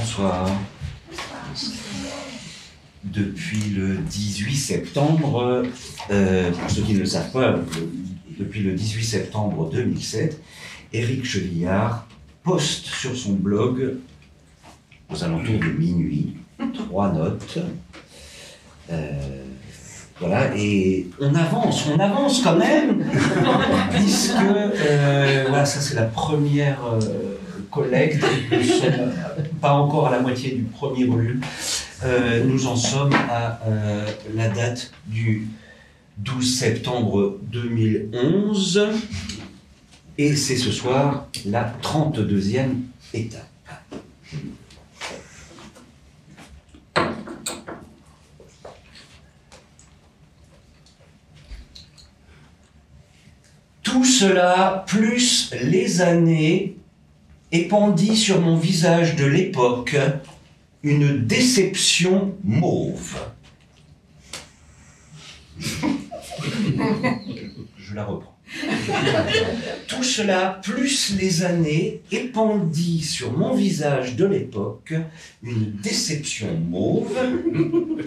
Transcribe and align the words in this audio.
Bonsoir. 0.00 0.48
Depuis 3.04 3.70
le 3.76 3.98
18 3.98 4.56
septembre, 4.56 5.62
euh, 6.10 6.50
pour 6.52 6.70
ceux 6.70 6.80
qui 6.80 6.94
ne 6.94 7.00
le 7.00 7.04
savent 7.04 7.30
pas, 7.32 7.56
depuis 8.38 8.62
le 8.62 8.72
18 8.72 9.04
septembre 9.04 9.68
2007, 9.70 10.40
Éric 10.94 11.26
Chevillard 11.26 12.06
poste 12.42 12.86
sur 12.86 13.14
son 13.14 13.34
blog, 13.34 13.96
aux 15.12 15.22
alentours 15.22 15.58
de 15.58 15.78
minuit, 15.78 16.34
trois 16.72 17.12
notes. 17.12 17.58
Euh, 18.90 19.44
voilà, 20.18 20.56
et 20.56 21.10
on 21.20 21.34
avance, 21.34 21.88
on 21.94 22.00
avance 22.00 22.40
quand 22.42 22.56
même, 22.56 23.04
puisque, 23.92 24.32
euh, 24.32 25.44
voilà, 25.46 25.66
ça 25.66 25.80
c'est 25.82 25.94
la 25.94 26.06
première 26.06 26.78
collecte, 27.70 28.24
nous 28.52 28.62
sommes 28.62 29.12
pas 29.60 29.72
encore 29.72 30.08
à 30.08 30.10
la 30.10 30.20
moitié 30.20 30.52
du 30.52 30.62
premier 30.62 31.04
volume, 31.04 31.40
euh, 32.04 32.44
nous 32.44 32.66
en 32.66 32.76
sommes 32.76 33.14
à 33.14 33.60
euh, 33.66 34.06
la 34.34 34.48
date 34.48 34.92
du 35.06 35.48
12 36.18 36.58
septembre 36.58 37.38
2011, 37.42 38.88
et 40.18 40.36
c'est 40.36 40.56
ce 40.56 40.70
soir 40.70 41.28
la 41.46 41.72
32e 41.82 42.76
étape. 43.14 43.46
Tout 53.82 54.04
cela, 54.04 54.84
plus 54.86 55.52
les 55.62 56.00
années, 56.00 56.76
épandit 57.52 58.16
sur 58.16 58.40
mon 58.40 58.56
visage 58.56 59.16
de 59.16 59.24
l'époque 59.24 59.96
une 60.82 61.26
déception 61.26 62.34
mauve. 62.44 63.18
Je 67.78 67.94
la 67.94 68.04
reprends. 68.04 68.30
Tout 69.86 70.02
cela, 70.02 70.60
plus 70.62 71.16
les 71.18 71.44
années, 71.44 72.00
épandit 72.10 73.02
sur 73.02 73.32
mon 73.36 73.54
visage 73.54 74.16
de 74.16 74.24
l'époque 74.24 74.94
une 75.42 75.72
déception 75.72 76.58
mauve, 76.58 77.16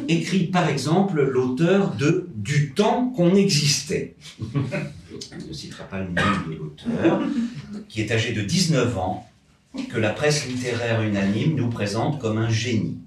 écrit 0.07 0.45
par 0.45 0.67
exemple 0.69 1.21
l'auteur 1.21 1.95
de 1.95 2.27
Du 2.35 2.73
temps 2.73 3.07
qu'on 3.15 3.35
existait. 3.35 4.15
On 4.55 5.47
ne 5.47 5.53
citera 5.53 5.85
pas 5.85 5.99
le 5.99 6.07
nom 6.07 6.21
de 6.49 6.55
l'auteur, 6.55 7.21
qui 7.87 8.01
est 8.01 8.11
âgé 8.11 8.33
de 8.33 8.41
19 8.41 8.97
ans, 8.97 9.29
que 9.89 9.97
la 9.97 10.09
presse 10.09 10.47
littéraire 10.47 11.01
unanime 11.01 11.55
nous 11.55 11.69
présente 11.69 12.19
comme 12.19 12.37
un 12.37 12.49
génie. 12.49 12.99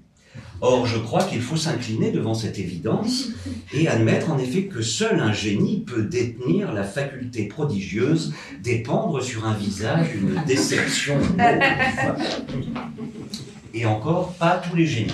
Or, 0.59 0.87
je 0.87 0.97
crois 0.97 1.23
qu'il 1.23 1.41
faut 1.41 1.55
s'incliner 1.55 2.11
devant 2.11 2.33
cette 2.33 2.57
évidence 2.57 3.27
et 3.73 3.87
admettre 3.87 4.31
en 4.31 4.39
effet 4.39 4.63
que 4.63 4.81
seul 4.81 5.19
un 5.19 5.31
génie 5.31 5.83
peut 5.85 6.01
détenir 6.03 6.73
la 6.73 6.83
faculté 6.83 7.43
prodigieuse 7.45 8.33
d'épandre 8.63 9.21
sur 9.21 9.45
un 9.45 9.53
visage 9.53 10.15
une 10.15 10.41
déception. 10.47 11.19
Et 13.73 13.85
encore, 13.85 14.33
pas 14.33 14.57
tous 14.57 14.75
les 14.75 14.87
génies. 14.87 15.13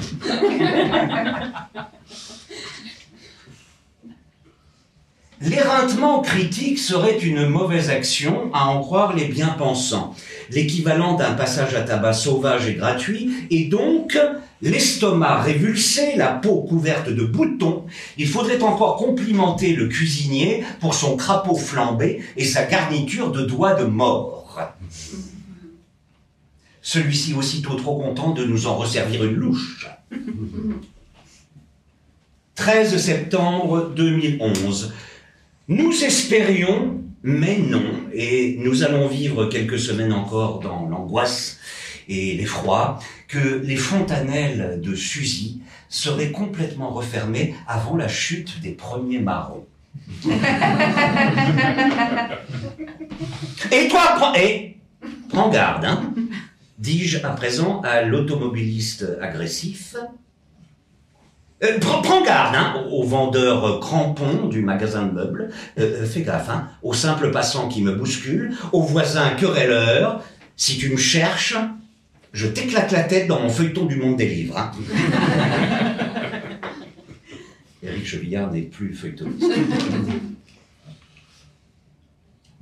L'éreintement 5.42 6.22
critique 6.22 6.80
serait 6.80 7.18
une 7.18 7.50
mauvaise 7.50 7.90
action, 7.90 8.50
à 8.54 8.68
en 8.68 8.80
croire 8.80 9.14
les 9.14 9.26
bien-pensants. 9.26 10.16
L'équivalent 10.54 11.16
d'un 11.16 11.34
passage 11.34 11.73
à 11.76 11.82
tabac 11.82 12.14
sauvage 12.14 12.68
et 12.68 12.76
gratuit, 12.76 13.32
et 13.50 13.66
donc 13.66 14.18
l'estomac 14.62 15.42
révulsé, 15.42 16.16
la 16.16 16.32
peau 16.34 16.62
couverte 16.62 17.09
de 17.09 17.23
boutons. 17.23 17.86
Il 18.18 18.28
faudrait 18.28 18.62
encore 18.62 18.98
complimenter 18.98 19.74
le 19.74 19.88
cuisinier 19.88 20.64
pour 20.80 20.94
son 20.94 21.18
crapaud 21.18 21.56
flambé 21.56 22.22
et 22.38 22.46
sa 22.46 22.66
garniture 22.66 23.31
de 23.31 23.41
doigts 23.41 23.74
de 23.74 23.86
mort. 23.86 24.59
Celui-ci 26.81 27.34
aussitôt 27.34 27.75
trop 27.75 27.97
content 27.97 28.31
de 28.31 28.44
nous 28.44 28.68
en 28.68 28.75
resservir 28.75 29.24
une 29.24 29.35
louche. 29.35 29.88
13 32.56 32.97
septembre 32.97 33.91
2011. 33.96 34.94
Nous 35.70 36.03
espérions, 36.03 37.02
mais 37.23 37.57
non, 37.57 37.84
et 38.13 38.57
nous 38.59 38.84
allons 38.84 39.07
vivre 39.07 39.45
quelques 39.45 39.79
semaines 39.79 40.11
encore 40.11 40.59
dans 40.59 40.88
l'angoisse 40.88 41.57
et 42.09 42.35
l'effroi, 42.35 43.00
que 43.29 43.61
les 43.63 43.78
fontanelles 43.78 44.81
de 44.81 44.94
Suzy 44.94 45.61
seraient 45.88 46.31
complètement 46.31 46.89
refermées 46.91 47.56
avant 47.66 47.95
la 47.95 48.09
chute 48.09 48.59
des 48.61 48.72
premiers 48.72 49.19
marrons. 49.19 49.66
et 53.72 53.88
toi, 53.88 54.16
prends, 54.17 54.35
et, 54.35 54.78
prends 55.29 55.50
garde, 55.50 55.85
hein, 55.85 56.13
dis-je 56.78 57.25
à 57.25 57.29
présent 57.29 57.79
à 57.81 58.01
l'automobiliste 58.01 59.07
agressif. 59.22 59.95
Euh, 61.63 61.79
prends, 61.79 62.01
prends 62.01 62.24
garde 62.24 62.56
hein, 62.56 62.84
au 62.91 63.03
vendeur 63.03 63.66
euh, 63.66 63.79
crampon 63.79 64.47
du 64.47 64.62
magasin 64.62 65.06
de 65.06 65.13
meubles. 65.13 65.50
Euh, 65.79 66.01
euh, 66.01 66.06
fais 66.06 66.22
gaffe, 66.22 66.50
hein, 66.50 66.68
au 66.81 66.94
simple 66.94 67.31
passant 67.31 67.69
qui 67.69 67.81
me 67.81 67.94
bouscule, 67.96 68.53
au 68.74 68.81
voisin 68.81 69.29
querelleur. 69.31 70.22
Si 70.57 70.78
tu 70.78 70.90
me 70.90 70.97
cherches, 70.97 71.56
je 72.34 72.47
t'éclate 72.47 72.91
la 72.91 73.03
tête 73.03 73.28
dans 73.28 73.40
mon 73.40 73.50
feuilleton 73.50 73.85
du 73.85 73.96
monde 73.96 74.18
des 74.18 74.28
livres. 74.28 74.57
Hein. 74.57 74.72
Éric 77.84 78.06
Chevillard 78.06 78.52
n'est 78.52 78.62
plus 78.62 78.94
feuilletoniste. 78.94 79.46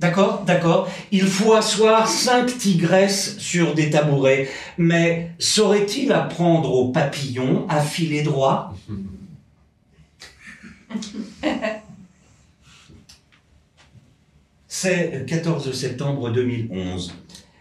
D'accord, 0.02 0.42
d'accord. 0.44 0.90
Il 1.12 1.22
faut 1.22 1.52
asseoir 1.52 2.08
cinq 2.08 2.58
tigresses 2.58 3.38
sur 3.38 3.72
des 3.74 3.88
tabourets. 3.88 4.48
Mais 4.76 5.30
saurait-il 5.38 6.10
apprendre 6.10 6.74
aux 6.74 6.88
papillons 6.88 7.68
à 7.68 7.80
filer 7.80 8.22
droit? 8.22 8.74
C'est 14.66 15.24
14 15.28 15.70
septembre 15.72 16.30
2011. 16.30 17.14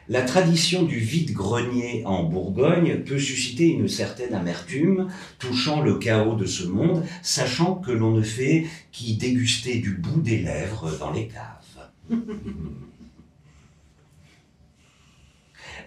La 0.09 0.23
tradition 0.23 0.81
du 0.81 0.97
vide-grenier 0.97 2.01
en 2.05 2.23
Bourgogne 2.23 3.01
peut 3.05 3.19
susciter 3.19 3.67
une 3.67 3.87
certaine 3.87 4.33
amertume 4.33 5.09
touchant 5.37 5.81
le 5.81 5.99
chaos 5.99 6.33
de 6.33 6.47
ce 6.47 6.65
monde, 6.65 7.05
sachant 7.21 7.75
que 7.75 7.91
l'on 7.91 8.09
ne 8.09 8.23
fait 8.23 8.65
qu'y 8.91 9.13
déguster 9.15 9.77
du 9.77 9.91
bout 9.91 10.21
des 10.21 10.39
lèvres 10.39 10.97
dans 10.97 11.11
les 11.11 11.27
caves. 11.27 11.61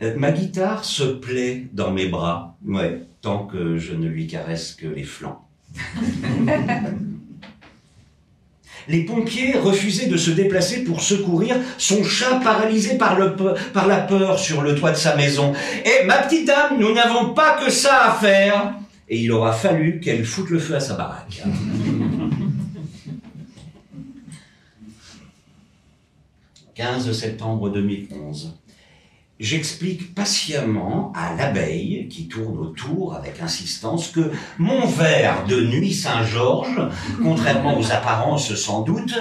Euh, 0.02 0.14
Ma 0.16 0.32
guitare 0.32 0.84
se 0.84 1.04
plaît 1.04 1.68
dans 1.72 1.92
mes 1.92 2.06
bras, 2.06 2.56
ouais, 2.66 3.02
tant 3.20 3.46
que 3.46 3.78
je 3.78 3.94
ne 3.94 4.08
lui 4.08 4.26
caresse 4.26 4.72
que 4.72 4.86
les 4.86 5.04
flancs. 5.04 5.46
Les 8.86 9.04
pompiers 9.04 9.56
refusaient 9.56 10.08
de 10.08 10.16
se 10.18 10.30
déplacer 10.30 10.84
pour 10.84 11.00
secourir 11.00 11.56
son 11.78 12.04
chat 12.04 12.40
paralysé 12.40 12.98
par, 12.98 13.18
le 13.18 13.34
par 13.72 13.86
la 13.86 14.00
peur 14.00 14.38
sur 14.38 14.60
le 14.60 14.74
toit 14.74 14.90
de 14.90 14.96
sa 14.96 15.16
maison. 15.16 15.54
Et 15.86 16.04
ma 16.04 16.18
petite 16.18 16.46
dame, 16.46 16.78
nous 16.78 16.92
n'avons 16.92 17.32
pas 17.32 17.56
que 17.64 17.70
ça 17.70 18.10
à 18.10 18.14
faire. 18.14 18.74
Et 19.08 19.20
il 19.20 19.32
aura 19.32 19.52
fallu 19.52 20.00
qu'elle 20.00 20.24
foute 20.24 20.50
le 20.50 20.58
feu 20.58 20.74
à 20.74 20.80
sa 20.80 20.94
baraque. 20.94 21.42
15 26.74 27.12
septembre 27.12 27.70
2011. 27.70 28.58
J'explique 29.38 30.12
patiemment 30.14 31.12
à 31.14 31.34
l'abeille 31.36 32.08
qui 32.08 32.26
tourne 32.26 32.58
autour 32.58 33.14
avec 33.14 33.40
insistance 33.40 34.08
que 34.08 34.32
mon 34.58 34.84
verre 34.86 35.44
de 35.46 35.60
nuit 35.60 35.92
Saint-Georges, 35.92 36.80
contrairement 37.22 37.78
aux 37.78 37.92
apparences 37.92 38.54
sans 38.56 38.82
doute, 38.82 39.14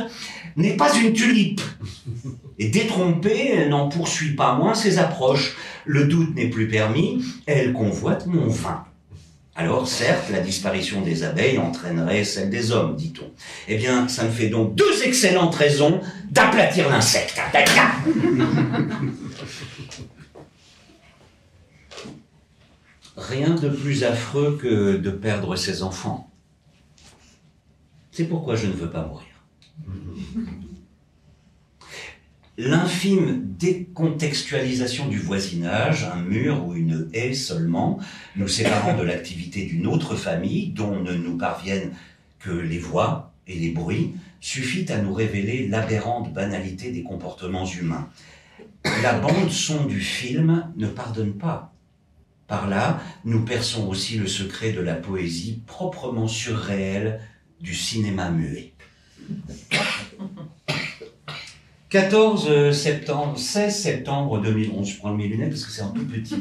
n'est 0.56 0.78
pas 0.78 0.96
une 0.96 1.14
tulipe. 1.14 1.62
Et 2.58 2.70
détrompée, 2.70 3.52
elle 3.56 3.70
n'en 3.70 3.88
poursuit 3.88 4.36
pas 4.36 4.56
moins 4.56 4.74
ses 4.74 4.98
approches. 4.98 5.56
Le 5.86 6.06
doute 6.06 6.36
n'est 6.36 6.50
plus 6.50 6.68
permis, 6.68 7.24
elle 7.46 7.74
convoite 7.74 8.26
mon 8.26 8.48
vin. 8.48 8.84
Alors, 9.56 9.88
certes, 9.88 10.32
la 10.32 10.40
disparition 10.40 11.02
des 11.02 11.24
abeilles 11.24 11.60
entraînerait 11.60 12.24
celle 12.24 12.50
des 12.50 12.72
hommes, 12.72 12.96
dit-on. 12.96 13.32
Eh 13.68 13.78
bien, 13.78 14.08
ça 14.08 14.24
me 14.24 14.32
fait 14.32 14.50
donc 14.50 14.74
deux 14.74 15.04
excellentes 15.04 15.54
raisons 15.54 16.02
d'aplatir 16.32 16.90
l'insecte. 16.90 17.40
Rien 23.16 23.52
de 23.52 23.70
plus 23.70 24.04
affreux 24.04 24.58
que 24.60 24.98
de 24.98 25.12
perdre 25.12 25.56
ses 25.56 25.84
enfants. 25.84 26.32
C'est 28.12 28.26
pourquoi 28.26 28.56
je 28.56 28.66
ne 28.66 28.74
veux 28.74 28.90
pas 28.90 29.06
mourir. 29.06 29.28
L'infime 32.58 33.48
décontextualisation 33.58 35.08
du 35.08 35.18
voisinage, 35.18 36.04
un 36.04 36.22
mur 36.22 36.68
ou 36.68 36.76
une 36.76 37.10
haie 37.12 37.34
seulement, 37.34 38.00
nous 38.36 38.48
séparant 38.48 38.96
de 38.96 39.02
l'activité 39.02 39.66
d'une 39.66 39.88
autre 39.88 40.16
famille 40.16 40.70
dont 40.70 41.00
ne 41.00 41.14
nous 41.14 41.36
parviennent 41.36 41.94
que 42.38 42.52
les 42.52 42.78
voix 42.78 43.34
et 43.48 43.56
les 43.58 43.72
bruits, 43.72 44.14
suffit 44.40 44.92
à 44.92 45.00
nous 45.00 45.14
révéler 45.14 45.68
l'aberrante 45.68 46.32
banalité 46.32 46.92
des 46.92 47.02
comportements 47.02 47.66
humains. 47.66 48.10
La 49.02 49.18
bande 49.18 49.50
son 49.50 49.86
du 49.86 50.00
film 50.00 50.72
ne 50.78 50.88
pardonne 50.88 51.34
pas. 51.34 51.74
Par 52.46 52.68
là, 52.68 53.02
nous 53.26 53.44
perçons 53.44 53.88
aussi 53.88 54.20
le 54.20 54.28
secret 54.28 54.74
de 54.74 54.82
la 54.82 54.94
poésie 54.94 55.64
proprement 55.66 56.28
surréelle 56.28 57.20
du 57.62 57.74
cinéma 57.74 58.30
muet. 58.30 58.74
14 61.94 62.72
septembre, 62.72 63.38
16 63.38 63.76
septembre 63.76 64.42
2011, 64.42 64.90
je 64.90 64.98
prends 64.98 65.14
mes 65.14 65.28
lunettes 65.28 65.52
parce 65.52 65.64
que 65.64 65.72
c'est 65.72 65.84
un 65.84 65.92
tout 65.92 66.04
petit. 66.04 66.34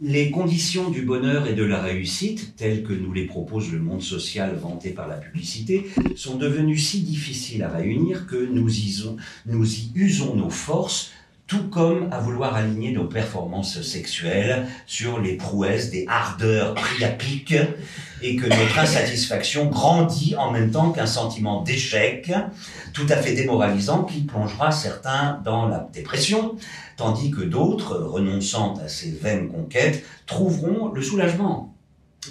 Les 0.00 0.32
conditions 0.32 0.90
du 0.90 1.02
bonheur 1.02 1.46
et 1.46 1.54
de 1.54 1.62
la 1.62 1.80
réussite, 1.80 2.56
telles 2.56 2.82
que 2.82 2.92
nous 2.92 3.12
les 3.12 3.24
propose 3.24 3.70
le 3.70 3.78
monde 3.78 4.02
social 4.02 4.56
vanté 4.56 4.90
par 4.90 5.06
la 5.06 5.14
publicité, 5.14 5.86
sont 6.16 6.38
devenues 6.38 6.76
si 6.76 7.02
difficiles 7.02 7.62
à 7.62 7.68
réunir 7.68 8.26
que 8.26 8.34
nous 8.34 8.68
y 8.68 9.92
usons 9.94 10.34
nos 10.34 10.50
forces 10.50 11.12
tout 11.52 11.68
comme 11.68 12.08
à 12.12 12.18
vouloir 12.18 12.54
aligner 12.54 12.92
nos 12.92 13.04
performances 13.04 13.82
sexuelles 13.82 14.66
sur 14.86 15.20
les 15.20 15.36
prouesses 15.36 15.90
des 15.90 16.06
ardeurs 16.08 16.72
priapiques 16.72 17.54
et 18.22 18.36
que 18.36 18.46
notre 18.46 18.78
insatisfaction 18.78 19.66
grandit 19.66 20.34
en 20.34 20.50
même 20.50 20.70
temps 20.70 20.92
qu'un 20.92 21.04
sentiment 21.04 21.60
d'échec 21.60 22.32
tout 22.94 23.04
à 23.10 23.16
fait 23.16 23.34
démoralisant 23.34 24.04
qui 24.04 24.22
plongera 24.22 24.72
certains 24.72 25.42
dans 25.44 25.68
la 25.68 25.90
dépression, 25.92 26.56
tandis 26.96 27.30
que 27.30 27.42
d'autres, 27.42 27.98
renonçant 27.98 28.76
à 28.82 28.88
ces 28.88 29.10
vaines 29.10 29.50
conquêtes, 29.50 30.06
trouveront 30.24 30.90
le 30.90 31.02
soulagement 31.02 31.76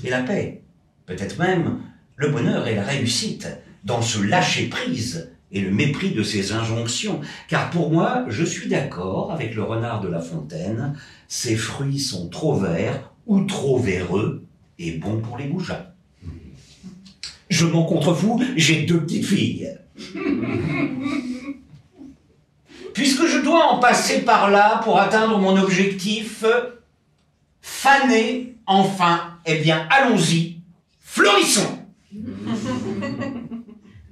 et 0.03 0.09
la 0.09 0.23
paix, 0.23 0.63
peut-être 1.05 1.37
même 1.37 1.77
le 2.15 2.29
bonheur 2.29 2.67
et 2.67 2.73
la 2.73 2.83
réussite 2.83 3.47
dans 3.83 4.01
ce 4.01 4.19
lâcher-prise 4.19 5.30
et 5.51 5.61
le 5.61 5.71
mépris 5.71 6.11
de 6.11 6.23
ses 6.23 6.53
injonctions, 6.53 7.21
car 7.47 7.69
pour 7.69 7.91
moi, 7.91 8.25
je 8.29 8.43
suis 8.43 8.69
d'accord 8.69 9.31
avec 9.31 9.55
le 9.55 9.63
renard 9.63 10.01
de 10.01 10.07
la 10.07 10.21
fontaine, 10.21 10.95
ses 11.27 11.55
fruits 11.55 11.99
sont 11.99 12.29
trop 12.29 12.55
verts 12.55 13.11
ou 13.27 13.41
trop 13.41 13.77
véreux 13.79 14.45
et 14.79 14.91
bons 14.91 15.19
pour 15.19 15.37
les 15.37 15.47
goujats. 15.47 15.93
Je 17.49 17.65
m'en 17.65 17.83
contrefous, 17.83 18.41
j'ai 18.55 18.83
deux 18.83 19.01
petites 19.01 19.25
filles. 19.25 19.77
Puisque 22.93 23.25
je 23.25 23.39
dois 23.39 23.71
en 23.71 23.79
passer 23.79 24.21
par 24.21 24.49
là 24.51 24.81
pour 24.83 24.99
atteindre 24.99 25.37
mon 25.37 25.57
objectif, 25.57 26.43
faner 27.61 28.55
enfin, 28.65 29.37
eh 29.45 29.59
bien 29.59 29.87
allons-y, 29.89 30.57
fleurissons 30.99 31.79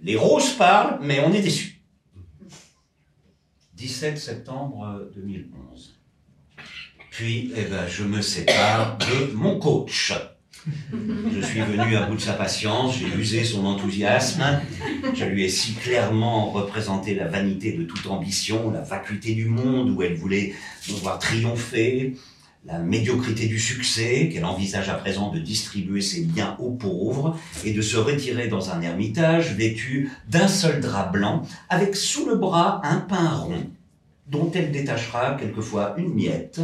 les 0.04 0.16
roses 0.16 0.54
parlent, 0.54 1.00
mais 1.02 1.20
on 1.22 1.34
est 1.34 1.42
déçus. 1.42 1.82
17 3.74 4.18
septembre 4.18 5.10
2011. 5.16 5.96
Puis, 7.12 7.52
eh 7.56 7.64
ben, 7.64 7.88
je 7.88 8.04
me 8.04 8.22
sépare 8.22 8.98
de 8.98 9.34
mon 9.34 9.60
coach. 9.60 10.14
Je 11.32 11.42
suis 11.42 11.62
venu 11.62 11.96
à 11.96 12.06
bout 12.06 12.16
de 12.16 12.22
sa 12.22 12.34
patience, 12.34 12.98
j'ai 12.98 13.08
usé 13.18 13.44
son 13.44 13.66
enthousiasme, 13.66 14.44
je 15.14 15.26
lui 15.26 15.46
ai 15.46 15.50
si 15.50 15.74
clairement 15.74 16.52
représenté 16.52 17.16
la 17.16 17.28
vanité 17.28 17.72
de 17.72 17.84
toute 17.84 18.06
ambition, 18.08 18.70
la 18.72 18.82
vacuité 18.82 19.34
du 19.34 19.46
monde 19.46 19.90
où 19.92 20.02
elle 20.02 20.16
voulait 20.16 20.54
nous 20.90 20.98
voir 20.98 21.18
triompher, 21.20 22.16
la 22.66 22.78
médiocrité 22.78 23.48
du 23.48 23.60
succès, 23.60 24.30
qu'elle 24.30 24.46
envisage 24.46 24.90
à 24.90 24.96
présent 24.96 25.32
de 25.32 25.40
distribuer 25.40 26.02
ses 26.02 26.22
biens 26.22 26.58
aux 26.60 26.72
pauvres 26.72 27.38
et 27.64 27.74
de 27.74 27.82
se 27.82 27.98
retirer 27.98 28.48
dans 28.48 28.70
un 28.70 28.82
ermitage 28.82 29.56
vêtu 29.56 30.12
d'un 30.28 30.48
seul 30.48 30.82
drap 30.82 31.12
blanc, 31.12 31.44
avec 31.70 31.96
sous 31.96 32.28
le 32.28 32.36
bras 32.36 32.82
un 32.84 32.98
pain 32.98 33.30
rond, 33.30 33.66
dont 34.28 34.52
elle 34.54 34.72
détachera 34.72 35.36
quelquefois 35.36 35.96
une 35.98 36.14
miette, 36.14 36.62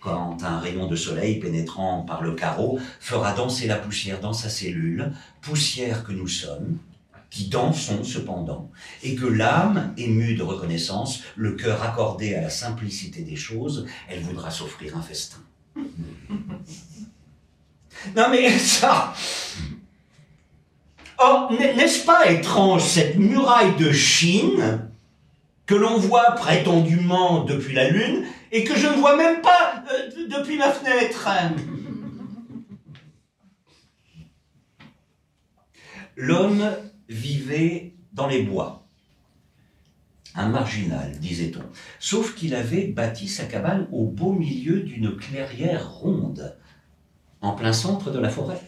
quand 0.00 0.42
un 0.42 0.58
rayon 0.58 0.86
de 0.88 0.96
soleil 0.96 1.38
pénétrant 1.38 2.02
par 2.02 2.22
le 2.22 2.32
carreau 2.32 2.78
fera 3.00 3.32
danser 3.32 3.66
la 3.66 3.76
poussière 3.76 4.20
dans 4.20 4.32
sa 4.32 4.48
cellule, 4.48 5.12
poussière 5.40 6.04
que 6.04 6.12
nous 6.12 6.28
sommes, 6.28 6.78
qui 7.30 7.48
dansons 7.48 8.04
cependant, 8.04 8.70
et 9.02 9.14
que 9.14 9.26
l'âme, 9.26 9.92
émue 9.96 10.34
de 10.34 10.42
reconnaissance, 10.42 11.22
le 11.36 11.52
cœur 11.52 11.82
accordé 11.82 12.34
à 12.34 12.40
la 12.40 12.50
simplicité 12.50 13.22
des 13.22 13.36
choses, 13.36 13.86
elle 14.08 14.20
voudra 14.20 14.50
s'offrir 14.50 14.96
un 14.96 15.02
festin. 15.02 15.38
Non 18.14 18.28
mais 18.30 18.50
ça... 18.58 19.14
Oh, 21.18 21.48
n'est-ce 21.50 22.04
pas 22.04 22.30
étrange 22.30 22.82
cette 22.82 23.16
muraille 23.16 23.74
de 23.76 23.90
Chine 23.90 24.90
que 25.64 25.74
l'on 25.74 25.96
voit 25.96 26.32
prétendument 26.32 27.44
depuis 27.44 27.74
la 27.74 27.88
Lune 27.88 28.24
et 28.52 28.64
que 28.64 28.76
je 28.76 28.86
ne 28.86 28.96
vois 28.96 29.16
même 29.16 29.40
pas 29.40 29.82
euh, 29.90 30.28
depuis 30.28 30.58
ma 30.58 30.70
fenêtre? 30.70 31.26
L'homme 36.16 36.70
vivait 37.08 37.94
dans 38.12 38.26
les 38.26 38.42
bois. 38.42 38.86
Un 40.34 40.48
marginal, 40.48 41.18
disait-on. 41.18 41.64
Sauf 41.98 42.34
qu'il 42.34 42.54
avait 42.54 42.88
bâti 42.88 43.26
sa 43.28 43.46
cabane 43.46 43.88
au 43.90 44.04
beau 44.04 44.32
milieu 44.32 44.80
d'une 44.80 45.16
clairière 45.16 45.90
ronde, 45.90 46.56
en 47.40 47.52
plein 47.52 47.72
centre 47.72 48.10
de 48.10 48.18
la 48.18 48.28
forêt. 48.28 48.60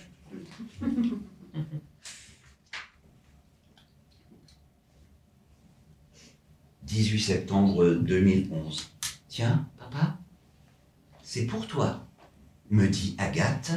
18 6.84 7.20
septembre 7.20 7.94
2011. 7.96 8.90
Tiens, 9.28 9.68
papa, 9.78 10.18
c'est 11.22 11.44
pour 11.44 11.66
toi, 11.66 12.06
me 12.70 12.88
dit 12.88 13.14
Agathe 13.18 13.72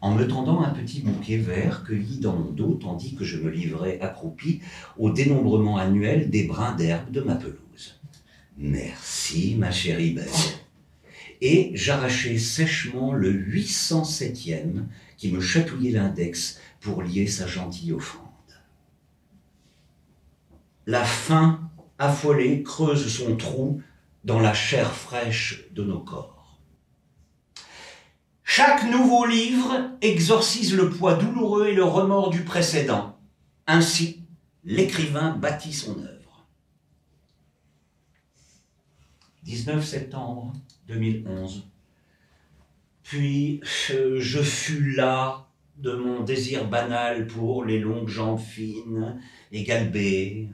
en 0.00 0.14
me 0.14 0.26
tendant 0.26 0.62
un 0.62 0.70
petit 0.70 1.00
bouquet 1.00 1.36
vert 1.36 1.84
cueilli 1.84 2.18
dans 2.18 2.34
mon 2.34 2.50
dos 2.50 2.74
tandis 2.74 3.14
que 3.14 3.24
je 3.24 3.38
me 3.38 3.50
livrais 3.50 4.00
accroupi 4.00 4.60
au 4.98 5.10
dénombrement 5.10 5.76
annuel 5.76 6.30
des 6.30 6.44
brins 6.44 6.74
d'herbe 6.74 7.10
de 7.10 7.20
ma 7.20 7.34
pelouse. 7.34 8.00
Merci, 8.56 9.56
ma 9.58 9.70
chérie 9.70 10.12
belle. 10.12 10.26
Et 11.42 11.70
j'arrachai 11.74 12.38
sèchement 12.38 13.12
le 13.12 13.32
807e 13.32 14.84
qui 15.16 15.32
me 15.32 15.40
chatouillait 15.40 15.92
l'index 15.92 16.60
pour 16.80 17.02
lier 17.02 17.26
sa 17.26 17.46
gentille 17.46 17.92
offrande. 17.92 18.26
La 20.86 21.04
faim 21.04 21.70
affolée 21.98 22.62
creuse 22.62 23.06
son 23.08 23.36
trou 23.36 23.82
dans 24.24 24.40
la 24.40 24.54
chair 24.54 24.92
fraîche 24.92 25.64
de 25.72 25.84
nos 25.84 26.00
corps. 26.00 26.39
Chaque 28.52 28.82
nouveau 28.82 29.26
livre 29.26 29.92
exorcise 30.02 30.74
le 30.74 30.90
poids 30.90 31.14
douloureux 31.14 31.68
et 31.68 31.72
le 31.72 31.84
remords 31.84 32.30
du 32.30 32.42
précédent. 32.42 33.16
Ainsi, 33.68 34.24
l'écrivain 34.64 35.36
bâtit 35.36 35.72
son 35.72 35.96
œuvre. 36.02 36.48
19 39.44 39.86
septembre 39.86 40.52
2011. 40.88 41.64
Puis 43.04 43.60
je 43.62 44.42
fus 44.42 44.96
là 44.96 45.46
de 45.76 45.92
mon 45.92 46.24
désir 46.24 46.66
banal 46.66 47.28
pour 47.28 47.64
les 47.64 47.78
longues 47.78 48.08
jambes 48.08 48.40
fines 48.40 49.22
et 49.52 49.62
galbées, 49.62 50.48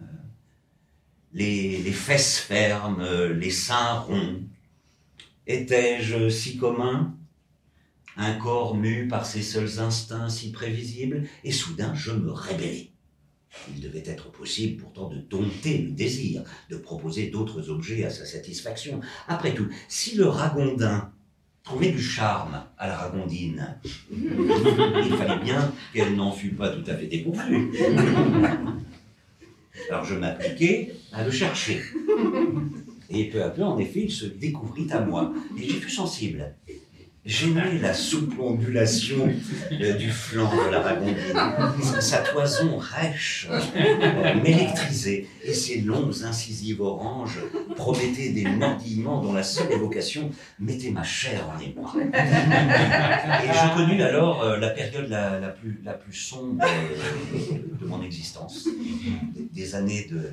les, 1.33 1.79
les 1.79 1.93
fesses 1.93 2.41
fermes, 2.41 3.31
les 3.31 3.51
seins 3.51 4.01
ronds. 4.01 4.43
Étais-je 5.47 6.29
si 6.29 6.59
commun? 6.59 7.17
Un 8.17 8.35
corps 8.35 8.77
mu 8.77 9.09
par 9.09 9.27
ses 9.27 9.43
seuls 9.43 9.81
instincts 9.81 10.29
si 10.29 10.53
prévisibles, 10.53 11.25
et 11.45 11.53
soudain 11.53 11.95
je 11.95 12.13
me 12.13 12.31
rébellai. 12.31 12.91
Il 13.75 13.81
devait 13.81 14.03
être 14.05 14.31
possible 14.31 14.83
pourtant 14.83 15.09
de 15.09 15.17
dompter 15.19 15.79
le 15.79 15.91
désir, 15.91 16.43
de 16.71 16.77
proposer 16.77 17.29
d'autres 17.29 17.71
objets 17.71 18.05
à 18.05 18.11
sa 18.11 18.27
satisfaction. 18.27 19.01
Après 19.29 19.55
tout, 19.55 19.69
si 19.89 20.17
le 20.17 20.27
ragondin 20.27 21.11
trouvait 21.63 21.91
du 21.91 22.03
charme 22.03 22.63
à 22.79 22.87
la 22.87 22.97
ragondine, 22.97 23.79
il 24.13 25.17
fallait 25.17 25.43
bien 25.43 25.73
qu'elle 25.93 26.15
n'en 26.15 26.33
fût 26.33 26.53
pas 26.53 26.69
tout 26.71 26.85
à 26.91 26.95
fait 26.95 27.07
dépourvue. 27.07 27.73
Alors 29.91 30.05
je 30.05 30.15
m'appliquai 30.15 30.95
à 31.13 31.25
le 31.25 31.31
chercher. 31.31 31.83
Et 33.11 33.29
peu 33.29 33.43
à 33.43 33.51
peu, 33.51 33.63
en 33.63 33.79
effet, 33.79 34.01
il 34.05 34.11
se 34.11 34.27
découvrit 34.27 34.91
à 34.91 35.01
moi. 35.01 35.33
Et 35.57 35.63
j'y 35.63 35.75
fus 35.75 35.91
sensible. 35.91 36.55
J'aimais 37.27 37.81
la 37.81 37.93
souple 37.93 38.41
ondulation 38.41 39.29
euh, 39.73 39.95
du 39.95 40.13
flanc 40.13 40.49
de 40.49 40.71
la 40.71 40.81
ragondine, 40.81 41.17
sa 42.01 42.19
toison 42.19 42.77
rêche 42.79 43.49
euh, 43.51 44.35
m'électrisait, 44.41 45.27
et 45.43 45.53
ses 45.53 45.81
longues 45.81 46.23
incisives 46.23 46.81
oranges 46.81 47.41
promettaient 47.75 48.29
des 48.29 48.45
mordillements 48.45 49.21
dont 49.21 49.33
la 49.33 49.43
seule 49.43 49.73
évocation 49.73 50.31
mettait 50.61 50.93
ma 50.93 51.03
chair 51.03 51.51
en 51.51 51.59
émoi. 51.59 51.93
Et 51.97 53.49
je 53.49 53.75
connus 53.75 54.03
alors 54.03 54.45
euh, 54.45 54.59
la 54.59 54.71
période 54.71 55.09
la, 55.09 55.49
plus, 55.49 56.13
sombre 56.13 56.65
de 57.81 57.87
mon 57.87 58.03
existence, 58.03 58.69
des 59.53 59.75
années 59.75 60.07
de, 60.09 60.31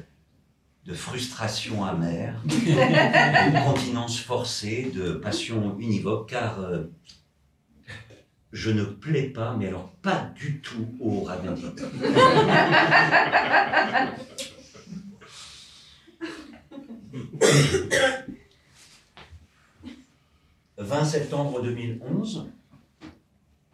de 0.86 0.94
frustration 0.94 1.86
amère, 1.86 2.42
de 2.46 3.64
continence 3.64 4.20
forcée, 4.20 4.92
de 4.94 5.14
passion 5.14 5.78
univoque, 5.80 6.30
car 6.30 6.60
euh, 6.60 6.84
je 8.52 8.70
ne 8.70 8.84
plais 8.84 9.30
pas, 9.30 9.56
mais 9.58 9.68
alors 9.68 9.90
pas 10.02 10.30
du 10.36 10.60
tout 10.60 10.88
au 11.00 11.22
ragondine. 11.22 11.74
20 20.78 21.06
septembre 21.06 21.62
2011. 21.62 22.50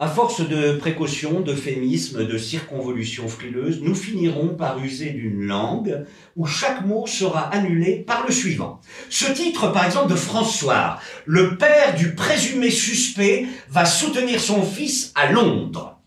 À 0.02 0.08
force 0.08 0.40
de 0.40 0.76
précautions, 0.76 1.42
d'euphémismes, 1.42 2.26
de 2.26 2.38
circonvolutions 2.38 3.28
frileuses, 3.28 3.82
nous 3.82 3.94
finirons 3.94 4.54
par 4.54 4.82
user 4.82 5.10
d'une 5.10 5.42
langue 5.42 6.06
où 6.36 6.46
chaque 6.46 6.86
mot 6.86 7.06
sera 7.06 7.42
annulé 7.50 7.96
par 7.96 8.24
le 8.26 8.32
suivant. 8.32 8.80
Ce 9.10 9.30
titre, 9.30 9.68
par 9.68 9.84
exemple, 9.84 10.10
de 10.10 10.16
François, 10.16 10.98
le 11.26 11.58
père 11.58 11.94
du 11.96 12.14
présumé 12.14 12.70
suspect 12.70 13.46
va 13.68 13.84
soutenir 13.84 14.40
son 14.40 14.62
fils 14.62 15.12
à 15.16 15.30
Londres. 15.30 16.00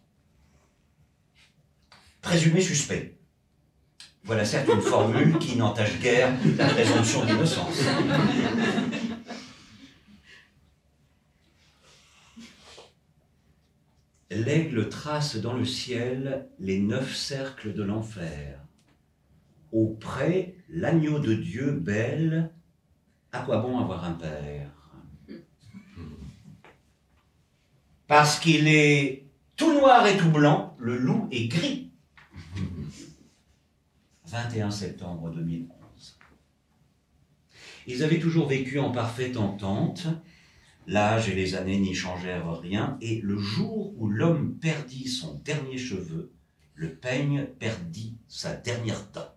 Présumé 2.24 2.62
suspect. 2.62 3.14
Voilà 4.24 4.44
certes 4.44 4.70
une 4.74 4.82
formule 4.82 5.38
qui 5.38 5.56
n'entache 5.56 6.00
guère 6.02 6.34
la 6.58 6.66
présomption 6.66 7.26
d'innocence. 7.26 7.84
L'aigle 14.36 14.90
trace 14.90 15.36
dans 15.36 15.54
le 15.54 15.66
ciel 15.66 16.48
les 16.60 16.80
neuf 16.80 17.16
cercles 17.16 17.74
de 17.74 17.84
l'enfer. 17.84 18.60
Auprès, 19.72 20.56
l'agneau 20.70 21.20
de 21.20 21.34
Dieu 21.34 21.72
belle, 21.72 22.52
à 23.32 23.42
quoi 23.42 23.58
bon 23.58 23.80
avoir 23.80 24.06
un 24.06 24.14
père? 24.14 24.72
Parce 28.08 28.40
qu'il 28.40 28.68
est 28.68 29.28
tout 29.56 29.74
noir 29.74 30.06
et 30.08 30.18
tout 30.18 30.30
blanc, 30.30 30.76
le 30.80 30.98
loup 30.98 31.28
est 31.32 31.48
gris. 31.48 31.92
21 34.26 34.72
septembre 34.72 35.30
2011. 35.30 36.20
Ils 37.86 38.04
avaient 38.04 38.20
toujours 38.20 38.48
vécu 38.48 38.80
en 38.80 38.92
parfaite 38.92 39.38
entente, 39.38 40.08
L'âge 40.88 41.30
et 41.30 41.36
les 41.36 41.56
années 41.56 41.80
n'y 41.80 41.94
changèrent 41.94 42.60
rien, 42.60 42.98
et 43.02 43.22
le 43.22 43.38
jour 43.38 43.94
où 43.98 44.10
l'homme 44.10 44.56
perdit 44.56 45.08
son 45.08 45.36
dernier 45.46 45.78
cheveu, 45.78 46.32
le 46.76 46.94
peigne 46.94 47.46
perdit 47.60 48.18
sa 48.28 48.54
dernière 48.54 49.08
dent. 49.14 49.34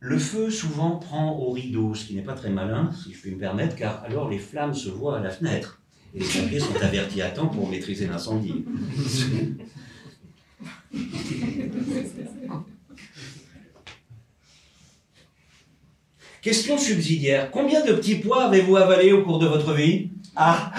Le 0.00 0.18
feu 0.18 0.50
souvent 0.50 0.96
prend 0.96 1.38
au 1.38 1.52
rideau, 1.52 1.94
ce 1.94 2.06
qui 2.06 2.16
n'est 2.16 2.22
pas 2.22 2.34
très 2.34 2.50
malin, 2.50 2.90
si 2.92 3.12
je 3.12 3.20
puis 3.20 3.30
me 3.30 3.38
permettre, 3.38 3.76
car 3.76 4.02
alors 4.02 4.28
les 4.28 4.40
flammes 4.40 4.74
se 4.74 4.88
voient 4.88 5.18
à 5.18 5.20
la 5.20 5.30
fenêtre, 5.30 5.80
et 6.12 6.18
les 6.18 6.26
pompiers 6.26 6.58
sont 6.58 6.74
avertis 6.82 7.22
à 7.22 7.30
temps 7.30 7.46
pour 7.46 7.68
maîtriser 7.68 8.08
l'incendie. 8.08 8.64
Question 16.42 16.76
subsidiaire. 16.76 17.52
Combien 17.52 17.86
de 17.86 17.92
petits 17.92 18.16
pois 18.16 18.46
avez-vous 18.46 18.76
avalé 18.76 19.12
au 19.12 19.22
cours 19.22 19.38
de 19.38 19.46
votre 19.46 19.72
vie? 19.74 20.10
Ah 20.34 20.72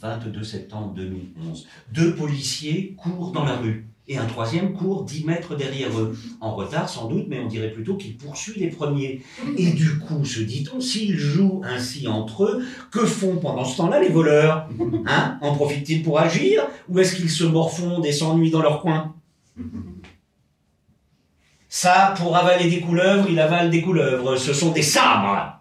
22 0.00 0.42
septembre 0.42 0.92
2011. 0.96 1.68
Deux 1.92 2.16
policiers 2.16 2.96
courent 2.96 3.30
dans 3.30 3.44
la 3.44 3.56
rue 3.56 3.86
et 4.08 4.18
un 4.18 4.26
troisième 4.26 4.72
court 4.72 5.04
10 5.04 5.24
mètres 5.24 5.54
derrière 5.54 5.96
eux. 5.96 6.18
En 6.40 6.56
retard 6.56 6.88
sans 6.88 7.06
doute, 7.06 7.26
mais 7.28 7.38
on 7.38 7.46
dirait 7.46 7.70
plutôt 7.70 7.96
qu'il 7.96 8.16
poursuit 8.16 8.58
les 8.58 8.70
premiers. 8.70 9.22
Et 9.56 9.70
du 9.70 10.00
coup, 10.00 10.24
se 10.24 10.40
dit-on, 10.40 10.80
s'ils 10.80 11.16
jouent 11.16 11.62
ainsi 11.64 12.08
entre 12.08 12.42
eux, 12.42 12.64
que 12.90 13.06
font 13.06 13.36
pendant 13.36 13.64
ce 13.64 13.76
temps-là 13.76 14.00
les 14.00 14.08
voleurs? 14.08 14.68
Hein? 15.06 15.38
En 15.40 15.54
profitent-ils 15.54 16.02
pour 16.02 16.18
agir? 16.18 16.66
Ou 16.88 16.98
est-ce 16.98 17.14
qu'ils 17.14 17.30
se 17.30 17.44
morfondent 17.44 18.04
et 18.04 18.10
s'ennuient 18.10 18.50
dans 18.50 18.62
leur 18.62 18.80
coin? 18.80 19.14
Ça, 21.74 22.12
pour 22.18 22.36
avaler 22.36 22.68
des 22.68 22.82
couleuvres, 22.82 23.30
il 23.30 23.40
avale 23.40 23.70
des 23.70 23.80
couleuvres. 23.80 24.36
Ce 24.36 24.52
sont 24.52 24.72
des 24.72 24.82
sabres. 24.82 25.58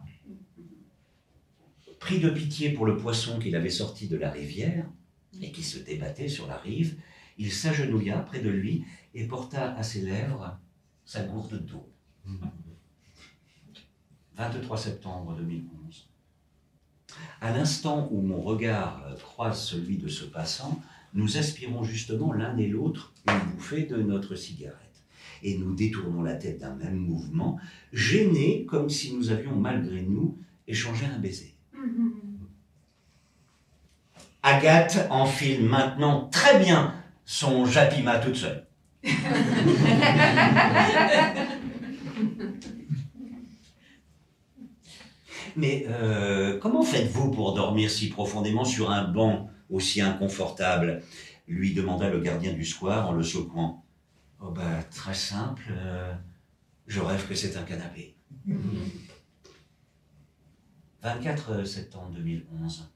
Pris 1.99 2.19
de 2.19 2.29
pitié 2.29 2.71
pour 2.71 2.85
le 2.85 2.97
poisson 2.97 3.39
qu'il 3.39 3.55
avait 3.55 3.69
sorti 3.69 4.09
de 4.09 4.17
la 4.17 4.29
rivière 4.29 4.85
et 5.41 5.53
qui 5.53 5.63
se 5.63 5.79
débattait 5.79 6.27
sur 6.27 6.47
la 6.47 6.57
rive, 6.57 6.97
il 7.37 7.49
s'agenouilla 7.49 8.17
près 8.17 8.39
de 8.39 8.49
lui 8.49 8.83
et 9.13 9.25
porta 9.25 9.73
à 9.75 9.83
ses 9.83 10.01
lèvres 10.01 10.59
sa 11.05 11.23
gourde 11.23 11.65
d'eau. 11.65 11.89
23 14.35 14.77
septembre 14.77 15.33
2011. 15.37 16.09
À 17.39 17.53
l'instant 17.53 18.09
où 18.11 18.19
mon 18.19 18.41
regard 18.41 19.01
croise 19.23 19.63
celui 19.63 19.97
de 19.97 20.09
ce 20.09 20.25
passant, 20.25 20.81
nous 21.13 21.37
aspirons 21.37 21.85
justement 21.85 22.33
l'un 22.33 22.57
et 22.57 22.67
l'autre 22.67 23.13
une 23.29 23.53
bouffée 23.53 23.83
de 23.83 23.95
notre 23.95 24.35
cigarette 24.35 24.90
et 25.43 25.57
nous 25.57 25.73
détournons 25.73 26.21
la 26.23 26.35
tête 26.35 26.59
d'un 26.59 26.75
même 26.75 26.97
mouvement, 26.97 27.59
gênés 27.93 28.65
comme 28.65 28.89
si 28.89 29.13
nous 29.15 29.31
avions 29.31 29.55
malgré 29.55 30.01
nous 30.01 30.37
échangé 30.67 31.05
un 31.05 31.19
baiser. 31.19 31.55
Agathe 34.43 35.07
enfile 35.09 35.63
maintenant 35.65 36.27
très 36.31 36.59
bien 36.59 36.95
son 37.25 37.65
japima 37.65 38.17
toute 38.19 38.35
seule. 38.35 38.65
Mais 45.57 45.85
euh, 45.89 46.57
comment 46.59 46.81
faites-vous 46.81 47.29
pour 47.31 47.53
dormir 47.53 47.89
si 47.91 48.07
profondément 48.09 48.63
sur 48.63 48.89
un 48.89 49.03
banc 49.03 49.49
aussi 49.69 49.99
inconfortable? 50.01 51.03
lui 51.51 51.73
demanda 51.73 52.09
le 52.09 52.19
gardien 52.19 52.53
du 52.53 52.65
square 52.65 53.09
en 53.09 53.13
le 53.13 53.23
secouant. 53.23 53.83
Oh 54.43 54.49
ben, 54.49 54.83
très 54.89 55.13
simple, 55.13 55.71
euh, 55.71 56.11
je 56.87 56.99
rêve 56.99 57.27
que 57.27 57.35
c'est 57.35 57.57
un 57.57 57.63
canapé. 57.63 58.15
24 61.03 61.63
septembre 61.63 62.11
2011. 62.15 62.91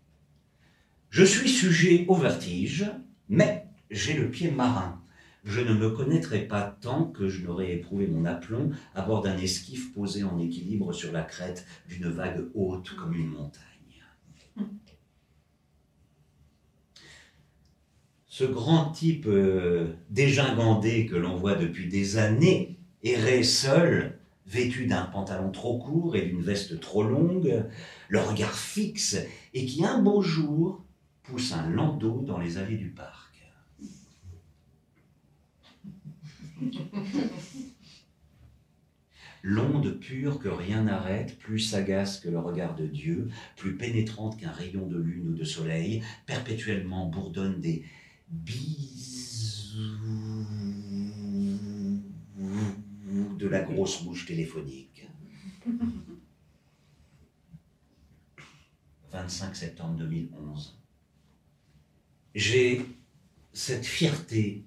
Je 1.09 1.23
suis 1.23 1.49
sujet 1.49 2.05
au 2.07 2.15
vertige, 2.15 2.85
mais 3.29 3.67
j'ai 3.91 4.13
le 4.13 4.29
pied 4.29 4.49
marin. 4.49 5.01
Je 5.43 5.61
ne 5.61 5.73
me 5.75 5.91
connaîtrai 5.91 6.47
pas 6.47 6.63
tant 6.81 7.05
que 7.05 7.29
je 7.29 7.45
n'aurais 7.45 7.71
éprouvé 7.73 8.07
mon 8.07 8.25
aplomb 8.25 8.71
à 8.95 9.03
bord 9.03 9.21
d'un 9.21 9.37
esquif 9.37 9.93
posé 9.93 10.23
en 10.23 10.39
équilibre 10.39 10.93
sur 10.93 11.11
la 11.11 11.21
crête 11.21 11.65
d'une 11.87 12.09
vague 12.09 12.45
haute 12.55 12.95
comme 12.95 13.13
une 13.13 13.29
montagne. 13.29 13.61
ce 18.37 18.43
grand 18.43 18.91
type 18.91 19.27
euh, 19.27 19.93
dégingandé 20.09 21.05
que 21.05 21.15
l'on 21.15 21.37
voit 21.37 21.55
depuis 21.55 21.87
des 21.87 22.17
années 22.17 22.77
errer 23.01 23.43
seul, 23.43 24.19
vêtu 24.45 24.87
d'un 24.87 25.05
pantalon 25.05 25.51
trop 25.51 25.79
court 25.79 26.17
et 26.17 26.23
d'une 26.23 26.41
veste 26.41 26.81
trop 26.81 27.03
longue, 27.03 27.63
le 28.09 28.19
regard 28.19 28.57
fixe, 28.57 29.15
et 29.53 29.65
qui 29.65 29.85
un 29.85 29.99
beau 29.99 30.21
jour 30.21 30.83
pousse 31.23 31.53
un 31.53 31.69
landau 31.69 32.23
dans 32.27 32.37
les 32.37 32.57
allées 32.57 32.75
du 32.75 32.89
parc. 32.89 33.41
L'onde 39.43 39.97
pure 40.01 40.39
que 40.39 40.49
rien 40.49 40.83
n'arrête, 40.83 41.39
plus 41.39 41.59
sagace 41.59 42.19
que 42.19 42.27
le 42.27 42.39
regard 42.39 42.75
de 42.75 42.85
Dieu, 42.85 43.29
plus 43.55 43.77
pénétrante 43.77 44.37
qu'un 44.37 44.51
rayon 44.51 44.87
de 44.87 44.97
lune 44.97 45.29
ou 45.29 45.35
de 45.35 45.45
soleil, 45.45 46.03
perpétuellement 46.25 47.05
bourdonne 47.05 47.61
des, 47.61 47.85
bisous 48.29 50.05
de 53.37 53.47
la 53.47 53.61
grosse 53.61 54.03
mouche 54.03 54.25
téléphonique. 54.25 55.07
25 59.11 59.55
septembre 59.55 59.97
2011. 59.99 60.77
J'ai 62.33 62.85
cette 63.53 63.85
fierté 63.85 64.65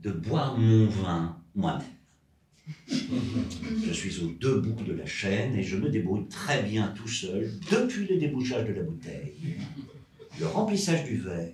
de 0.00 0.10
boire 0.10 0.58
mon 0.58 0.86
vin 0.86 1.38
moi-même. 1.54 1.86
Je 2.88 3.92
suis 3.92 4.20
aux 4.20 4.30
deux 4.30 4.60
bouts 4.60 4.82
de 4.82 4.92
la 4.92 5.06
chaîne 5.06 5.54
et 5.54 5.62
je 5.62 5.76
me 5.76 5.90
débrouille 5.90 6.26
très 6.28 6.62
bien 6.62 6.88
tout 6.88 7.08
seul 7.08 7.52
depuis 7.70 8.06
le 8.06 8.16
débouchage 8.16 8.66
de 8.66 8.72
la 8.72 8.82
bouteille, 8.82 9.58
le 10.40 10.46
remplissage 10.46 11.04
du 11.04 11.18
verre, 11.18 11.52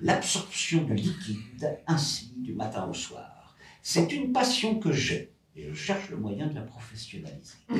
l'absorption 0.00 0.84
du 0.84 0.94
liquide, 0.94 1.78
ainsi 1.86 2.32
du 2.36 2.54
matin 2.54 2.86
au 2.88 2.94
soir. 2.94 3.56
C'est 3.82 4.12
une 4.12 4.32
passion 4.32 4.78
que 4.78 4.92
j'ai 4.92 5.32
et 5.56 5.66
je 5.70 5.74
cherche 5.74 6.10
le 6.10 6.16
moyen 6.16 6.48
de 6.48 6.54
la 6.54 6.60
professionnaliser. 6.60 7.56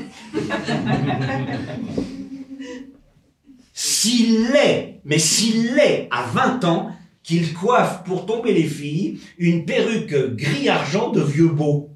s'il 3.75 4.56
est, 4.56 5.00
mais 5.04 5.18
s'il 5.18 5.78
est 5.78 6.08
à 6.11 6.23
20 6.23 6.64
ans, 6.64 6.92
qu'il 7.23 7.52
coiffe 7.52 8.04
pour 8.04 8.25
tomber 8.25 8.54
les 8.54 8.64
filles 8.64 9.20
une 9.37 9.64
perruque 9.64 10.37
gris-argent 10.37 11.11
de 11.11 11.20
vieux 11.20 11.49
beau. 11.49 11.90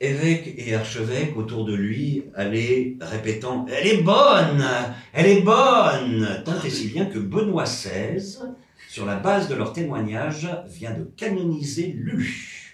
Évêque 0.00 0.54
et 0.56 0.76
archevêque 0.76 1.36
autour 1.36 1.64
de 1.64 1.74
lui 1.74 2.24
allaient 2.36 2.96
répétant 3.00 3.66
Elle 3.68 3.86
est 3.88 4.02
bonne 4.02 4.64
Elle 5.12 5.26
est 5.26 5.40
bonne 5.40 6.42
Tant 6.44 6.62
et 6.64 6.70
si 6.70 6.86
bien 6.88 7.06
que 7.06 7.18
Benoît 7.18 7.64
XVI, 7.64 8.38
sur 8.88 9.06
la 9.06 9.16
base 9.16 9.48
de 9.48 9.56
leur 9.56 9.72
témoignage, 9.72 10.48
vient 10.68 10.92
de 10.92 11.02
canoniser 11.16 11.88
Lulu. 11.88 12.64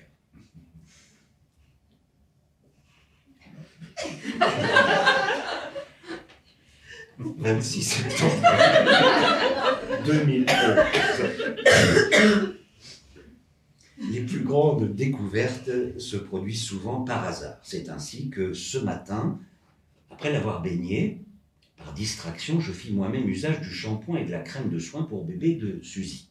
26 7.18 7.82
septembre 7.82 8.42
2011. 10.06 10.46
Les 14.10 14.20
plus 14.20 14.40
grandes 14.40 14.94
découvertes 14.94 15.98
se 15.98 16.16
produisent 16.16 16.62
souvent 16.62 17.02
par 17.02 17.24
hasard. 17.24 17.58
C'est 17.62 17.88
ainsi 17.88 18.28
que 18.28 18.52
ce 18.52 18.78
matin, 18.78 19.38
après 20.10 20.30
l'avoir 20.32 20.62
baigné, 20.62 21.20
par 21.76 21.92
distraction, 21.94 22.60
je 22.60 22.72
fis 22.72 22.92
moi-même 22.92 23.28
usage 23.28 23.60
du 23.60 23.70
shampoing 23.70 24.18
et 24.18 24.24
de 24.24 24.30
la 24.30 24.40
crème 24.40 24.68
de 24.68 24.78
soin 24.78 25.02
pour 25.02 25.24
bébé 25.24 25.54
de 25.54 25.80
Suzy. 25.82 26.28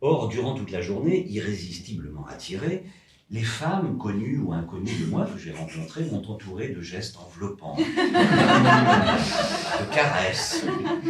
Or, 0.00 0.28
durant 0.28 0.54
toute 0.54 0.70
la 0.70 0.80
journée, 0.80 1.26
irrésistiblement 1.28 2.26
attiré, 2.26 2.84
les 3.30 3.42
femmes 3.42 3.98
connues 3.98 4.38
ou 4.38 4.54
inconnues 4.54 4.98
de 5.00 5.04
moi 5.10 5.26
que 5.26 5.38
j'ai 5.38 5.52
rencontrées 5.52 6.06
m'ont 6.10 6.24
entouré 6.26 6.68
de 6.68 6.80
gestes 6.80 7.18
enveloppants, 7.18 7.76
de 7.78 7.84
caresses, 9.94 10.64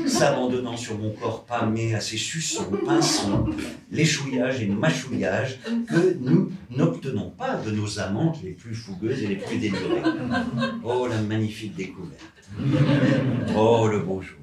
s'abandonnant 0.06 0.76
sur 0.76 0.98
mon 0.98 1.10
corps 1.10 1.44
pâmé 1.44 1.94
à 1.94 2.00
ces 2.00 2.16
suçons, 2.16 2.72
pinçons, 2.84 3.46
l'échouillage 3.92 4.60
et 4.60 4.66
mâchouillage 4.66 5.60
que 5.86 6.16
nous 6.20 6.50
n'obtenons 6.70 7.30
pas 7.30 7.54
de 7.54 7.70
nos 7.70 8.00
amantes 8.00 8.42
les 8.42 8.50
plus 8.50 8.74
fougueuses 8.74 9.22
et 9.22 9.28
les 9.28 9.36
plus 9.36 9.58
délurées. 9.58 10.02
Oh, 10.82 11.06
la 11.06 11.22
magnifique 11.22 11.76
découverte. 11.76 12.24
Oh, 13.56 13.86
le 13.86 14.00
beau 14.00 14.20
jour. 14.20 14.38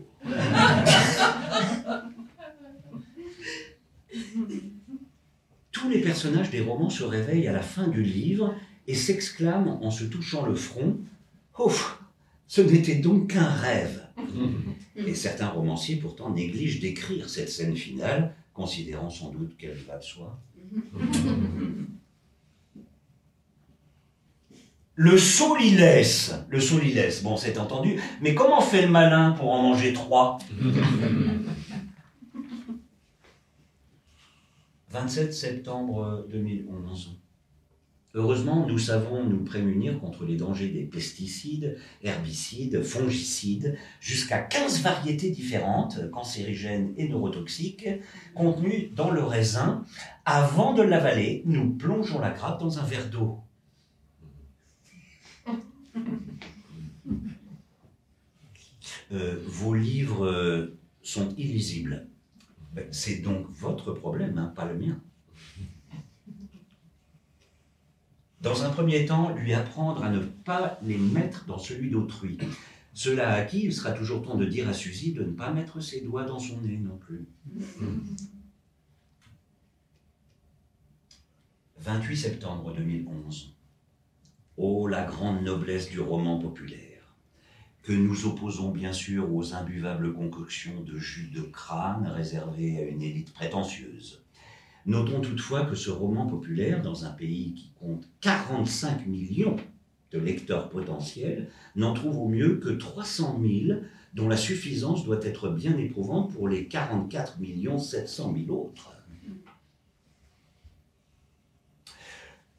Tous 5.76 5.90
les 5.90 6.00
personnages 6.00 6.50
des 6.52 6.62
romans 6.62 6.90
se 6.90 7.04
réveillent 7.04 7.50
à 7.50 7.52
la 7.52 7.62
fin 7.62 7.90
du 7.90 8.02
livre 8.02 8.56
et 8.88 8.96
s'exclament 8.96 9.78
en 9.82 9.92
se 9.92 10.06
touchant 10.06 10.46
le 10.46 10.56
front 10.56 10.98
Ouf, 11.60 12.00
ce 12.48 12.62
n'était 12.62 12.96
donc 12.96 13.34
qu'un 13.34 13.50
rêve. 13.50 14.08
Et 14.96 15.14
certains 15.14 15.50
romanciers 15.50 15.98
pourtant 15.98 16.30
négligent 16.30 16.80
d'écrire 16.80 17.30
cette 17.30 17.50
scène 17.50 17.76
finale, 17.76 18.34
considérant 18.54 19.10
sans 19.10 19.32
doute 19.32 19.58
qu'elle 19.58 19.76
va 19.76 19.98
de 19.98 20.04
soi. 20.04 20.40
Le 24.98 25.18
solilès, 25.18 26.34
le 26.48 26.62
solilès, 26.62 27.22
bon 27.22 27.36
c'est 27.36 27.58
entendu, 27.58 28.00
mais 28.22 28.34
comment 28.34 28.62
fait 28.62 28.84
le 28.84 28.88
malin 28.88 29.32
pour 29.32 29.52
en 29.52 29.62
manger 29.62 29.92
trois? 29.92 30.38
27 34.96 35.34
septembre 35.34 36.26
2011. 36.32 37.20
Heureusement, 38.14 38.66
nous 38.66 38.80
savons 38.80 39.26
nous 39.26 39.44
prémunir 39.44 40.00
contre 40.00 40.24
les 40.24 40.38
dangers 40.38 40.70
des 40.70 40.84
pesticides, 40.84 41.78
herbicides, 42.02 42.82
fongicides, 42.82 43.78
jusqu'à 44.00 44.40
15 44.40 44.84
variétés 44.84 45.32
différentes, 45.32 46.10
cancérigènes 46.12 46.94
et 46.96 47.10
neurotoxiques, 47.10 47.90
contenues 48.36 48.90
dans 48.96 49.12
le 49.12 49.22
raisin. 49.22 49.84
Avant 50.24 50.74
de 50.74 50.82
l'avaler, 50.82 51.44
nous 51.46 51.72
plongeons 51.72 52.20
la 52.20 52.30
grappe 52.30 52.62
dans 52.62 52.80
un 52.80 52.86
verre 52.86 53.10
d'eau. 53.10 53.40
Euh, 59.12 59.44
vos 59.46 59.74
livres 59.74 60.72
sont 61.04 61.36
illisibles. 61.36 62.08
Ben, 62.76 62.86
c'est 62.92 63.22
donc 63.22 63.50
votre 63.52 63.94
problème, 63.94 64.38
hein, 64.38 64.52
pas 64.54 64.66
le 64.66 64.78
mien. 64.78 65.02
Dans 68.42 68.64
un 68.64 68.70
premier 68.70 69.06
temps, 69.06 69.34
lui 69.34 69.54
apprendre 69.54 70.04
à 70.04 70.10
ne 70.10 70.20
pas 70.20 70.78
les 70.84 70.98
mettre 70.98 71.46
dans 71.46 71.58
celui 71.58 71.90
d'autrui. 71.90 72.38
Cela 72.94 73.32
acquis, 73.32 73.64
il 73.64 73.74
sera 73.74 73.94
toujours 73.94 74.22
temps 74.22 74.36
de 74.36 74.46
dire 74.46 74.68
à 74.68 74.74
Suzy 74.74 75.14
de 75.14 75.24
ne 75.24 75.32
pas 75.32 75.52
mettre 75.52 75.80
ses 75.80 76.02
doigts 76.02 76.26
dans 76.26 76.38
son 76.38 76.60
nez 76.62 76.78
non 76.78 76.98
plus. 76.98 77.26
28 81.78 82.18
septembre 82.18 82.74
2011. 82.74 83.56
Oh, 84.58 84.88
la 84.88 85.06
grande 85.06 85.44
noblesse 85.44 85.90
du 85.90 86.02
roman 86.02 86.40
populaire 86.40 86.95
que 87.86 87.94
nous 87.94 88.26
opposons 88.26 88.72
bien 88.72 88.94
sûr 88.94 89.32
aux 89.32 89.54
imbuvables 89.54 90.12
concoctions 90.12 90.82
de 90.82 90.98
jus 90.98 91.30
de 91.30 91.42
crâne 91.42 92.08
réservées 92.08 92.80
à 92.80 92.82
une 92.82 93.04
élite 93.04 93.32
prétentieuse. 93.32 94.24
Notons 94.88 95.22
toutefois 95.22 95.66
que 95.66 95.76
ce 95.76 95.92
roman 95.92 96.26
populaire, 96.26 96.82
dans 96.82 97.06
un 97.06 97.12
pays 97.12 97.54
qui 97.54 97.72
compte 97.80 98.08
45 98.22 99.06
millions 99.06 99.58
de 100.12 100.18
lecteurs 100.18 100.70
potentiels, 100.70 101.50
n'en 101.76 101.94
trouve 101.94 102.18
au 102.18 102.28
mieux 102.28 102.58
que 102.58 102.70
300 102.70 103.40
000, 103.40 103.80
dont 104.16 104.28
la 104.28 104.38
suffisance 104.38 105.06
doit 105.06 105.24
être 105.24 105.50
bien 105.50 105.78
éprouvante 105.78 106.34
pour 106.34 106.48
les 106.48 106.68
44 106.68 107.38
700 107.78 108.34
000 108.48 108.58
autres. 108.58 108.95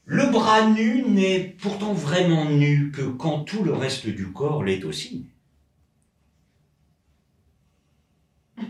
Le 0.09 0.31
bras 0.31 0.71
nu 0.71 1.03
n'est 1.03 1.57
pourtant 1.59 1.93
vraiment 1.93 2.49
nu 2.49 2.93
que 2.93 3.03
quand 3.03 3.41
tout 3.41 3.65
le 3.65 3.73
reste 3.73 4.07
du 4.07 4.33
corps 4.33 4.63
l'est 4.63 4.85
aussi. 4.85 5.27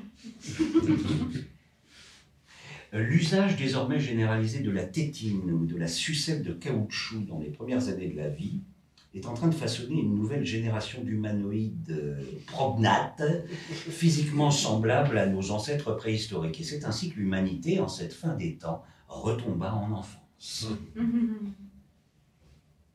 L'usage 2.94 3.57
désormais 3.57 4.01
généralisé 4.01 4.61
de 4.61 4.70
la 4.70 4.85
tétine 4.85 5.51
ou 5.51 5.66
de 5.66 5.77
la 5.77 5.88
sucette 5.88 6.42
de 6.42 6.55
caoutchouc 6.55 7.27
dans 7.27 7.38
les 7.38 7.51
premières 7.51 7.88
années 7.88 8.09
de 8.09 8.16
la 8.16 8.31
vie 8.31 8.62
est 9.14 9.27
en 9.27 9.35
train 9.35 9.49
de 9.49 9.55
façonner 9.55 10.01
une 10.01 10.14
nouvelle 10.14 10.46
génération 10.46 11.03
d'humanoïdes 11.03 11.90
euh, 11.90 12.22
prognates, 12.46 13.22
physiquement 13.68 14.51
semblables 14.51 15.18
à 15.18 15.27
nos 15.27 15.51
ancêtres 15.51 15.92
préhistoriques. 15.92 16.61
Et 16.61 16.64
c'est 16.64 16.87
ainsi 16.87 17.11
que 17.11 17.16
l'humanité, 17.16 17.79
en 17.79 17.88
cette 17.88 18.14
fin 18.14 18.35
des 18.35 18.57
temps, 18.57 18.83
retomba 19.09 19.75
en 19.75 19.92
enfant. 19.92 20.25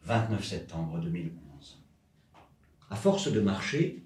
29 0.06 0.44
septembre 0.46 1.00
2011. 1.00 1.32
À 2.90 2.96
force 2.96 3.32
de 3.32 3.42
marcher, 3.42 4.04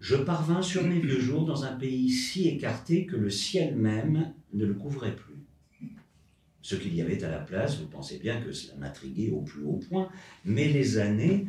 je 0.00 0.16
parvins 0.16 0.62
sur 0.62 0.82
mes 0.82 0.98
vieux 0.98 1.20
jours 1.20 1.44
dans 1.44 1.64
un 1.64 1.76
pays 1.76 2.10
si 2.10 2.48
écarté 2.48 3.06
que 3.06 3.16
le 3.16 3.30
ciel 3.30 3.76
même 3.76 4.34
ne 4.52 4.64
le 4.64 4.74
couvrait 4.74 5.14
plus. 5.14 5.32
Ce 6.60 6.74
qu'il 6.74 6.94
y 6.94 7.02
avait 7.02 7.22
à 7.22 7.30
la 7.30 7.38
place, 7.38 7.78
vous 7.78 7.86
pensez 7.86 8.18
bien 8.18 8.40
que 8.40 8.52
cela 8.52 8.76
m'intriguait 8.78 9.30
au 9.30 9.42
plus 9.42 9.62
haut 9.62 9.80
point, 9.88 10.08
mais 10.44 10.68
les 10.68 10.98
années, 10.98 11.46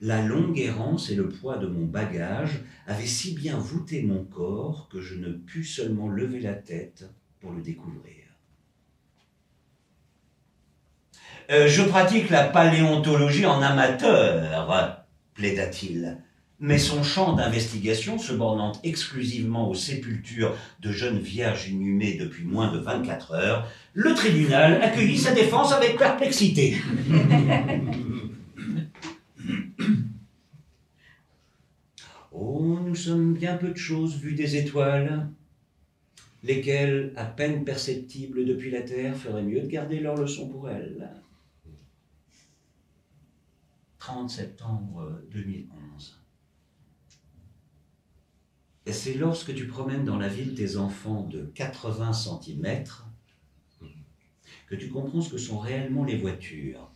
la 0.00 0.26
longue 0.26 0.58
errance 0.58 1.10
et 1.10 1.14
le 1.14 1.28
poids 1.28 1.58
de 1.58 1.68
mon 1.68 1.84
bagage 1.84 2.60
avaient 2.86 3.06
si 3.06 3.34
bien 3.34 3.58
voûté 3.58 4.02
mon 4.02 4.24
corps 4.24 4.88
que 4.88 5.00
je 5.00 5.14
ne 5.14 5.32
pus 5.32 5.64
seulement 5.64 6.08
lever 6.08 6.40
la 6.40 6.54
tête 6.54 7.08
pour 7.40 7.52
le 7.52 7.62
découvrir. 7.62 8.21
Euh, 11.50 11.66
je 11.68 11.82
pratique 11.82 12.30
la 12.30 12.44
paléontologie 12.44 13.46
en 13.46 13.60
amateur, 13.60 15.04
plaida-t-il. 15.34 16.18
Mais 16.60 16.78
son 16.78 17.02
champ 17.02 17.32
d'investigation, 17.32 18.18
se 18.18 18.32
bornant 18.32 18.70
exclusivement 18.84 19.68
aux 19.68 19.74
sépultures 19.74 20.56
de 20.80 20.92
jeunes 20.92 21.18
vierges 21.18 21.68
inhumées 21.68 22.14
depuis 22.14 22.44
moins 22.44 22.72
de 22.72 22.78
24 22.78 23.32
heures, 23.32 23.68
le 23.94 24.14
tribunal 24.14 24.80
accueillit 24.80 25.18
sa 25.18 25.32
défense 25.32 25.72
avec 25.72 25.98
perplexité. 25.98 26.76
oh, 32.30 32.78
nous 32.86 32.94
sommes 32.94 33.34
bien 33.34 33.56
peu 33.56 33.70
de 33.70 33.76
choses 33.76 34.16
vues 34.16 34.36
des 34.36 34.54
étoiles. 34.54 35.26
lesquelles, 36.44 37.12
à 37.16 37.24
peine 37.24 37.64
perceptibles 37.64 38.44
depuis 38.44 38.70
la 38.70 38.82
Terre, 38.82 39.16
feraient 39.16 39.42
mieux 39.42 39.62
de 39.62 39.66
garder 39.66 39.98
leur 39.98 40.14
leçon 40.14 40.48
pour 40.48 40.70
elles. 40.70 41.10
30 44.04 44.28
septembre 44.28 45.20
2011. 45.30 46.20
Et 48.84 48.92
c'est 48.92 49.14
lorsque 49.14 49.54
tu 49.54 49.68
promènes 49.68 50.04
dans 50.04 50.18
la 50.18 50.26
ville 50.26 50.56
tes 50.56 50.76
enfants 50.76 51.22
de 51.30 51.42
80 51.54 52.12
cm 52.12 52.84
que 54.66 54.74
tu 54.74 54.88
comprends 54.88 55.20
ce 55.20 55.30
que 55.30 55.38
sont 55.38 55.60
réellement 55.60 56.02
les 56.02 56.16
voitures. 56.16 56.90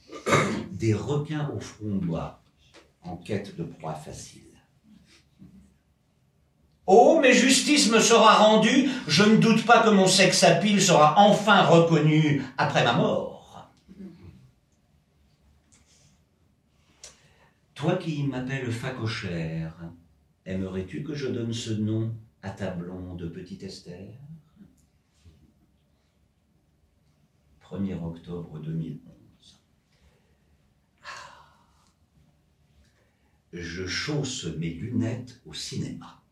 Des 0.73 0.95
requins 0.95 1.49
au 1.55 1.61
front 1.61 1.95
bas, 1.95 2.43
en 3.03 3.17
quête 3.17 3.57
de 3.57 3.63
proie 3.63 3.95
facile. 3.95 4.43
Oh, 6.87 7.21
mais 7.23 7.33
justice 7.33 7.89
me 7.89 8.01
sera 8.01 8.35
rendue, 8.35 8.91
je 9.07 9.23
ne 9.23 9.37
doute 9.37 9.65
pas 9.65 9.85
que 9.85 9.91
mon 9.91 10.09
sexe 10.09 10.43
à 10.43 10.57
pile 10.57 10.83
sera 10.83 11.15
enfin 11.19 11.67
reconnu 11.67 12.43
après 12.59 12.83
ma 12.83 12.95
mort. 12.95 13.36
Toi 17.77 17.97
qui 17.97 18.23
m'appelles 18.23 18.73
facochère, 18.73 19.93
aimerais-tu 20.47 21.03
que 21.03 21.15
je 21.15 21.27
donne 21.27 21.53
ce 21.53 21.73
nom 21.73 22.17
à 22.41 22.49
ta 22.49 22.71
blonde 22.71 23.31
petite 23.35 23.63
Esther? 23.65 24.15
1er 27.61 28.03
octobre 28.03 28.59
2011. 28.61 29.61
Je 33.53 33.87
chausse 33.87 34.47
mes 34.57 34.71
lunettes 34.71 35.43
au 35.45 35.53
cinéma. 35.53 36.23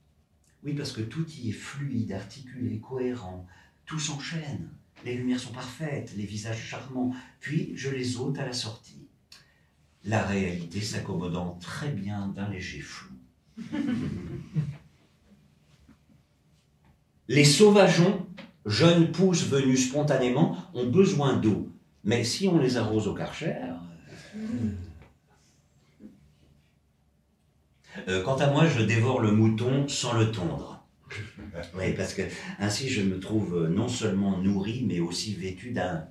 Oui, 0.63 0.73
parce 0.73 0.93
que 0.93 1.03
tout 1.03 1.29
y 1.29 1.51
est 1.51 1.53
fluide, 1.53 2.13
articulé, 2.13 2.81
cohérent, 2.81 3.47
tout 3.85 4.01
s'enchaîne, 4.01 4.71
les 5.05 5.15
lumières 5.15 5.41
sont 5.41 5.53
parfaites, 5.53 6.17
les 6.17 6.25
visages 6.25 6.65
charmants, 6.65 7.15
puis 7.41 7.77
je 7.77 7.91
les 7.91 8.17
ôte 8.17 8.39
à 8.39 8.47
la 8.47 8.55
sortie. 8.55 9.04
La 10.05 10.23
réalité 10.23 10.81
s'accommodant 10.81 11.59
très 11.61 11.89
bien 11.89 12.29
d'un 12.29 12.49
léger 12.49 12.81
flou. 12.81 13.15
Les 17.29 17.45
sauvageons, 17.45 18.27
jeunes 18.67 19.11
pousses 19.11 19.47
venues 19.47 19.79
spontanément, 19.79 20.57
ont 20.75 20.87
besoin 20.87 21.37
d'eau. 21.37 21.71
Mais 22.05 22.23
si 22.23 22.49
on 22.49 22.59
les 22.59 22.77
arrose 22.77 23.09
au 23.09 23.15
karcher... 23.15 23.55
Euh, 28.09 28.23
quant 28.23 28.37
à 28.37 28.51
moi, 28.51 28.67
je 28.67 28.83
dévore 28.83 29.21
le 29.21 29.31
mouton 29.33 29.89
sans 29.89 30.13
le 30.19 30.31
tondre. 30.31 30.85
Oui, 31.77 31.93
parce 31.97 32.15
que 32.15 32.23
ainsi 32.59 32.89
je 32.89 33.01
me 33.03 33.21
trouve 33.21 33.55
euh, 33.57 33.69
non 33.69 33.87
seulement 33.87 34.39
nourri, 34.39 34.85
mais 34.89 34.99
aussi 34.99 35.35
vêtu 35.35 35.71
d'un 35.71 36.09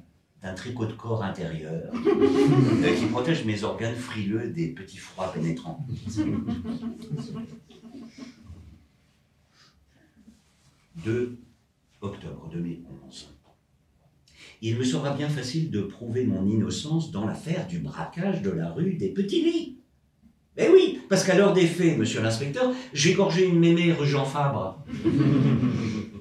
tricot 0.52 0.86
de 0.86 0.92
corps 0.92 1.24
intérieur 1.24 1.94
euh, 2.06 2.96
qui 2.96 3.06
protège 3.06 3.46
mes 3.46 3.64
organes 3.64 3.96
frileux 3.96 4.50
des 4.50 4.68
petits 4.68 4.98
froids 4.98 5.32
pénétrants. 5.32 5.88
2 11.06 11.38
octobre 12.02 12.50
2011. 12.52 13.30
Il 14.62 14.78
me 14.78 14.84
sera 14.84 15.14
bien 15.14 15.30
facile 15.30 15.72
de 15.72 15.82
prouver 15.82 16.26
mon 16.26 16.46
innocence 16.46 17.12
dans 17.12 17.26
l'affaire 17.26 17.68
du 17.68 17.80
braquage 17.80 18.42
de 18.42 18.50
la 18.50 18.72
rue 18.72 18.94
des 18.94 19.10
Petits 19.10 19.44
Lits. 19.44 19.80
Eh 20.58 20.70
oui, 20.70 21.00
parce 21.10 21.24
qu'à 21.24 21.36
l'heure 21.36 21.54
des 21.54 21.66
faits, 21.66 21.98
monsieur 21.98 22.22
l'inspecteur, 22.22 22.72
j'ai 22.94 23.14
gorgé 23.14 23.48
une 23.48 23.60
mémé 23.60 23.92
rue 23.92 24.08
Jean 24.08 24.26
Fabre. 24.26 24.84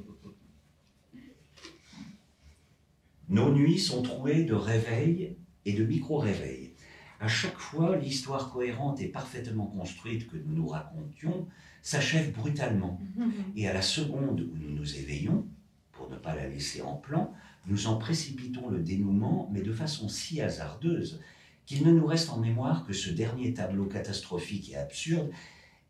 Nos 3.33 3.51
nuits 3.51 3.79
sont 3.79 4.03
trouées 4.03 4.45
de 4.45 4.53
réveils 4.53 5.39
et 5.65 5.73
de 5.73 5.87
micro-réveils. 5.87 6.75
À 7.19 7.29
chaque 7.29 7.57
fois, 7.57 7.97
l'histoire 7.97 8.53
cohérente 8.53 9.01
et 9.01 9.09
parfaitement 9.09 9.69
construite 9.69 10.29
que 10.29 10.37
nous 10.37 10.55
nous 10.55 10.67
racontions 10.67 11.49
s'achève 11.81 12.31
brutalement. 12.33 13.01
Et 13.57 13.67
à 13.67 13.73
la 13.73 13.81
seconde 13.81 14.43
où 14.43 14.55
nous 14.59 14.75
nous 14.75 14.97
éveillons, 14.97 15.47
pour 15.93 16.11
ne 16.11 16.17
pas 16.17 16.35
la 16.35 16.47
laisser 16.47 16.83
en 16.83 16.97
plan, 16.97 17.33
nous 17.67 17.87
en 17.87 17.97
précipitons 17.97 18.69
le 18.69 18.81
dénouement, 18.81 19.49
mais 19.51 19.63
de 19.63 19.73
façon 19.73 20.11
si 20.11 20.43
hasardeuse 20.43 21.19
qu'il 21.65 21.87
ne 21.87 21.93
nous 21.93 22.05
reste 22.05 22.29
en 22.29 22.37
mémoire 22.37 22.85
que 22.85 22.93
ce 22.93 23.09
dernier 23.09 23.55
tableau 23.55 23.87
catastrophique 23.87 24.71
et 24.73 24.77
absurde, 24.77 25.31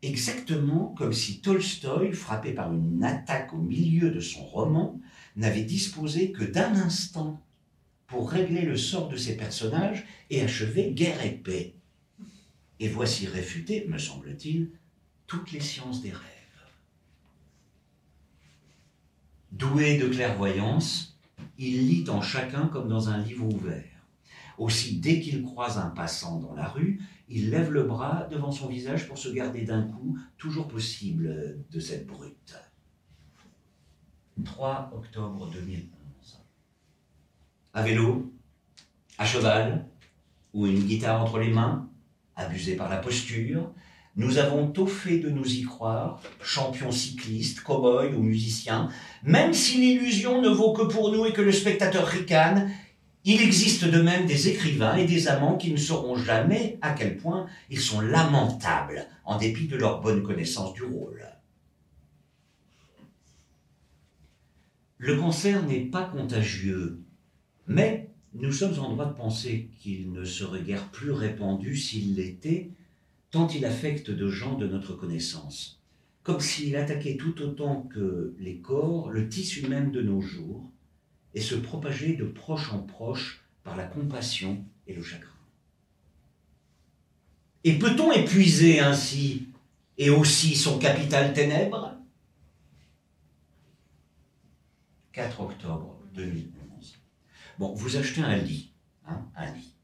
exactement 0.03 0.93
comme 0.97 1.13
si 1.13 1.39
Tolstoï, 1.39 2.11
frappé 2.11 2.51
par 2.51 2.73
une 2.73 3.03
attaque 3.03 3.53
au 3.53 3.57
milieu 3.57 4.11
de 4.11 4.19
son 4.19 4.43
roman, 4.43 4.99
n'avait 5.35 5.63
disposé 5.63 6.31
que 6.31 6.43
d'un 6.43 6.75
instant 6.75 7.41
pour 8.07 8.29
régler 8.29 8.61
le 8.61 8.77
sort 8.77 9.07
de 9.07 9.17
ses 9.17 9.35
personnages 9.35 10.05
et 10.29 10.41
achever 10.41 10.91
guerre 10.91 11.25
et 11.25 11.31
paix. 11.31 11.75
Et 12.79 12.89
voici 12.89 13.25
réfuté, 13.27 13.85
me 13.87 13.97
semble-t-il, 13.97 14.69
toutes 15.25 15.51
les 15.51 15.61
sciences 15.61 16.01
des 16.01 16.11
rêves. 16.11 16.19
Doué 19.51 19.97
de 19.97 20.07
clairvoyance, 20.07 21.17
il 21.57 21.87
lit 21.87 22.09
en 22.09 22.21
chacun 22.21 22.67
comme 22.67 22.89
dans 22.89 23.09
un 23.09 23.19
livre 23.19 23.45
ouvert. 23.45 23.83
Aussi, 24.57 24.97
dès 24.97 25.19
qu'il 25.19 25.43
croise 25.43 25.77
un 25.77 25.89
passant 25.89 26.39
dans 26.39 26.53
la 26.53 26.67
rue, 26.67 26.99
il 27.29 27.49
lève 27.49 27.71
le 27.71 27.83
bras 27.83 28.27
devant 28.29 28.51
son 28.51 28.67
visage 28.67 29.07
pour 29.07 29.17
se 29.17 29.29
garder 29.29 29.63
d'un 29.63 29.83
coup, 29.83 30.17
toujours 30.37 30.67
possible, 30.67 31.57
de 31.71 31.79
cette 31.79 32.05
brute. 32.05 32.55
3 34.43 34.91
octobre 34.95 35.49
2011. 35.51 36.39
À 37.73 37.81
vélo, 37.83 38.31
à 39.17 39.25
cheval, 39.25 39.87
ou 40.53 40.67
une 40.67 40.83
guitare 40.83 41.21
entre 41.21 41.39
les 41.39 41.49
mains, 41.49 41.89
abusé 42.35 42.75
par 42.75 42.89
la 42.89 42.97
posture, 42.97 43.71
nous 44.15 44.37
avons 44.37 44.67
tôt 44.67 44.85
fait 44.85 45.17
de 45.17 45.29
nous 45.29 45.55
y 45.55 45.63
croire, 45.63 46.21
champions 46.39 46.91
cyclistes, 46.91 47.61
cow-boys 47.61 48.13
ou 48.15 48.21
musiciens, 48.21 48.89
même 49.23 49.53
si 49.53 49.79
l'illusion 49.79 50.39
ne 50.39 50.49
vaut 50.49 50.73
que 50.73 50.83
pour 50.83 51.11
nous 51.11 51.25
et 51.25 51.33
que 51.33 51.41
le 51.41 51.51
spectateur 51.51 52.05
ricane, 52.05 52.71
il 53.25 53.41
existe 53.41 53.85
de 53.85 54.01
même 54.01 54.25
des 54.25 54.49
écrivains 54.49 54.97
et 54.97 55.05
des 55.05 55.27
amants 55.29 55.57
qui 55.57 55.71
ne 55.71 55.77
sauront 55.77 56.17
jamais 56.17 56.77
à 56.81 56.91
quel 56.91 57.17
point 57.17 57.47
ils 57.69 57.79
sont 57.79 58.01
lamentables 58.01 59.07
en 59.23 59.37
dépit 59.37 59.67
de 59.67 59.77
leur 59.77 60.01
bonne 60.01 60.23
connaissance 60.23 60.73
du 60.73 60.83
rôle. 60.83 61.25
Le 64.97 65.17
cancer 65.17 65.65
n'est 65.65 65.85
pas 65.85 66.03
contagieux, 66.03 67.01
mais 67.67 68.09
nous 68.33 68.51
sommes 68.51 68.79
en 68.79 68.89
droit 68.89 69.05
de 69.05 69.15
penser 69.15 69.69
qu'il 69.79 70.11
ne 70.11 70.25
serait 70.25 70.61
guère 70.61 70.89
plus 70.89 71.11
répandu 71.11 71.77
s'il 71.77 72.15
l'était, 72.15 72.71
tant 73.31 73.47
il 73.47 73.65
affecte 73.65 74.11
de 74.11 74.29
gens 74.29 74.57
de 74.57 74.67
notre 74.67 74.95
connaissance, 74.95 75.81
comme 76.23 76.39
s'il 76.39 76.75
attaquait 76.75 77.17
tout 77.17 77.41
autant 77.41 77.83
que 77.83 78.33
les 78.39 78.57
corps 78.57 79.09
le 79.09 79.29
tissu 79.29 79.67
même 79.67 79.91
de 79.91 80.01
nos 80.01 80.21
jours, 80.21 80.69
et 81.33 81.41
se 81.41 81.55
propageait 81.55 82.15
de 82.15 82.25
proche 82.25 82.71
en 82.71 82.79
proche 82.79 83.43
par 83.63 83.75
la 83.75 83.85
compassion 83.85 84.63
et 84.87 84.93
le 84.93 85.03
chagrin. 85.03 85.29
Et 87.63 87.79
peut-on 87.79 88.11
épuiser 88.11 88.79
ainsi 88.79 89.47
et 89.97 90.09
aussi 90.09 90.55
son 90.55 90.79
capital 90.79 91.33
ténèbres 91.33 91.95
4 95.13 95.41
octobre 95.41 95.99
2011. 96.13 96.99
Bon, 97.59 97.73
vous 97.73 97.97
achetez 97.97 98.21
un 98.21 98.35
lit, 98.35 98.73
hein, 99.05 99.21
un 99.35 99.51
lit. 99.51 99.75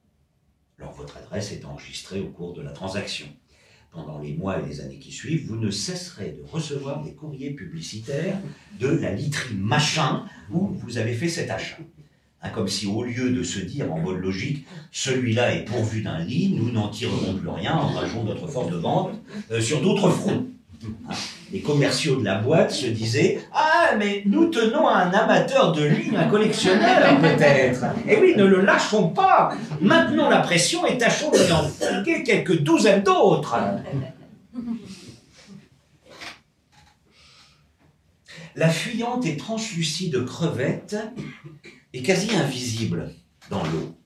Alors 0.80 0.94
votre 0.94 1.18
adresse 1.18 1.52
est 1.52 1.66
enregistrée 1.66 2.20
au 2.20 2.30
cours 2.30 2.54
de 2.54 2.62
la 2.62 2.72
transaction. 2.72 3.28
Pendant 3.92 4.20
les 4.20 4.34
mois 4.34 4.60
et 4.60 4.66
les 4.68 4.82
années 4.82 5.00
qui 5.00 5.12
suivent, 5.12 5.48
vous 5.48 5.56
ne 5.56 5.72
cesserez 5.72 6.38
de 6.38 6.44
recevoir 6.52 7.04
des 7.04 7.14
courriers 7.14 7.52
publicitaires 7.52 8.38
de 8.80 8.88
la 8.88 9.14
literie 9.14 9.56
machin 9.56 10.26
où 10.52 10.68
vous 10.68 10.98
avez 11.00 11.14
fait 11.14 11.28
cet 11.28 11.50
achat. 11.50 11.80
Hein, 12.42 12.50
comme 12.52 12.68
si 12.68 12.88
au 12.88 13.04
lieu 13.04 13.32
de 13.32 13.44
se 13.44 13.60
dire 13.60 13.92
en 13.92 14.00
mode 14.00 14.20
logique, 14.20 14.66
celui-là 14.92 15.56
est 15.56 15.66
pourvu 15.66 16.02
d'un 16.04 16.24
lit, 16.24 16.54
nous 16.56 16.72
n'en 16.72 16.90
tirerons 16.90 17.36
plus 17.36 17.50
rien, 17.50 17.76
engageons 17.76 18.24
notre 18.24 18.48
force 18.48 18.72
de 18.72 18.78
vente 18.78 19.12
euh, 19.52 19.60
sur 19.60 19.82
d'autres 19.82 20.10
fronts. 20.10 20.46
Hein, 21.10 21.14
les 21.52 21.62
commerciaux 21.62 22.18
de 22.18 22.26
la 22.26 22.36
boîte 22.36 22.72
se 22.72 22.88
disaient 22.88 23.40
Ah, 23.54 23.96
mais 23.98 24.24
nous 24.26 24.48
tenons 24.48 24.88
à 24.88 24.98
un 24.98 25.12
amateur 25.12 25.72
de 25.72 25.84
lit, 25.84 26.12
un 26.16 26.28
collectionneur 26.28 27.20
peut-être. 27.22 27.86
Et 28.08 28.14
eh 28.14 28.18
oui, 28.22 28.34
ne 28.38 28.46
le 28.46 28.62
lâchons 28.62 29.10
pas. 29.10 29.54
Maintenant 29.82 30.30
la 30.30 30.40
pression 30.40 30.86
et 30.86 30.98
tâchons 30.98 31.32
de 31.32 31.52
en 31.52 31.64
fourguer 31.64 32.24
quelques 32.24 32.62
douzaines 32.62 33.04
d'autres. 33.04 33.56
La 38.56 38.70
fuyante 38.70 39.26
et 39.26 39.38
translucide 39.38 40.26
crevette 40.26 40.98
est 41.94 42.02
quasi 42.02 42.36
invisible 42.36 43.12
dans 43.50 43.64
l'eau. 43.64 43.99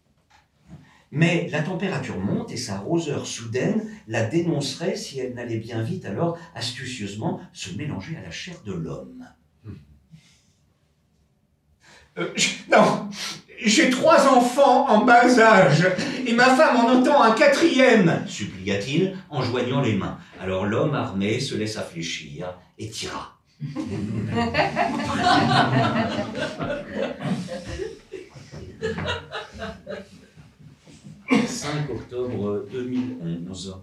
Mais 1.15 1.47
la 1.51 1.61
température 1.61 2.17
monte 2.17 2.51
et 2.51 2.57
sa 2.57 2.79
roseur 2.79 3.27
soudaine 3.27 3.85
la 4.07 4.23
dénoncerait 4.23 4.95
si 4.95 5.19
elle 5.19 5.35
n'allait 5.35 5.59
bien 5.59 5.83
vite 5.83 6.05
alors 6.05 6.39
astucieusement 6.55 7.39
se 7.53 7.69
mélanger 7.77 8.17
à 8.17 8.23
la 8.23 8.31
chair 8.31 8.55
de 8.65 8.73
l'homme. 8.73 9.23
Euh, 12.17 12.33
non, 12.71 13.09
j'ai 13.63 13.91
trois 13.91 14.27
enfants 14.27 14.89
en 14.89 15.05
bas 15.05 15.39
âge, 15.39 15.87
et 16.25 16.33
ma 16.33 16.55
femme 16.55 16.77
en 16.77 16.89
entend 16.89 17.21
un 17.21 17.33
quatrième, 17.33 18.23
supplia-t-il 18.25 19.15
en 19.29 19.43
joignant 19.43 19.81
les 19.81 19.93
mains. 19.93 20.17
Alors 20.41 20.65
l'homme 20.65 20.95
armé 20.95 21.39
se 21.39 21.53
laissa 21.53 21.83
fléchir 21.83 22.55
et 22.79 22.89
tira. 22.89 23.37
5 31.29 31.89
octobre 31.89 32.65
2011. 32.71 33.77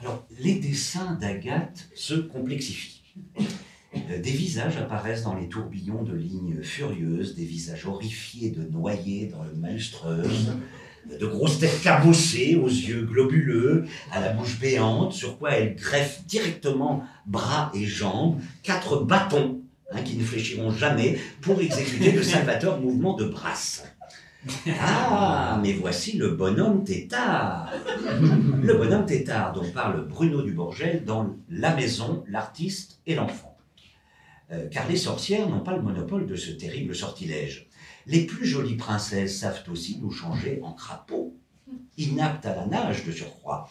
Alors, 0.00 0.26
les 0.38 0.54
dessins 0.54 1.14
d'Agathe 1.14 1.88
se 1.94 2.14
complexifient. 2.14 3.02
Euh, 4.10 4.20
des 4.20 4.30
visages 4.30 4.76
apparaissent 4.76 5.24
dans 5.24 5.34
les 5.34 5.48
tourbillons 5.48 6.02
de 6.02 6.14
lignes 6.14 6.62
furieuses, 6.62 7.34
des 7.34 7.44
visages 7.44 7.86
horrifiés 7.86 8.50
de 8.50 8.62
noyés 8.62 9.26
dans 9.26 9.42
le 9.42 9.54
maelstreuse, 9.54 10.52
de 11.18 11.26
grosses 11.26 11.58
têtes 11.58 11.82
cabossées 11.82 12.56
aux 12.56 12.68
yeux 12.68 13.02
globuleux, 13.02 13.86
à 14.12 14.20
la 14.20 14.32
bouche 14.32 14.60
béante, 14.60 15.14
sur 15.14 15.38
quoi 15.38 15.52
elle 15.52 15.74
greffe 15.74 16.24
directement 16.26 17.04
bras 17.26 17.72
et 17.74 17.86
jambes, 17.86 18.40
quatre 18.62 19.04
bâtons 19.04 19.62
hein, 19.90 20.02
qui 20.02 20.16
ne 20.16 20.22
fléchiront 20.22 20.70
jamais 20.70 21.18
pour 21.40 21.60
exécuter 21.60 22.12
le 22.12 22.22
salvateur 22.22 22.80
mouvement 22.80 23.14
de 23.14 23.24
brasse. 23.24 23.84
Ah, 24.80 25.60
mais 25.62 25.72
voici 25.72 26.16
le 26.16 26.30
bonhomme 26.30 26.84
tétard. 26.84 27.72
Le 28.62 28.74
bonhomme 28.74 29.06
tétard 29.06 29.52
dont 29.52 29.68
parle 29.72 30.06
Bruno 30.06 30.42
Dubourgel 30.42 31.04
dans 31.04 31.36
La 31.48 31.74
maison, 31.74 32.24
l'artiste 32.28 33.00
et 33.06 33.14
l'enfant. 33.14 33.56
Euh, 34.50 34.68
car 34.68 34.88
les 34.88 34.96
sorcières 34.96 35.48
n'ont 35.48 35.60
pas 35.60 35.76
le 35.76 35.82
monopole 35.82 36.26
de 36.26 36.36
ce 36.36 36.50
terrible 36.52 36.94
sortilège. 36.94 37.68
Les 38.06 38.24
plus 38.24 38.46
jolies 38.46 38.76
princesses 38.76 39.38
savent 39.38 39.64
aussi 39.70 39.98
nous 40.00 40.10
changer 40.10 40.60
en 40.62 40.72
crapauds, 40.72 41.36
inaptes 41.98 42.46
à 42.46 42.54
la 42.54 42.66
nage 42.66 43.04
de 43.04 43.12
surcroît. 43.12 43.68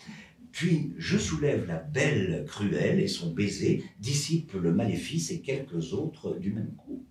Puis 0.51 0.93
je 0.97 1.17
soulève 1.17 1.65
la 1.65 1.77
belle 1.77 2.45
cruelle 2.47 2.99
et 2.99 3.07
son 3.07 3.31
baiser 3.31 3.83
dissipe 3.99 4.53
le 4.53 4.73
maléfice 4.73 5.31
et 5.31 5.41
quelques 5.41 5.93
autres 5.93 6.35
du 6.35 6.51
même 6.51 6.73
coup. 6.75 7.06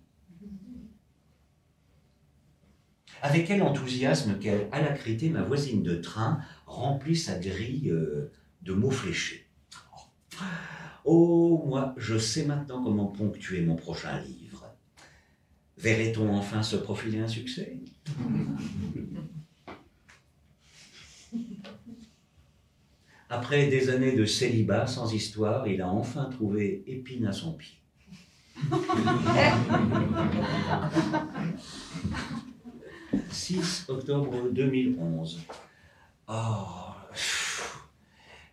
Avec 3.21 3.47
quel 3.47 3.61
enthousiasme 3.61 4.37
quelle 4.39 4.67
alacrité 4.71 5.29
ma 5.29 5.41
voisine 5.41 5.83
de 5.83 5.95
train 5.95 6.39
remplit 6.65 7.15
sa 7.15 7.39
grille 7.39 7.89
euh, 7.89 8.31
de 8.61 8.73
mots 8.73 8.91
fléchés. 8.91 9.47
Oh, 11.03 11.63
moi, 11.65 11.93
je 11.97 12.17
sais 12.17 12.45
maintenant 12.45 12.83
comment 12.83 13.07
ponctuer 13.07 13.61
mon 13.61 13.75
prochain 13.75 14.19
livre. 14.19 14.65
Verrait-on 15.77 16.35
enfin 16.35 16.63
se 16.63 16.75
profiler 16.75 17.19
un 17.19 17.27
succès? 17.27 17.77
Après 23.29 23.67
des 23.67 23.89
années 23.89 24.15
de 24.15 24.25
célibat 24.25 24.87
sans 24.87 25.13
histoire, 25.13 25.67
il 25.67 25.81
a 25.81 25.89
enfin 25.89 26.25
trouvé 26.25 26.83
épine 26.87 27.25
à 27.25 27.33
son 27.33 27.53
pied. 27.53 27.77
6 33.31 33.85
octobre 33.87 34.49
2011. 34.51 35.39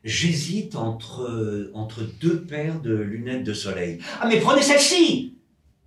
J'hésite 0.04 0.76
entre, 0.76 1.70
entre 1.72 2.02
deux 2.20 2.42
paires 2.42 2.80
de 2.80 2.94
lunettes 2.94 3.44
de 3.44 3.54
soleil. 3.54 4.00
Ah 4.20 4.26
mais 4.28 4.38
prenez 4.38 4.62
celle-ci 4.62 5.34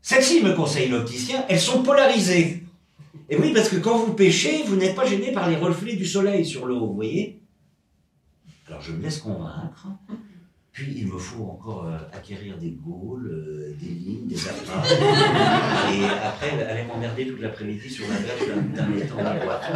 Celle-ci, 0.01 0.41
me 0.41 0.53
conseille 0.53 0.89
l'opticien, 0.89 1.45
elles 1.49 1.60
sont 1.60 1.84
polarisées. 1.84 2.63
Et 3.30 3.38
oui, 3.38 3.51
parce 3.53 3.69
que 3.69 3.75
quand 3.75 3.97
vous 3.97 4.13
pêchez, 4.13 4.63
vous 4.63 4.75
n'êtes 4.75 4.95
pas 4.95 5.06
gêné 5.06 5.32
par 5.32 5.49
les 5.49 5.58
reflets 5.58 5.95
du 5.95 6.06
soleil 6.06 6.45
sur 6.45 6.65
l'eau, 6.65 6.88
vous 6.88 6.95
voyez? 6.95 7.41
Alors 8.67 8.82
je 8.82 8.91
me 8.91 9.01
laisse 9.01 9.19
convaincre. 9.19 9.88
Puis 10.78 10.94
il 10.96 11.08
me 11.08 11.18
faut 11.18 11.44
encore 11.46 11.88
euh, 11.88 11.98
acquérir 12.13 12.56
des 12.60 12.70
gaules, 12.70 13.32
euh, 13.32 13.76
des 13.80 13.88
lignes, 13.88 14.28
des 14.28 14.48
appâts. 14.48 14.84
Et 15.92 16.06
après, 16.06 16.63
allait 16.63 16.86
m'emmerder 16.86 17.26
toute 17.26 17.40
l'après-midi 17.40 17.90
sur 17.90 18.06
la 18.08 18.20
berge 18.20 18.48
d'un 18.76 18.96
étang 18.96 19.24
la 19.24 19.44
boîte. 19.44 19.72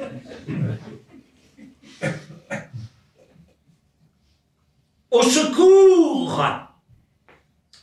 Au 5.12 5.22
secours 5.22 6.44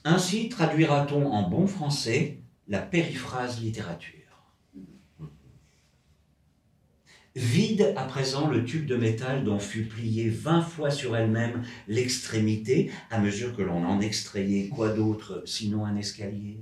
Ainsi 0.03 0.49
traduira-t-on 0.49 1.31
en 1.31 1.49
bon 1.49 1.65
français 1.65 2.39
la 2.67 2.79
périphrase 2.79 3.62
littérature. 3.62 4.24
Vide 7.35 7.93
à 7.97 8.05
présent 8.05 8.49
le 8.49 8.63
tube 8.63 8.85
de 8.85 8.95
métal 8.95 9.43
dont 9.43 9.59
fut 9.59 9.83
plié 9.83 10.29
vingt 10.29 10.61
fois 10.61 10.89
sur 10.89 11.17
elle-même 11.17 11.63
l'extrémité, 11.89 12.91
à 13.09 13.19
mesure 13.19 13.53
que 13.53 13.61
l'on 13.61 13.83
en 13.85 13.99
extrayait 13.99 14.69
quoi 14.69 14.93
d'autre 14.93 15.43
sinon 15.45 15.85
un 15.85 15.97
escalier? 15.97 16.59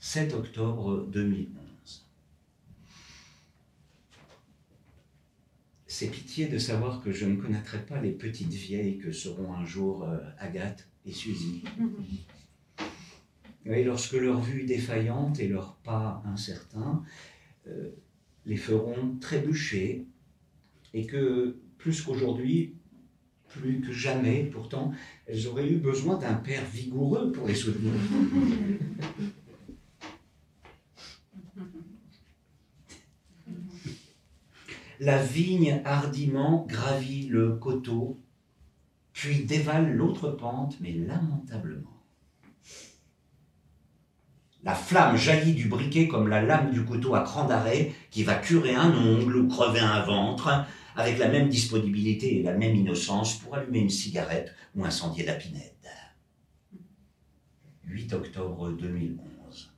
7 0.00 0.34
octobre 0.34 1.06
2011. 1.12 2.06
C'est 5.86 6.08
pitié 6.08 6.48
de 6.48 6.58
savoir 6.58 7.04
que 7.04 7.12
je 7.12 7.26
ne 7.26 7.36
connaîtrai 7.36 7.86
pas 7.86 8.00
les 8.00 8.10
petites 8.10 8.48
vieilles 8.48 8.98
que 8.98 9.12
seront 9.12 9.52
un 9.52 9.64
jour 9.64 10.02
euh, 10.02 10.18
Agathe 10.38 10.88
et 11.06 11.12
Suzy. 11.12 11.62
Et 13.66 13.84
lorsque 13.84 14.14
leur 14.14 14.40
vue 14.40 14.64
défaillante 14.64 15.38
et 15.38 15.46
leur 15.46 15.74
pas 15.84 16.22
incertain 16.24 17.04
les 18.46 18.56
feront 18.56 19.16
trébucher 19.20 20.06
et 20.94 21.06
que 21.06 21.56
plus 21.78 22.02
qu'aujourd'hui, 22.02 22.74
plus 23.48 23.80
que 23.80 23.92
jamais, 23.92 24.44
pourtant, 24.44 24.92
elles 25.26 25.46
auraient 25.48 25.68
eu 25.68 25.76
besoin 25.76 26.16
d'un 26.18 26.34
père 26.34 26.64
vigoureux 26.64 27.32
pour 27.32 27.46
les 27.48 27.54
soutenir. 27.54 27.92
La 35.00 35.22
vigne 35.22 35.80
hardiment 35.86 36.66
gravit 36.68 37.26
le 37.26 37.56
coteau, 37.56 38.20
puis 39.14 39.44
dévale 39.44 39.96
l'autre 39.96 40.28
pente, 40.28 40.78
mais 40.80 40.92
lamentablement. 40.92 41.99
La 44.62 44.74
flamme 44.74 45.16
jaillit 45.16 45.54
du 45.54 45.68
briquet 45.68 46.06
comme 46.06 46.28
la 46.28 46.42
lame 46.42 46.70
du 46.70 46.84
couteau 46.84 47.14
à 47.14 47.22
cran 47.22 47.46
d'arrêt 47.46 47.92
qui 48.10 48.24
va 48.24 48.34
curer 48.34 48.74
un 48.74 48.92
ongle 48.94 49.36
ou 49.36 49.48
crever 49.48 49.80
un 49.80 50.02
ventre, 50.02 50.66
avec 50.96 51.18
la 51.18 51.28
même 51.28 51.48
disponibilité 51.48 52.38
et 52.38 52.42
la 52.42 52.52
même 52.52 52.76
innocence 52.76 53.38
pour 53.38 53.54
allumer 53.54 53.78
une 53.78 53.90
cigarette 53.90 54.54
ou 54.74 54.84
incendier 54.84 55.24
la 55.24 55.34
pinède. 55.34 55.72
8 57.84 58.12
octobre 58.12 58.70
2011. 58.70 59.72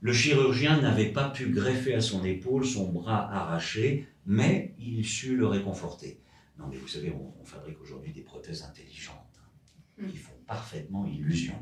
Le 0.00 0.12
chirurgien 0.12 0.80
n'avait 0.80 1.10
pas 1.10 1.30
pu 1.30 1.48
greffer 1.48 1.94
à 1.94 2.00
son 2.00 2.24
épaule 2.24 2.64
son 2.64 2.92
bras 2.92 3.32
arraché, 3.32 4.06
mais 4.26 4.74
il 4.78 5.04
sut 5.04 5.36
le 5.36 5.46
réconforter. 5.46 6.20
Non, 6.58 6.66
mais 6.68 6.76
vous 6.76 6.88
savez, 6.88 7.12
on, 7.12 7.44
fabrique 7.44 7.80
aujourd'hui 7.80 8.12
des 8.12 8.22
prothèses 8.22 8.62
intelligentes 8.62 9.40
hein, 9.40 10.06
qui 10.08 10.16
font 10.16 10.34
parfaitement 10.46 11.06
illusion. 11.06 11.54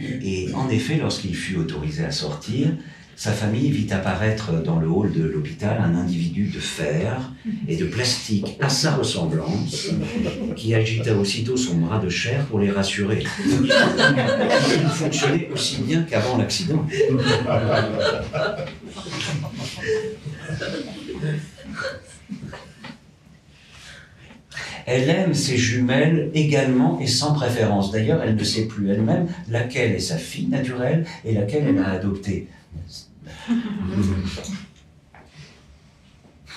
Et 0.00 0.48
en 0.54 0.68
effet, 0.68 0.96
lorsqu'il 0.96 1.34
fut 1.34 1.56
autorisé 1.56 2.04
à 2.04 2.10
sortir, 2.10 2.68
sa 3.18 3.32
famille 3.32 3.72
vit 3.72 3.92
apparaître 3.92 4.62
dans 4.62 4.78
le 4.78 4.86
hall 4.86 5.12
de 5.12 5.24
l'hôpital 5.24 5.82
un 5.82 5.96
individu 5.96 6.44
de 6.54 6.60
fer 6.60 7.32
et 7.66 7.74
de 7.74 7.84
plastique 7.84 8.56
à 8.60 8.68
sa 8.68 8.94
ressemblance, 8.94 9.88
qui 10.54 10.72
agita 10.72 11.12
aussitôt 11.16 11.56
son 11.56 11.78
bras 11.78 11.98
de 11.98 12.08
chair 12.08 12.44
pour 12.46 12.60
les 12.60 12.70
rassurer. 12.70 13.24
Il 13.44 14.88
fonctionnait 14.88 15.48
aussi 15.52 15.82
bien 15.82 16.02
qu'avant 16.02 16.38
l'accident. 16.38 16.86
Elle 24.90 25.10
aime 25.10 25.34
ses 25.34 25.58
jumelles 25.58 26.30
également 26.32 26.98
et 26.98 27.06
sans 27.06 27.34
préférence. 27.34 27.90
D'ailleurs, 27.90 28.22
elle 28.22 28.36
ne 28.36 28.42
sait 28.42 28.66
plus 28.66 28.88
elle-même 28.88 29.26
laquelle 29.50 29.92
est 29.92 29.98
sa 30.00 30.16
fille 30.16 30.46
naturelle 30.46 31.04
et 31.26 31.34
laquelle 31.34 31.64
elle 31.68 31.78
a 31.78 31.90
adoptée. 31.90 32.48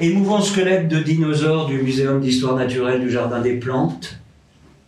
Émouvant 0.00 0.40
squelette 0.40 0.86
de 0.86 1.00
dinosaure 1.00 1.66
du 1.66 1.82
Muséum 1.82 2.20
d'histoire 2.20 2.54
naturelle 2.54 3.00
du 3.00 3.10
Jardin 3.10 3.40
des 3.40 3.56
Plantes, 3.56 4.20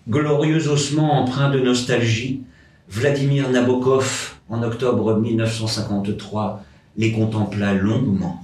glorieux 0.09 0.68
ossement 0.68 1.20
empreint 1.20 1.50
de 1.50 1.59
nostalgie, 1.59 2.42
Vladimir 2.88 3.50
Nabokov, 3.50 4.37
en 4.48 4.62
octobre 4.62 5.18
1953, 5.18 6.62
les 6.96 7.11
contempla 7.11 7.74
longuement 7.74 8.40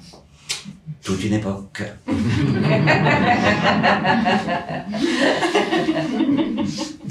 toute 1.04 1.22
une 1.22 1.34
époque. 1.34 1.82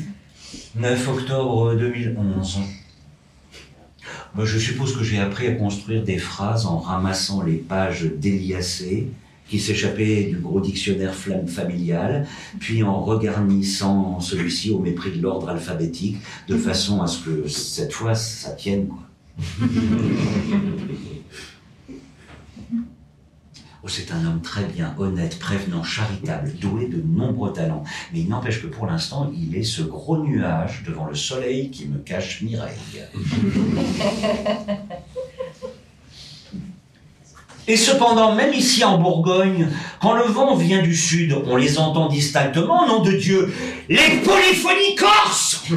9 0.75 1.07
octobre 1.07 1.75
2011. 1.75 2.59
Ben, 4.35 4.45
je 4.45 4.57
suppose 4.57 4.97
que 4.97 5.03
j'ai 5.03 5.19
appris 5.19 5.45
à 5.47 5.53
construire 5.53 6.03
des 6.03 6.17
phrases 6.17 6.65
en 6.65 6.79
ramassant 6.79 7.43
les 7.43 7.57
pages 7.57 8.05
d'Eliassé, 8.05 9.07
qui 9.47 9.59
s'échappait 9.59 10.23
du 10.23 10.37
gros 10.37 10.59
dictionnaire 10.59 11.13
flamme 11.13 11.47
familial, 11.47 12.25
puis 12.59 12.81
en 12.81 13.03
regarnissant 13.03 14.19
celui-ci 14.19 14.71
au 14.71 14.79
mépris 14.79 15.11
de 15.11 15.21
l'ordre 15.21 15.49
alphabétique, 15.49 16.17
de 16.47 16.57
façon 16.57 17.03
à 17.03 17.07
ce 17.07 17.23
que 17.23 17.47
cette 17.47 17.93
fois 17.93 18.15
ça 18.15 18.49
tienne. 18.51 18.87
Quoi. 18.87 19.03
Oh, 23.85 23.89
c'est 23.89 24.13
un 24.13 24.25
homme 24.25 24.39
très 24.41 24.63
bien, 24.63 24.95
honnête, 24.97 25.37
prévenant, 25.39 25.83
charitable, 25.83 26.53
doué 26.53 26.87
de 26.87 27.03
nombreux 27.05 27.51
talents. 27.51 27.83
Mais 28.13 28.21
il 28.21 28.29
n'empêche 28.29 28.61
que 28.61 28.67
pour 28.67 28.87
l'instant, 28.87 29.29
il 29.35 29.57
est 29.57 29.63
ce 29.63 29.81
gros 29.81 30.23
nuage 30.23 30.83
devant 30.87 31.05
le 31.05 31.15
soleil 31.15 31.69
qui 31.69 31.87
me 31.87 31.97
cache 31.97 32.43
Mireille. 32.43 32.77
Et 37.67 37.75
cependant, 37.75 38.35
même 38.35 38.53
ici 38.53 38.85
en 38.85 38.99
Bourgogne, 38.99 39.67
quand 40.01 40.13
le 40.13 40.23
vent 40.23 40.55
vient 40.55 40.81
du 40.81 40.95
sud, 40.95 41.35
on 41.45 41.57
les 41.57 41.77
entend 41.77 42.07
distinctement, 42.07 42.87
nom 42.87 43.03
de 43.03 43.11
Dieu, 43.11 43.53
les 43.89 44.21
polyphonies 44.23 44.95
corses 44.95 45.61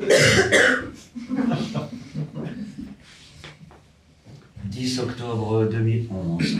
10 4.80 4.98
octobre 5.00 5.68
2011. 5.70 6.56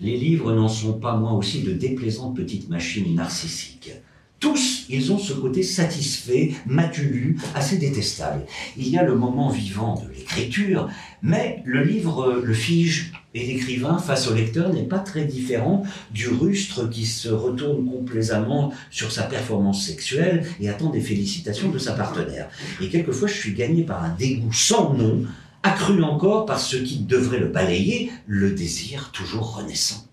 Les 0.00 0.16
livres 0.16 0.54
n'en 0.54 0.66
sont 0.66 0.94
pas 0.94 1.14
moins 1.14 1.32
aussi 1.32 1.60
de 1.60 1.74
déplaisantes 1.74 2.34
petites 2.34 2.70
machines 2.70 3.14
narcissiques. 3.14 3.92
Tous, 4.40 4.86
ils 4.88 5.12
ont 5.12 5.18
ce 5.18 5.34
côté 5.34 5.62
satisfait, 5.62 6.54
matulu, 6.64 7.36
assez 7.54 7.76
détestable. 7.76 8.46
Il 8.78 8.88
y 8.88 8.96
a 8.96 9.02
le 9.02 9.14
moment 9.14 9.50
vivant 9.50 10.02
de 10.02 10.10
l'écriture, 10.10 10.88
mais 11.20 11.62
le 11.66 11.84
livre 11.84 12.40
le 12.42 12.54
fige 12.54 13.12
et 13.34 13.46
l'écrivain 13.46 13.98
face 13.98 14.28
au 14.28 14.34
lecteur 14.34 14.72
n'est 14.72 14.84
pas 14.84 15.00
très 15.00 15.26
différent 15.26 15.82
du 16.12 16.28
rustre 16.28 16.88
qui 16.88 17.04
se 17.04 17.28
retourne 17.28 17.84
complaisamment 17.84 18.72
sur 18.90 19.12
sa 19.12 19.24
performance 19.24 19.84
sexuelle 19.84 20.46
et 20.60 20.70
attend 20.70 20.88
des 20.88 21.02
félicitations 21.02 21.68
de 21.70 21.78
sa 21.78 21.92
partenaire. 21.92 22.48
Et 22.80 22.88
quelquefois, 22.88 23.28
je 23.28 23.34
suis 23.34 23.52
gagné 23.52 23.82
par 23.82 24.02
un 24.02 24.14
dégoût 24.14 24.54
sans 24.54 24.94
nom, 24.94 25.26
accru 25.66 26.02
encore 26.04 26.46
par 26.46 26.60
ce 26.60 26.76
qui 26.76 27.00
devrait 27.00 27.40
le 27.40 27.48
balayer, 27.48 28.12
le 28.26 28.52
désir 28.52 29.10
toujours 29.10 29.56
renaissant. 29.56 30.06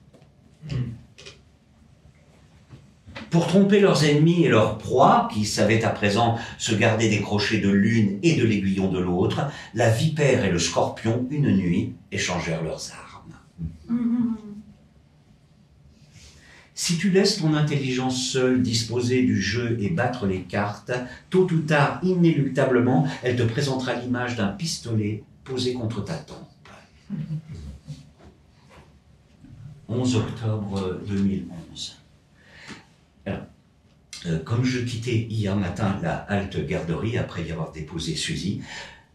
Pour 3.30 3.46
tromper 3.48 3.80
leurs 3.80 4.04
ennemis 4.04 4.44
et 4.44 4.50
leurs 4.50 4.80
proies, 4.80 5.30
qui 5.32 5.46
savaient 5.46 5.84
à 5.84 5.90
présent 5.90 6.38
se 6.58 6.74
garder 6.74 7.08
des 7.08 7.22
crochets 7.22 7.60
de 7.60 7.70
l'une 7.70 8.20
et 8.24 8.36
de 8.36 8.44
l'aiguillon 8.44 8.92
de 8.92 9.00
l'autre, 9.00 9.42
la 9.76 9.90
vipère 9.90 10.44
et 10.44 10.52
le 10.52 10.60
scorpion, 10.60 11.28
une 11.30 11.56
nuit, 11.56 11.94
échangèrent 12.12 12.64
leurs 12.64 12.92
armes. 12.92 13.34
Si 16.74 16.98
tu 16.98 17.12
laisses 17.12 17.38
ton 17.38 17.54
intelligence 17.54 18.24
seule 18.24 18.64
disposer 18.64 19.22
du 19.22 19.40
jeu 19.40 19.78
et 19.80 19.90
battre 19.90 20.26
les 20.26 20.42
cartes, 20.42 20.92
tôt 21.30 21.48
ou 21.52 21.60
tard, 21.60 22.00
inéluctablement, 22.02 23.08
elle 23.22 23.36
te 23.36 23.44
présentera 23.44 23.94
l'image 23.94 24.36
d'un 24.36 24.48
pistolet 24.48 25.24
posé 25.44 25.74
contre 25.74 26.04
ta 26.04 26.16
tempe. 26.16 26.38
11 29.90 30.16
octobre 30.16 31.02
2011. 31.08 32.00
Euh, 34.26 34.40
comme 34.46 34.64
je 34.64 34.80
quittais 34.80 35.28
hier 35.30 35.56
matin 35.56 36.00
la 36.02 36.16
halte 36.16 36.66
garderie 36.66 37.18
après 37.18 37.44
y 37.44 37.52
avoir 37.52 37.74
déposé 37.74 38.16
Suzy, 38.16 38.62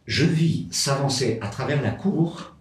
je 0.06 0.24
vis 0.24 0.66
s'avancer 0.70 1.38
à 1.40 1.48
travers 1.48 1.80
la 1.80 1.90
cour 1.90 2.54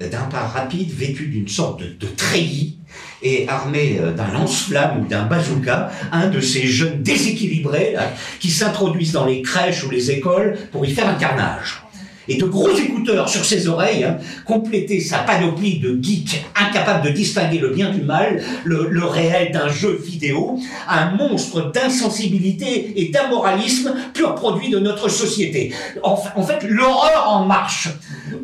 d'un 0.00 0.24
pas 0.24 0.46
rapide 0.46 0.90
vêtu 0.90 1.28
d'une 1.28 1.48
sorte 1.48 1.82
de, 1.82 2.06
treillis 2.06 2.78
et 3.22 3.48
armé 3.48 3.98
euh, 3.98 4.12
d'un 4.12 4.32
lance-flamme 4.32 5.02
ou 5.02 5.06
d'un 5.06 5.26
bazooka, 5.26 5.90
un 6.12 6.28
de 6.28 6.40
ces 6.40 6.66
jeunes 6.66 7.02
déséquilibrés 7.02 7.94
qui 8.40 8.50
s'introduisent 8.50 9.12
dans 9.12 9.24
les 9.24 9.40
crèches 9.40 9.84
ou 9.84 9.90
les 9.90 10.10
écoles 10.10 10.58
pour 10.72 10.84
y 10.84 10.92
faire 10.92 11.08
un 11.08 11.14
carnage 11.14 11.85
et 12.28 12.36
de 12.36 12.44
gros 12.44 12.70
écouteurs 12.70 13.28
sur 13.28 13.44
ses 13.44 13.68
oreilles, 13.68 14.04
hein, 14.04 14.18
compléter 14.44 15.00
sa 15.00 15.18
panoplie 15.18 15.78
de 15.78 15.98
geeks 16.00 16.44
incapables 16.54 17.06
de 17.06 17.10
distinguer 17.10 17.58
le 17.58 17.70
bien 17.70 17.90
du 17.90 18.02
mal, 18.02 18.42
le, 18.64 19.04
réel 19.04 19.52
d'un 19.52 19.68
jeu 19.68 20.00
vidéo, 20.04 20.58
un 20.88 21.10
monstre 21.12 21.70
d'insensibilité 21.70 23.00
et 23.00 23.10
d'ammoralisme 23.10 23.94
pur 24.12 24.34
produit 24.34 24.70
de 24.70 24.78
notre 24.78 25.08
société. 25.08 25.72
En, 26.02 26.18
en 26.34 26.42
fait, 26.42 26.62
l'horreur 26.68 27.26
en 27.28 27.44
marche. 27.44 27.88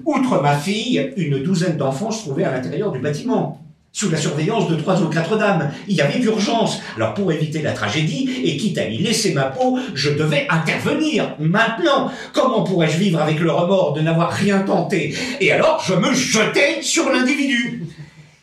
Outre 0.04 0.40
ma 0.40 0.56
fille, 0.56 1.12
une 1.16 1.42
douzaine 1.42 1.76
d'enfants 1.76 2.10
se 2.10 2.22
trouvaient 2.22 2.44
à 2.44 2.52
l'intérieur 2.52 2.92
du 2.92 3.00
bâtiment 3.00 3.58
sous 3.92 4.10
la 4.10 4.16
surveillance 4.16 4.68
de 4.68 4.76
trois 4.76 5.00
ou 5.02 5.08
quatre 5.08 5.36
dames. 5.36 5.70
Il 5.86 5.94
y 5.94 6.00
avait 6.00 6.18
d'urgence. 6.18 6.80
Alors 6.96 7.14
pour 7.14 7.30
éviter 7.30 7.62
la 7.62 7.72
tragédie, 7.72 8.28
et 8.44 8.56
quitte 8.56 8.78
à 8.78 8.88
y 8.88 8.98
laisser 8.98 9.34
ma 9.34 9.44
peau, 9.44 9.78
je 9.94 10.10
devais 10.10 10.46
intervenir. 10.48 11.36
Maintenant, 11.38 12.10
comment 12.32 12.64
pourrais-je 12.64 12.96
vivre 12.98 13.20
avec 13.20 13.38
le 13.38 13.52
remords 13.52 13.92
de 13.92 14.00
n'avoir 14.00 14.32
rien 14.32 14.60
tenté? 14.60 15.14
Et 15.40 15.52
alors 15.52 15.82
je 15.86 15.94
me 15.94 16.14
jetais 16.14 16.82
sur 16.82 17.10
l'individu. 17.10 17.84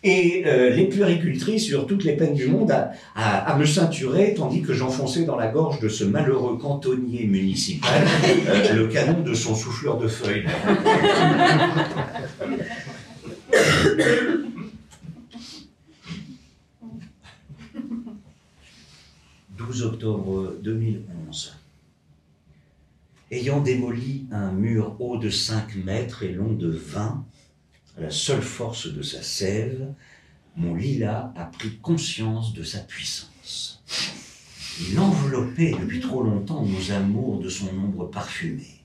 Et 0.01 0.43
euh, 0.45 0.69
les 0.69 0.85
puéricultrices 0.85 1.67
eurent 1.69 1.85
toutes 1.85 2.05
les 2.05 2.13
peines 2.13 2.33
du 2.33 2.47
monde 2.47 2.73
à 3.17 3.55
me 3.57 3.65
ceinturer, 3.65 4.33
tandis 4.33 4.61
que 4.61 4.73
j'enfonçais 4.73 5.25
dans 5.25 5.35
la 5.35 5.47
gorge 5.47 5.81
de 5.81 5.89
ce 5.89 6.05
malheureux 6.05 6.57
cantonnier 6.57 7.25
municipal 7.25 8.01
euh, 8.47 8.73
le 8.75 8.87
canon 8.87 9.21
de 9.21 9.33
son 9.33 9.55
souffleur 9.55 9.97
de 9.97 10.07
feuilles. 10.07 10.45
12 19.69 19.83
octobre 19.83 20.55
2011. 20.63 21.55
Ayant 23.29 23.61
démoli 23.61 24.25
un 24.31 24.51
mur 24.51 24.95
haut 24.97 25.19
de 25.19 25.29
5 25.29 25.75
mètres 25.75 26.23
et 26.23 26.31
long 26.31 26.53
de 26.53 26.69
20, 26.69 27.23
à 27.95 28.01
la 28.01 28.09
seule 28.09 28.41
force 28.41 28.91
de 28.91 29.03
sa 29.03 29.21
sève, 29.21 29.93
mon 30.55 30.73
lilas 30.73 31.31
a 31.35 31.45
pris 31.45 31.77
conscience 31.83 32.53
de 32.53 32.63
sa 32.63 32.79
puissance. 32.79 33.83
Il 34.89 34.99
enveloppait 34.99 35.75
depuis 35.79 35.99
trop 35.99 36.23
longtemps 36.23 36.65
nos 36.65 36.91
amours 36.91 37.39
de 37.39 37.49
son 37.49 37.67
ombre 37.67 38.09
parfumée. 38.09 38.79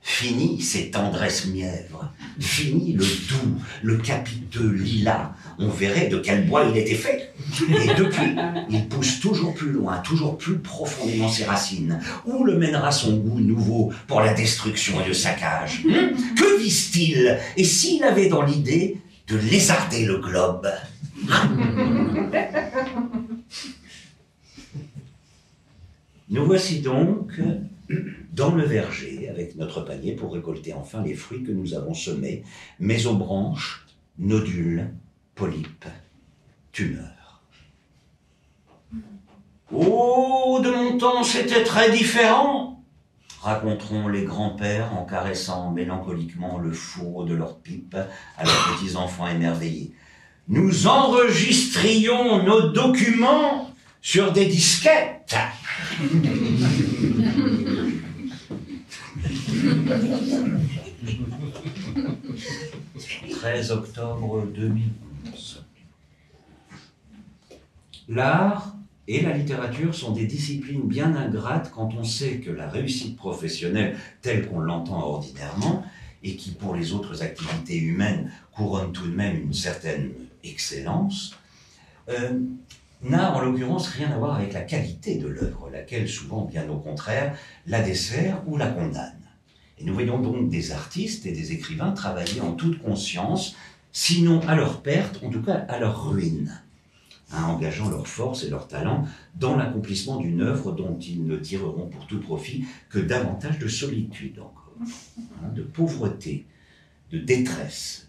Fini 0.00 0.62
ces 0.62 0.90
tendresses 0.90 1.44
mièvres, 1.44 2.10
fini 2.40 2.94
le 2.94 3.04
doux, 3.04 3.60
le 3.82 3.98
capiteux 3.98 4.72
lilas. 4.72 5.34
On 5.58 5.68
verrait 5.68 6.08
de 6.08 6.18
quel 6.18 6.46
bois 6.46 6.64
il 6.64 6.76
était 6.76 6.94
fait. 6.94 7.32
Et 7.68 7.94
depuis, 7.94 8.36
il 8.70 8.88
pousse 8.88 9.20
toujours 9.20 9.54
plus 9.54 9.70
loin, 9.70 9.98
toujours 9.98 10.38
plus 10.38 10.58
profondément 10.58 11.28
ses 11.28 11.44
racines. 11.44 12.00
Où 12.26 12.44
le 12.44 12.56
mènera 12.56 12.92
son 12.92 13.16
goût 13.16 13.40
nouveau 13.40 13.92
pour 14.06 14.20
la 14.20 14.34
destruction 14.34 15.00
et 15.02 15.08
le 15.08 15.14
saccage 15.14 15.84
hmm? 15.84 16.34
Que 16.36 16.60
vise-t-il 16.60 17.38
Et 17.56 17.64
s'il 17.64 18.04
avait 18.04 18.28
dans 18.28 18.42
l'idée 18.42 18.98
de 19.28 19.36
lézarder 19.36 20.04
le 20.04 20.18
globe? 20.18 20.68
Nous 26.30 26.46
voici 26.46 26.80
donc 26.80 27.38
dans 28.32 28.54
le 28.54 28.64
verger 28.64 29.28
avec 29.28 29.56
notre 29.56 29.82
panier 29.82 30.12
pour 30.14 30.32
récolter 30.32 30.72
enfin 30.72 31.02
les 31.02 31.14
fruits 31.14 31.42
que 31.42 31.52
nous 31.52 31.74
avons 31.74 31.94
semés, 31.94 32.42
mais 32.80 33.06
aux 33.06 33.16
branches, 33.16 33.86
nodules, 34.18 34.88
polypes, 35.34 35.86
tumeurs. 36.72 37.42
Oh, 39.72 40.60
de 40.62 40.70
mon 40.70 40.98
temps, 40.98 41.24
c'était 41.24 41.64
très 41.64 41.90
différent, 41.90 42.84
raconteront 43.40 44.08
les 44.08 44.24
grands-pères 44.24 44.92
en 44.92 45.04
caressant 45.04 45.70
mélancoliquement 45.70 46.58
le 46.58 46.72
four 46.72 47.24
de 47.24 47.34
leur 47.34 47.58
pipe 47.58 47.96
à 48.36 48.44
leurs 48.44 48.76
petits-enfants 48.76 49.28
émerveillés. 49.28 49.94
Nous 50.48 50.86
enregistrions 50.86 52.42
nos 52.42 52.68
documents 52.68 53.70
sur 54.02 54.32
des 54.32 54.46
disquettes. 54.46 55.36
13 63.42 63.72
octobre 63.72 64.46
2011. 64.54 65.11
L'art 68.08 68.76
et 69.08 69.20
la 69.20 69.36
littérature 69.36 69.94
sont 69.94 70.12
des 70.12 70.26
disciplines 70.26 70.86
bien 70.86 71.14
ingrates 71.16 71.70
quand 71.70 71.94
on 71.94 72.04
sait 72.04 72.36
que 72.36 72.50
la 72.50 72.68
réussite 72.68 73.16
professionnelle, 73.16 73.96
telle 74.20 74.46
qu'on 74.46 74.60
l'entend 74.60 75.00
ordinairement, 75.00 75.84
et 76.22 76.36
qui 76.36 76.52
pour 76.52 76.74
les 76.74 76.92
autres 76.92 77.22
activités 77.22 77.78
humaines 77.78 78.30
couronne 78.52 78.92
tout 78.92 79.06
de 79.06 79.14
même 79.14 79.40
une 79.40 79.54
certaine 79.54 80.12
excellence, 80.44 81.34
euh, 82.08 82.38
n'a 83.02 83.34
en 83.34 83.40
l'occurrence 83.40 83.88
rien 83.88 84.10
à 84.12 84.18
voir 84.18 84.36
avec 84.36 84.52
la 84.52 84.60
qualité 84.60 85.16
de 85.16 85.26
l'œuvre, 85.26 85.68
laquelle 85.72 86.08
souvent, 86.08 86.44
bien 86.44 86.68
au 86.68 86.76
contraire, 86.76 87.36
la 87.66 87.82
dessert 87.82 88.42
ou 88.46 88.56
la 88.56 88.68
condamne. 88.68 89.18
Et 89.78 89.84
nous 89.84 89.94
voyons 89.94 90.20
donc 90.20 90.48
des 90.48 90.70
artistes 90.70 91.26
et 91.26 91.32
des 91.32 91.52
écrivains 91.52 91.90
travailler 91.90 92.40
en 92.40 92.52
toute 92.52 92.80
conscience, 92.80 93.56
sinon 93.90 94.40
à 94.46 94.54
leur 94.54 94.82
perte, 94.82 95.20
en 95.24 95.30
tout 95.30 95.42
cas 95.42 95.64
à 95.68 95.78
leur 95.80 96.08
ruine, 96.08 96.61
hein, 97.32 97.44
engageant 97.44 97.88
leur 97.88 98.06
force 98.06 98.44
et 98.44 98.50
leur 98.50 98.68
talent 98.68 99.06
dans 99.34 99.56
l'accomplissement 99.56 100.18
d'une 100.18 100.42
œuvre 100.42 100.72
dont 100.72 100.98
ils 100.98 101.24
ne 101.24 101.36
tireront 101.36 101.88
pour 101.88 102.06
tout 102.06 102.20
profit 102.20 102.64
que 102.88 102.98
davantage 102.98 103.58
de 103.58 103.68
solitude 103.68 104.38
encore, 104.38 104.74
hein, 105.42 105.48
de 105.54 105.62
pauvreté, 105.62 106.46
de 107.10 107.18
détresse 107.18 108.08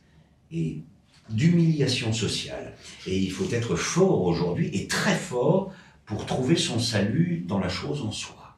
et 0.51 0.81
d'humiliation 1.29 2.13
sociale. 2.13 2.73
Et 3.07 3.17
il 3.17 3.31
faut 3.31 3.49
être 3.51 3.75
fort 3.75 4.23
aujourd'hui, 4.23 4.69
et 4.73 4.87
très 4.87 5.15
fort, 5.15 5.71
pour 6.05 6.25
trouver 6.25 6.55
son 6.55 6.79
salut 6.79 7.45
dans 7.47 7.59
la 7.59 7.69
chose 7.69 8.01
en 8.01 8.11
soi. 8.11 8.57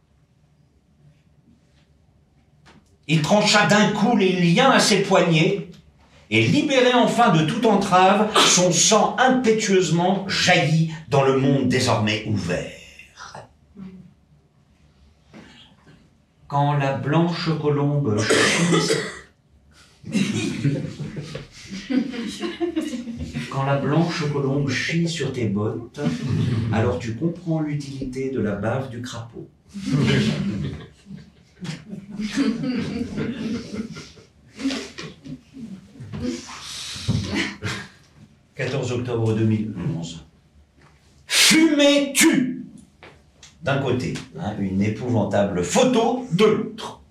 Il 3.08 3.22
trancha 3.22 3.68
d'un 3.68 3.92
coup 3.92 4.18
les 4.18 4.42
liens 4.42 4.72
à 4.72 4.80
ses 4.80 5.04
poignets, 5.04 5.65
et 6.36 6.42
libéré 6.42 6.94
enfin 6.94 7.32
de 7.32 7.46
toute 7.46 7.66
entrave, 7.66 8.30
son 8.50 8.74
sang 8.74 9.16
impétueusement 9.18 10.28
jaillit 10.28 10.92
dans 11.10 11.24
le 11.24 11.38
monde 11.38 11.70
désormais 11.70 12.26
ouvert. 12.28 12.74
Quand 16.50 16.74
la 16.74 16.98
blanche 16.98 17.50
colombe 17.62 18.20
chie 24.70 25.08
sur 25.08 25.32
tes 25.32 25.46
bottes, 25.46 26.02
alors 26.74 27.00
tu 27.00 27.16
comprends 27.16 27.62
l'utilité 27.62 28.30
de 28.30 28.42
la 28.42 28.56
bave 28.56 28.90
du 28.90 29.02
crapaud. 29.02 29.48
14 38.56 38.92
octobre 38.94 39.34
2011. 39.34 40.26
Fumez-tu 41.28 42.66
D'un 43.64 43.80
côté, 43.80 44.14
hein, 44.40 44.56
une 44.60 44.82
épouvantable 44.82 45.64
photo 45.64 46.26
de 46.32 46.46
l'autre. 46.46 47.02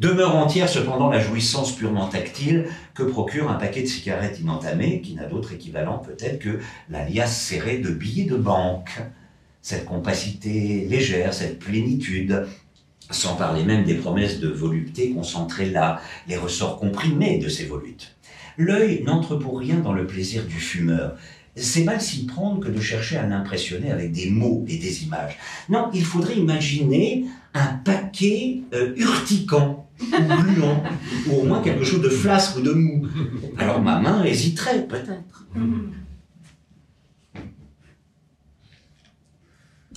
Demeure 0.00 0.34
entière 0.34 0.68
cependant 0.68 1.08
la 1.08 1.20
jouissance 1.20 1.72
purement 1.72 2.08
tactile 2.08 2.66
que 2.94 3.04
procure 3.04 3.50
un 3.50 3.54
paquet 3.54 3.82
de 3.82 3.86
cigarettes 3.86 4.40
inentamées, 4.40 5.00
qui 5.00 5.14
n'a 5.14 5.26
d'autre 5.26 5.52
équivalent 5.52 5.98
peut-être 5.98 6.40
que 6.40 6.58
la 6.90 7.08
liasse 7.08 7.40
serrée 7.40 7.78
de 7.78 7.90
billets 7.90 8.24
de 8.24 8.36
banque. 8.36 9.00
Cette 9.62 9.84
compacité 9.84 10.86
légère, 10.90 11.32
cette 11.32 11.60
plénitude, 11.60 12.46
sans 13.10 13.36
parler 13.36 13.64
même 13.64 13.84
des 13.84 13.94
promesses 13.94 14.40
de 14.40 14.48
volupté 14.48 15.10
concentrées 15.10 15.70
là, 15.70 16.00
les 16.28 16.36
ressorts 16.36 16.78
comprimés 16.78 17.38
de 17.38 17.48
ces 17.48 17.66
volutes. 17.66 18.16
L'œil 18.56 19.02
n'entre 19.02 19.36
pour 19.36 19.58
rien 19.58 19.76
dans 19.76 19.92
le 19.92 20.06
plaisir 20.06 20.44
du 20.44 20.54
fumeur. 20.54 21.16
C'est 21.56 21.84
mal 21.84 22.00
s'y 22.00 22.26
prendre 22.26 22.60
que 22.60 22.68
de 22.68 22.80
chercher 22.80 23.16
à 23.16 23.26
l'impressionner 23.26 23.90
avec 23.90 24.12
des 24.12 24.30
mots 24.30 24.64
et 24.68 24.76
des 24.76 25.04
images. 25.04 25.38
Non, 25.68 25.90
il 25.94 26.04
faudrait 26.04 26.36
imaginer 26.36 27.26
un 27.52 27.66
paquet 27.66 28.62
euh, 28.72 28.92
urticant 28.96 29.88
ou 30.00 30.42
gluant, 30.42 30.82
ou 31.28 31.34
au 31.34 31.44
moins 31.44 31.62
quelque 31.62 31.84
chose 31.84 32.02
de 32.02 32.08
flasque 32.08 32.56
ou 32.56 32.60
de 32.60 32.72
mou. 32.72 33.06
Alors 33.58 33.80
ma 33.80 34.00
main 34.00 34.24
hésiterait 34.24 34.86
peut-être. 34.86 35.46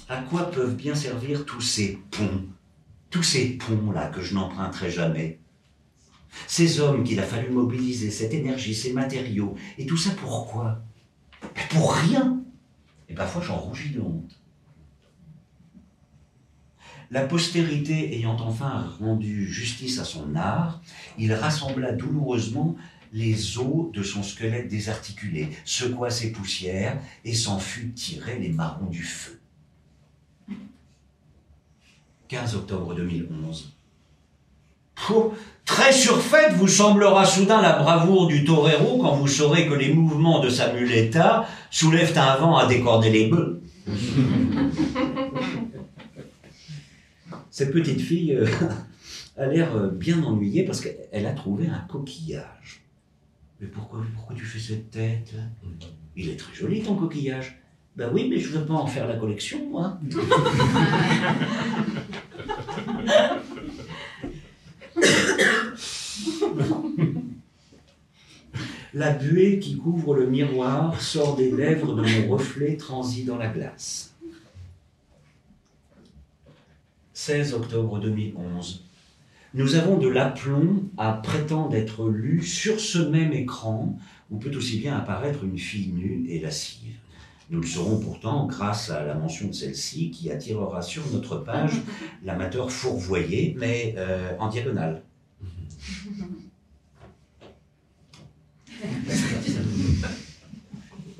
À 0.10 0.18
quoi 0.18 0.52
peuvent 0.52 0.76
bien 0.76 0.94
servir 0.94 1.46
tous 1.46 1.62
ces 1.62 2.00
ponts? 2.12 2.44
Tous 3.10 3.24
ces 3.24 3.58
ponts-là 3.58 4.08
que 4.08 4.22
je 4.22 4.34
n'emprunterai 4.34 4.92
jamais. 4.92 5.40
Ces 6.46 6.80
hommes 6.80 7.04
qu'il 7.04 7.20
a 7.20 7.24
fallu 7.24 7.50
mobiliser, 7.50 8.12
cette 8.12 8.34
énergie, 8.34 8.76
ces 8.76 8.94
matériaux, 8.94 9.56
et 9.78 9.86
tout 9.86 9.98
ça 9.98 10.12
pourquoi 10.12 10.84
Pour 11.70 11.94
rien 11.94 12.44
Et 13.10 13.16
parfois 13.16 13.42
j'en 13.42 13.58
rougis 13.58 13.90
de 13.92 14.02
honte. 14.02 14.40
La 17.10 17.26
postérité 17.26 18.16
ayant 18.16 18.38
enfin 18.42 18.94
rendu 19.00 19.48
justice 19.48 19.98
à 20.00 20.04
son 20.04 20.36
art, 20.36 20.82
il 21.18 21.34
rassembla 21.34 21.94
douloureusement 21.94 22.76
les 23.14 23.58
os 23.58 23.92
de 23.94 24.04
son 24.04 24.24
squelette 24.24 24.68
désarticulé, 24.68 25.50
secoua 25.64 26.10
ses 26.10 26.34
poussières 26.34 27.00
et 27.24 27.34
s'en 27.34 27.60
fut 27.60 27.94
tirer 27.94 28.38
les 28.40 28.50
marrons 28.50 28.88
du 28.88 29.04
feu. 29.04 29.37
15 32.28 32.56
octobre 32.56 32.94
2011. 32.94 33.74
très 35.66 35.94
surfaite 35.94 36.54
vous 36.54 36.68
semblera 36.68 37.26
soudain 37.26 37.62
la 37.62 37.78
bravoure 37.78 38.28
du 38.28 38.44
torero 38.44 38.98
quand 38.98 39.16
vous 39.16 39.28
saurez 39.28 39.68
que 39.68 39.74
les 39.74 39.94
mouvements 39.94 40.42
de 40.42 40.50
sa 40.50 40.74
muleta 40.74 41.48
soulèvent 41.72 42.18
un 42.18 42.36
vent 42.36 42.58
à 42.58 42.66
décorder 42.68 43.10
les 43.10 43.28
bœufs. 43.28 43.62
Cette 47.50 47.72
petite 47.72 48.02
fille 48.02 48.34
euh, 48.34 48.46
a 49.38 49.46
l'air 49.46 49.76
euh, 49.76 49.90
bien 49.90 50.22
ennuyée 50.24 50.64
parce 50.64 50.82
qu'elle 50.82 51.26
a 51.26 51.32
trouvé 51.32 51.68
un 51.68 51.80
coquillage. 51.88 52.82
Mais 53.60 53.68
pourquoi, 53.68 54.02
pourquoi 54.16 54.36
tu 54.36 54.44
fais 54.44 54.60
cette 54.60 54.92
tête 54.92 55.34
Il 56.16 56.30
est 56.30 56.36
très 56.36 56.54
joli 56.54 56.84
ton 56.84 56.96
coquillage. 56.96 57.58
Ben 57.98 58.12
oui, 58.14 58.28
mais 58.30 58.40
je 58.40 58.54
ne 58.54 58.60
veux 58.60 58.66
pas 58.66 58.76
en 58.76 58.86
faire 58.86 59.08
la 59.08 59.16
collection, 59.16 59.68
moi. 59.70 59.98
La 68.94 69.12
buée 69.14 69.60
qui 69.60 69.78
couvre 69.78 70.16
le 70.16 70.26
miroir 70.26 71.00
sort 71.00 71.36
des 71.36 71.52
lèvres 71.52 71.94
de 71.94 72.02
mon 72.02 72.30
reflet 72.30 72.78
transi 72.78 73.26
dans 73.26 73.38
la 73.38 73.48
glace. 73.48 74.16
16 77.14 77.54
octobre 77.54 78.00
2011. 78.00 78.86
Nous 79.54 79.76
avons 79.76 79.98
de 79.98 80.08
l'aplomb 80.08 80.84
à 80.98 81.14
prétendre 81.14 81.76
être 81.76 82.08
lus 82.08 82.44
sur 82.44 82.80
ce 82.80 82.98
même 82.98 83.34
écran 83.34 83.98
où 84.32 84.38
peut 84.38 84.56
aussi 84.56 84.80
bien 84.80 84.98
apparaître 84.98 85.44
une 85.44 85.60
fille 85.60 85.90
nue 85.90 86.26
et 86.30 86.40
lascive. 86.40 86.96
Nous 87.50 87.62
le 87.62 87.68
saurons 87.68 88.00
pourtant 88.00 88.46
grâce 88.46 88.90
à 88.90 89.06
la 89.06 89.14
mention 89.14 89.48
de 89.48 89.54
celle-ci 89.54 90.12
qui 90.12 90.30
attirera 90.30 90.82
sur 90.82 91.04
notre 91.14 91.38
page 91.38 91.82
l'amateur 92.26 92.72
fourvoyé, 92.72 93.56
mais 93.58 93.96
euh, 93.98 94.32
en 94.40 94.50
diagonale. 94.50 95.04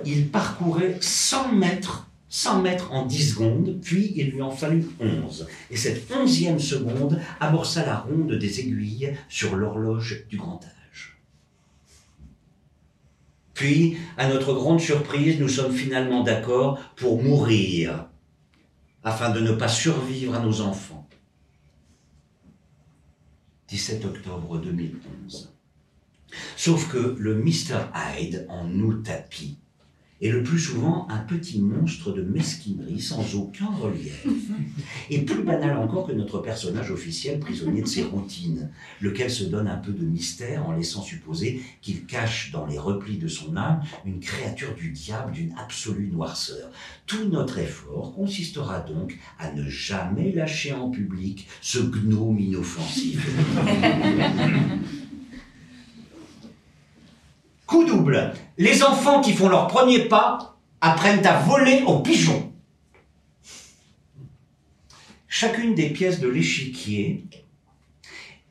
Il 0.06 0.30
parcourait 0.30 0.98
100 1.02 1.54
mètres, 1.54 2.08
100 2.30 2.62
mètres 2.62 2.92
en 2.92 3.06
10 3.06 3.32
secondes, 3.32 3.80
puis 3.82 4.14
il 4.16 4.30
lui 4.30 4.42
en 4.42 4.52
fallut 4.52 4.88
11. 5.00 5.48
Et 5.72 5.76
cette 5.76 6.10
onzième 6.12 6.60
seconde 6.60 7.20
amorça 7.40 7.86
la 7.86 7.98
ronde 7.98 8.34
des 8.34 8.60
aiguilles 8.60 9.18
sur 9.28 9.56
l'horloge 9.56 10.26
du 10.30 10.38
grand 10.38 10.60
âge. 10.64 10.77
Puis, 13.58 13.98
à 14.18 14.30
notre 14.30 14.54
grande 14.54 14.80
surprise, 14.80 15.40
nous 15.40 15.48
sommes 15.50 15.74
finalement 15.74 16.22
d'accord 16.22 16.80
pour 16.96 17.24
mourir, 17.24 18.08
afin 19.04 19.32
de 19.32 19.40
ne 19.40 19.52
pas 19.52 19.68
survivre 19.68 20.36
à 20.36 20.40
nos 20.40 20.62
enfants. 20.62 21.10
17 23.70 24.06
octobre 24.06 24.60
2011. 24.60 25.52
Sauf 26.56 26.88
que 26.92 27.16
le 27.18 27.34
Mr. 27.34 27.88
Hyde 27.96 28.46
en 28.48 28.66
nous 28.66 28.94
tapis 29.02 29.58
est 30.22 30.30
le 30.30 30.42
plus 30.42 30.60
souvent 30.60 31.08
un 31.10 31.20
petit 31.20 31.62
monstre 31.62 32.12
de 32.12 32.22
mesquinerie 32.22 33.00
sans 33.00 33.36
aucun 33.36 33.68
relief. 33.68 34.26
Et 35.10 35.22
plus 35.22 35.44
banal 35.44 35.78
encore 35.78 36.08
que 36.08 36.12
notre 36.12 36.40
personnage 36.40 36.92
officiel 36.92 37.40
prisonnier 37.40 37.82
de 37.82 37.88
ses 37.88 38.04
routines, 38.04 38.70
lequel 39.02 39.30
se 39.30 39.44
donne 39.44 39.68
un 39.68 39.78
peu 39.78 39.92
de 39.92 40.06
mystère 40.06 40.68
en 40.68 40.74
laissant 40.74 41.02
supposer 41.02 41.62
qu'il 41.82 42.06
cache 42.06 42.52
dans 42.52 42.66
les 42.66 42.80
replis 42.80 43.18
de 43.18 43.28
son 43.28 43.56
âme 43.56 43.82
une 44.06 44.20
créature 44.20 44.74
du 44.76 44.92
diable 44.92 45.32
d'une 45.34 45.54
absolue 45.58 46.10
noirceur. 46.12 46.72
Tout 47.06 47.30
notre 47.30 47.60
effort 47.60 48.14
consistera 48.14 48.80
donc 48.80 49.18
à 49.40 49.52
ne 49.52 49.70
jamais 49.70 50.32
lâcher 50.32 50.74
en 50.74 50.90
public 50.90 51.48
ce 51.62 51.80
gnome 51.80 52.40
inoffensif. 52.40 53.28
Coup 57.68 57.84
double. 57.84 58.34
Les 58.58 58.82
enfants 58.82 59.20
qui 59.20 59.34
font 59.34 59.50
leur 59.50 59.68
premier 59.68 60.06
pas 60.06 60.58
apprennent 60.80 61.26
à 61.26 61.38
voler 61.40 61.84
aux 61.86 62.00
pigeons. 62.00 62.54
Chacune 65.28 65.76
des 65.76 65.90
pièces 65.90 66.22
de 66.22 66.30
l'échiquier 66.30 67.26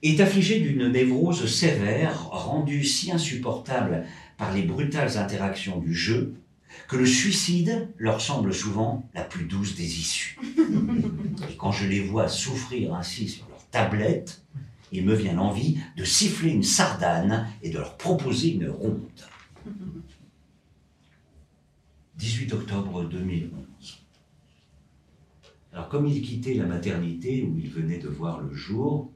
est 0.02 0.20
affligée 0.20 0.60
d'une 0.60 0.92
névrose 0.92 1.50
sévère 1.50 2.28
rendue 2.28 2.84
si 2.84 3.10
insupportable 3.10 4.04
par 4.36 4.52
les 4.52 4.62
brutales 4.62 5.16
interactions 5.16 5.78
du 5.78 5.94
jeu 5.94 6.34
que 6.86 6.96
le 6.96 7.06
suicide 7.06 7.88
leur 7.96 8.20
semble 8.20 8.52
souvent 8.52 9.08
la 9.14 9.22
plus 9.22 9.46
douce 9.46 9.76
des 9.76 9.98
issues. 9.98 10.38
Et 11.50 11.56
quand 11.56 11.72
je 11.72 11.86
les 11.86 12.00
vois 12.00 12.28
souffrir 12.28 12.94
ainsi 12.94 13.28
sur 13.28 13.48
leur 13.48 13.64
tablette, 13.70 14.42
il 14.92 15.04
me 15.04 15.14
vient 15.14 15.34
l'envie 15.34 15.78
de 15.96 16.04
siffler 16.04 16.50
une 16.50 16.62
sardane 16.62 17.48
et 17.62 17.70
de 17.70 17.78
leur 17.78 17.96
proposer 17.96 18.52
une 18.52 18.68
ronde. 18.68 19.00
18 22.16 22.52
octobre 22.54 23.04
2011. 23.04 23.50
Alors 25.72 25.88
comme 25.88 26.06
il 26.06 26.22
quittait 26.22 26.54
la 26.54 26.64
maternité 26.64 27.42
où 27.42 27.58
il 27.58 27.68
venait 27.68 27.98
de 27.98 28.08
voir 28.08 28.40
le 28.40 28.54
jour, 28.54 29.10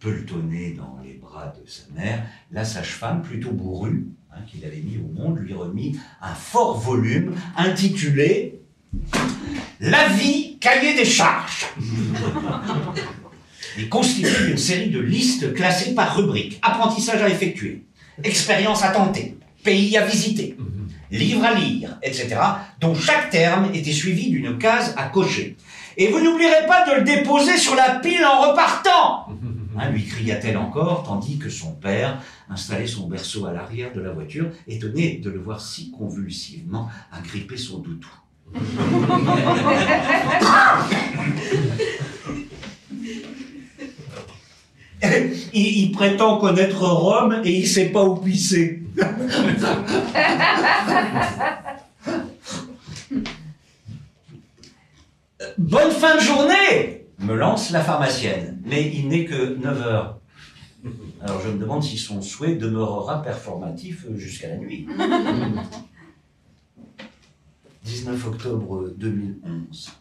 pelletonné 0.00 0.72
dans 0.72 0.98
les 1.04 1.14
bras 1.14 1.48
de 1.48 1.68
sa 1.68 1.88
mère, 1.94 2.26
la 2.50 2.64
sage-femme, 2.64 3.22
plutôt 3.22 3.52
bourrue, 3.52 4.08
hein, 4.32 4.40
qu'il 4.46 4.64
avait 4.64 4.80
mis 4.80 4.98
au 4.98 5.06
monde, 5.06 5.38
lui 5.38 5.54
remit 5.54 5.96
un 6.20 6.34
fort 6.34 6.78
volume 6.78 7.34
intitulé 7.56 8.60
La 9.80 10.08
vie, 10.08 10.58
cahier 10.58 10.96
des 10.96 11.04
charges. 11.04 11.66
Il 13.78 13.88
constitue 13.88 14.50
une 14.50 14.58
série 14.58 14.90
de 14.90 15.00
listes 15.00 15.52
classées 15.52 15.94
par 15.94 16.16
rubrique. 16.16 16.58
Apprentissage 16.62 17.22
à 17.22 17.28
effectuer, 17.28 17.84
expérience 18.24 18.82
à 18.82 18.88
tenter, 18.88 19.36
pays 19.64 19.96
à 19.98 20.06
visiter, 20.06 20.56
livre 21.10 21.44
à 21.44 21.54
lire, 21.54 21.98
etc., 22.02 22.36
dont 22.80 22.94
chaque 22.94 23.30
terme 23.30 23.70
était 23.74 23.92
suivi 23.92 24.30
d'une 24.30 24.58
case 24.58 24.94
à 24.96 25.04
cocher. 25.04 25.56
Et 25.98 26.08
vous 26.08 26.20
n'oublierez 26.20 26.66
pas 26.66 26.88
de 26.88 26.96
le 26.96 27.02
déposer 27.02 27.56
sur 27.56 27.74
la 27.74 28.00
pile 28.00 28.24
en 28.24 28.50
repartant 28.50 29.28
hein, 29.78 29.90
lui 29.90 30.04
cria-t-elle 30.04 30.56
encore, 30.56 31.02
tandis 31.04 31.38
que 31.38 31.50
son 31.50 31.72
père 31.72 32.22
installait 32.48 32.86
son 32.86 33.08
berceau 33.08 33.46
à 33.46 33.52
l'arrière 33.52 33.92
de 33.92 34.00
la 34.00 34.12
voiture, 34.12 34.46
étonné 34.66 35.20
de 35.22 35.30
le 35.30 35.38
voir 35.38 35.60
si 35.60 35.90
convulsivement 35.90 36.88
agripper 37.12 37.56
son 37.56 37.78
doudou. 37.78 38.08
il, 45.52 45.92
prétend 45.92 46.38
connaître 46.38 46.82
Rome 46.86 47.42
et 47.44 47.58
il 47.58 47.66
sait 47.66 47.90
pas 47.90 48.04
où 48.04 48.16
pisser. 48.16 48.82
Bonne 55.58 55.90
fin 55.90 56.16
de 56.16 56.20
journée 56.20 57.06
me 57.18 57.34
lance 57.34 57.70
la 57.70 57.80
pharmacienne. 57.82 58.62
Mais 58.64 58.90
il 58.94 59.08
n'est 59.08 59.24
que 59.24 59.56
9 59.56 59.82
heures. 59.82 60.20
Alors 61.22 61.40
je 61.40 61.48
me 61.50 61.58
demande 61.58 61.82
si 61.82 61.96
son 61.98 62.22
souhait 62.22 62.54
demeurera 62.56 63.22
performatif 63.22 64.06
jusqu'à 64.16 64.48
la 64.48 64.56
nuit. 64.56 64.86
19 67.84 68.26
octobre 68.26 68.92
2011. 68.96 69.92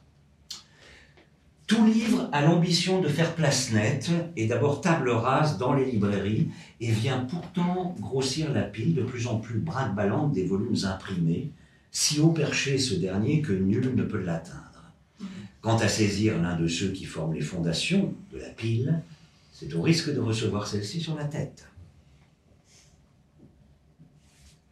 Tout 1.68 1.84
livre 1.84 2.30
a 2.32 2.43
l'ambition 2.43 3.01
de 3.01 3.07
faire 3.07 3.34
place 3.34 3.72
nette 3.72 4.11
et 4.36 4.45
d'abord 4.45 4.82
table 4.82 5.09
rase 5.09 5.57
dans 5.57 5.74
les 5.74 5.86
librairies 5.86 6.49
et 6.80 6.91
vient 6.91 7.22
pourtant 7.22 7.95
grossir 7.99 8.53
la 8.53 8.61
pile 8.61 8.93
de 8.93 9.01
plus 9.01 9.26
en 9.26 9.39
plus 9.39 9.57
brinque-ballante 9.57 10.32
des 10.32 10.45
volumes 10.45 10.86
imprimés, 10.86 11.49
si 11.91 12.20
haut 12.20 12.30
perché 12.30 12.78
ce 12.78 12.93
dernier 12.93 13.41
que 13.41 13.51
nul 13.51 13.95
ne 13.95 14.03
peut 14.03 14.22
l'atteindre. 14.22 14.61
Quant 15.61 15.78
à 15.78 15.88
saisir 15.88 16.39
l'un 16.39 16.55
de 16.55 16.68
ceux 16.68 16.91
qui 16.91 17.05
forment 17.05 17.34
les 17.34 17.41
fondations 17.41 18.13
de 18.32 18.38
la 18.38 18.49
pile, 18.49 19.01
c'est 19.51 19.74
au 19.74 19.82
risque 19.82 20.13
de 20.13 20.20
recevoir 20.20 20.68
celle-ci 20.68 21.01
sur 21.01 21.16
la 21.16 21.26
tête. 21.26 21.66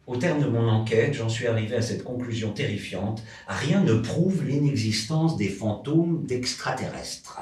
Au 0.06 0.16
terme 0.16 0.42
de 0.42 0.46
mon 0.46 0.68
enquête, 0.68 1.14
j'en 1.14 1.30
suis 1.30 1.46
arrivé 1.46 1.76
à 1.76 1.82
cette 1.82 2.04
conclusion 2.04 2.52
terrifiante. 2.52 3.22
Rien 3.48 3.80
ne 3.82 3.94
prouve 3.94 4.44
l'inexistence 4.44 5.38
des 5.38 5.48
fantômes 5.48 6.26
d'extraterrestres. 6.26 7.40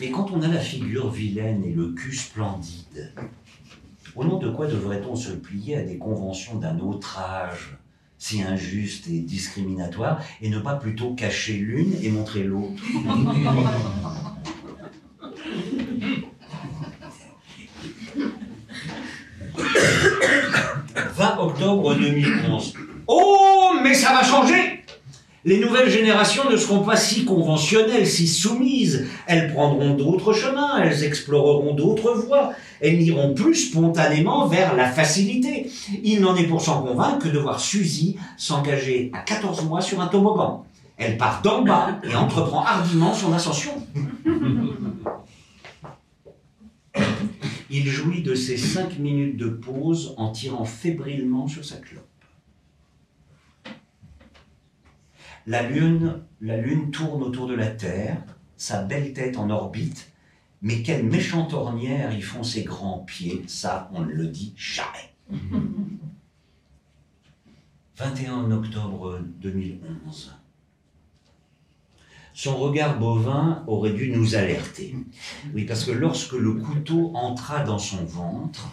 Mais 0.00 0.10
quand 0.10 0.30
on 0.32 0.42
a 0.42 0.48
la 0.48 0.60
figure 0.60 1.10
vilaine 1.10 1.64
et 1.64 1.72
le 1.72 1.92
cul 1.92 2.14
splendide, 2.14 3.12
au 4.14 4.24
nom 4.24 4.38
de 4.38 4.50
quoi 4.50 4.66
devrait-on 4.66 5.16
se 5.16 5.32
plier 5.32 5.76
à 5.76 5.82
des 5.82 5.96
conventions 5.96 6.56
d'un 6.56 6.78
autre 6.78 7.18
âge, 7.18 7.78
si 8.18 8.42
injustes 8.42 9.08
et 9.08 9.20
discriminatoires, 9.20 10.22
et 10.42 10.50
ne 10.50 10.58
pas 10.58 10.74
plutôt 10.74 11.14
cacher 11.14 11.54
l'une 11.54 11.94
et 12.02 12.10
montrer 12.10 12.44
l'autre 12.44 12.82
20 21.18 21.36
octobre 21.68 21.94
2011. 21.94 22.74
Oh, 23.06 23.72
mais 23.82 23.94
ça 23.94 24.12
va 24.12 24.22
changer 24.22 24.84
Les 25.44 25.60
nouvelles 25.60 25.90
générations 25.90 26.48
ne 26.50 26.56
seront 26.56 26.80
pas 26.80 26.96
si 26.96 27.24
conventionnelles, 27.24 28.06
si 28.06 28.26
soumises. 28.26 29.06
Elles 29.26 29.52
prendront 29.52 29.94
d'autres 29.94 30.32
chemins, 30.32 30.82
elles 30.82 31.04
exploreront 31.04 31.74
d'autres 31.74 32.14
voies. 32.14 32.52
Elles 32.80 32.98
n'iront 32.98 33.34
plus 33.34 33.54
spontanément 33.54 34.46
vers 34.46 34.74
la 34.76 34.86
facilité. 34.86 35.70
Il 36.02 36.20
n'en 36.20 36.36
est 36.36 36.44
pour 36.46 36.62
s'en 36.62 36.82
convaincre 36.82 37.18
que 37.18 37.28
de 37.28 37.38
voir 37.38 37.60
Suzy 37.60 38.16
s'engager 38.36 39.10
à 39.14 39.20
14 39.20 39.64
mois 39.64 39.80
sur 39.80 40.00
un 40.00 40.06
toboggan. 40.06 40.64
Elle 40.96 41.16
part 41.16 41.42
d'en 41.42 41.62
bas 41.62 41.98
et 42.02 42.14
entreprend 42.14 42.64
hardiment 42.64 43.14
son 43.14 43.32
ascension. 43.32 43.72
Il 47.70 47.86
jouit 47.86 48.22
de 48.22 48.34
ses 48.34 48.56
cinq 48.56 48.98
minutes 48.98 49.36
de 49.36 49.48
pause 49.48 50.14
en 50.16 50.32
tirant 50.32 50.64
fébrilement 50.64 51.48
sur 51.48 51.64
sa 51.64 51.76
clope. 51.76 52.04
La 55.46 55.62
lune, 55.68 56.20
la 56.40 56.56
lune 56.56 56.90
tourne 56.90 57.22
autour 57.22 57.46
de 57.46 57.54
la 57.54 57.68
Terre, 57.68 58.22
sa 58.56 58.82
belle 58.82 59.12
tête 59.12 59.36
en 59.36 59.50
orbite, 59.50 60.12
mais 60.62 60.82
quelle 60.82 61.06
méchante 61.06 61.54
ornière 61.54 62.12
y 62.16 62.20
font 62.20 62.42
ses 62.42 62.64
grands 62.64 62.98
pieds, 63.00 63.44
ça 63.46 63.90
on 63.94 64.02
ne 64.02 64.12
le 64.12 64.26
dit 64.26 64.54
jamais. 64.56 65.14
21 67.96 68.50
octobre 68.52 69.20
2011. 69.40 70.37
Son 72.38 72.56
regard 72.56 73.00
bovin 73.00 73.64
aurait 73.66 73.94
dû 73.94 74.12
nous 74.12 74.36
alerter. 74.36 74.94
Oui, 75.54 75.64
parce 75.64 75.84
que 75.84 75.90
lorsque 75.90 76.34
le 76.34 76.52
couteau 76.52 77.10
entra 77.16 77.64
dans 77.64 77.80
son 77.80 78.04
ventre, 78.04 78.70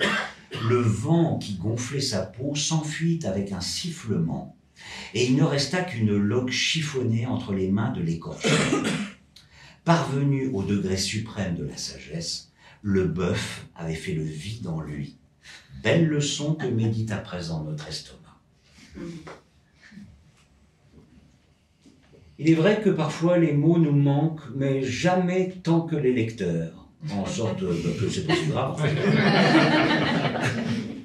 le 0.70 0.78
vent 0.78 1.40
qui 1.40 1.56
gonflait 1.56 2.00
sa 2.00 2.22
peau 2.22 2.54
s'enfuit 2.54 3.22
avec 3.26 3.52
un 3.52 3.62
sifflement, 3.62 4.56
et 5.16 5.26
il 5.26 5.36
ne 5.36 5.42
resta 5.42 5.82
qu'une 5.82 6.16
loque 6.16 6.52
chiffonnée 6.52 7.26
entre 7.26 7.54
les 7.54 7.72
mains 7.72 7.90
de 7.90 8.04
l'écorce. 8.04 8.46
Parvenu 9.84 10.52
au 10.54 10.62
degré 10.62 10.96
suprême 10.96 11.56
de 11.56 11.64
la 11.64 11.78
sagesse, 11.78 12.52
le 12.84 13.06
bœuf 13.06 13.66
avait 13.76 13.96
fait 13.96 14.14
le 14.14 14.22
vide 14.22 14.68
en 14.68 14.80
lui. 14.80 15.18
Belle 15.82 16.06
leçon 16.06 16.54
que 16.54 16.68
médite 16.68 17.10
à 17.10 17.18
présent 17.18 17.64
notre 17.64 17.88
estomac. 17.88 18.40
Il 22.38 22.50
est 22.50 22.56
vrai 22.56 22.82
que 22.82 22.90
parfois 22.90 23.38
les 23.38 23.54
mots 23.54 23.78
nous 23.78 23.96
manquent, 23.96 24.50
mais 24.56 24.84
jamais 24.84 25.54
tant 25.64 25.82
que 25.82 25.96
les 25.96 26.14
lecteurs. 26.14 26.88
En 27.12 27.26
sorte 27.26 27.62
bah, 27.62 27.90
que 28.00 28.10
c'est 28.10 28.26
pas 28.26 28.36
si 28.36 28.48
grave. 28.48 28.82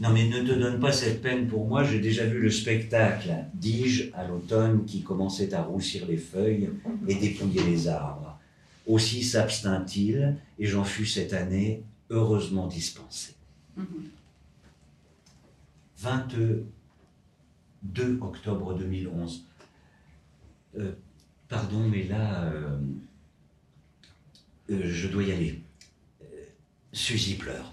Non 0.00 0.14
mais 0.14 0.28
ne 0.28 0.40
te 0.40 0.58
donne 0.58 0.80
pas 0.80 0.92
cette 0.92 1.20
peine 1.20 1.46
pour 1.46 1.66
moi, 1.66 1.84
j'ai 1.84 2.00
déjà 2.00 2.24
vu 2.24 2.40
le 2.40 2.50
spectacle, 2.50 3.34
dis-je, 3.52 4.04
à 4.14 4.26
l'automne, 4.26 4.86
qui 4.86 5.02
commençait 5.02 5.52
à 5.52 5.62
roussir 5.62 6.06
les 6.08 6.16
feuilles 6.16 6.70
et 7.06 7.14
dépouiller 7.16 7.62
les 7.64 7.86
arbres. 7.86 8.38
Aussi 8.86 9.22
s'abstint-il, 9.22 10.36
et 10.58 10.66
j'en 10.66 10.84
fus 10.84 11.04
cette 11.04 11.34
année 11.34 11.82
heureusement 12.08 12.66
dispensé. 12.66 13.34
22 15.98 16.64
2 17.82 18.18
octobre 18.20 18.74
2011. 18.74 19.44
Euh, 20.78 20.92
pardon, 21.48 21.80
mais 21.88 22.04
là, 22.04 22.44
euh, 22.44 22.78
euh, 24.70 24.82
je 24.84 25.08
dois 25.08 25.22
y 25.24 25.32
aller. 25.32 25.60
Suzy 26.92 27.36
pleure. 27.36 27.72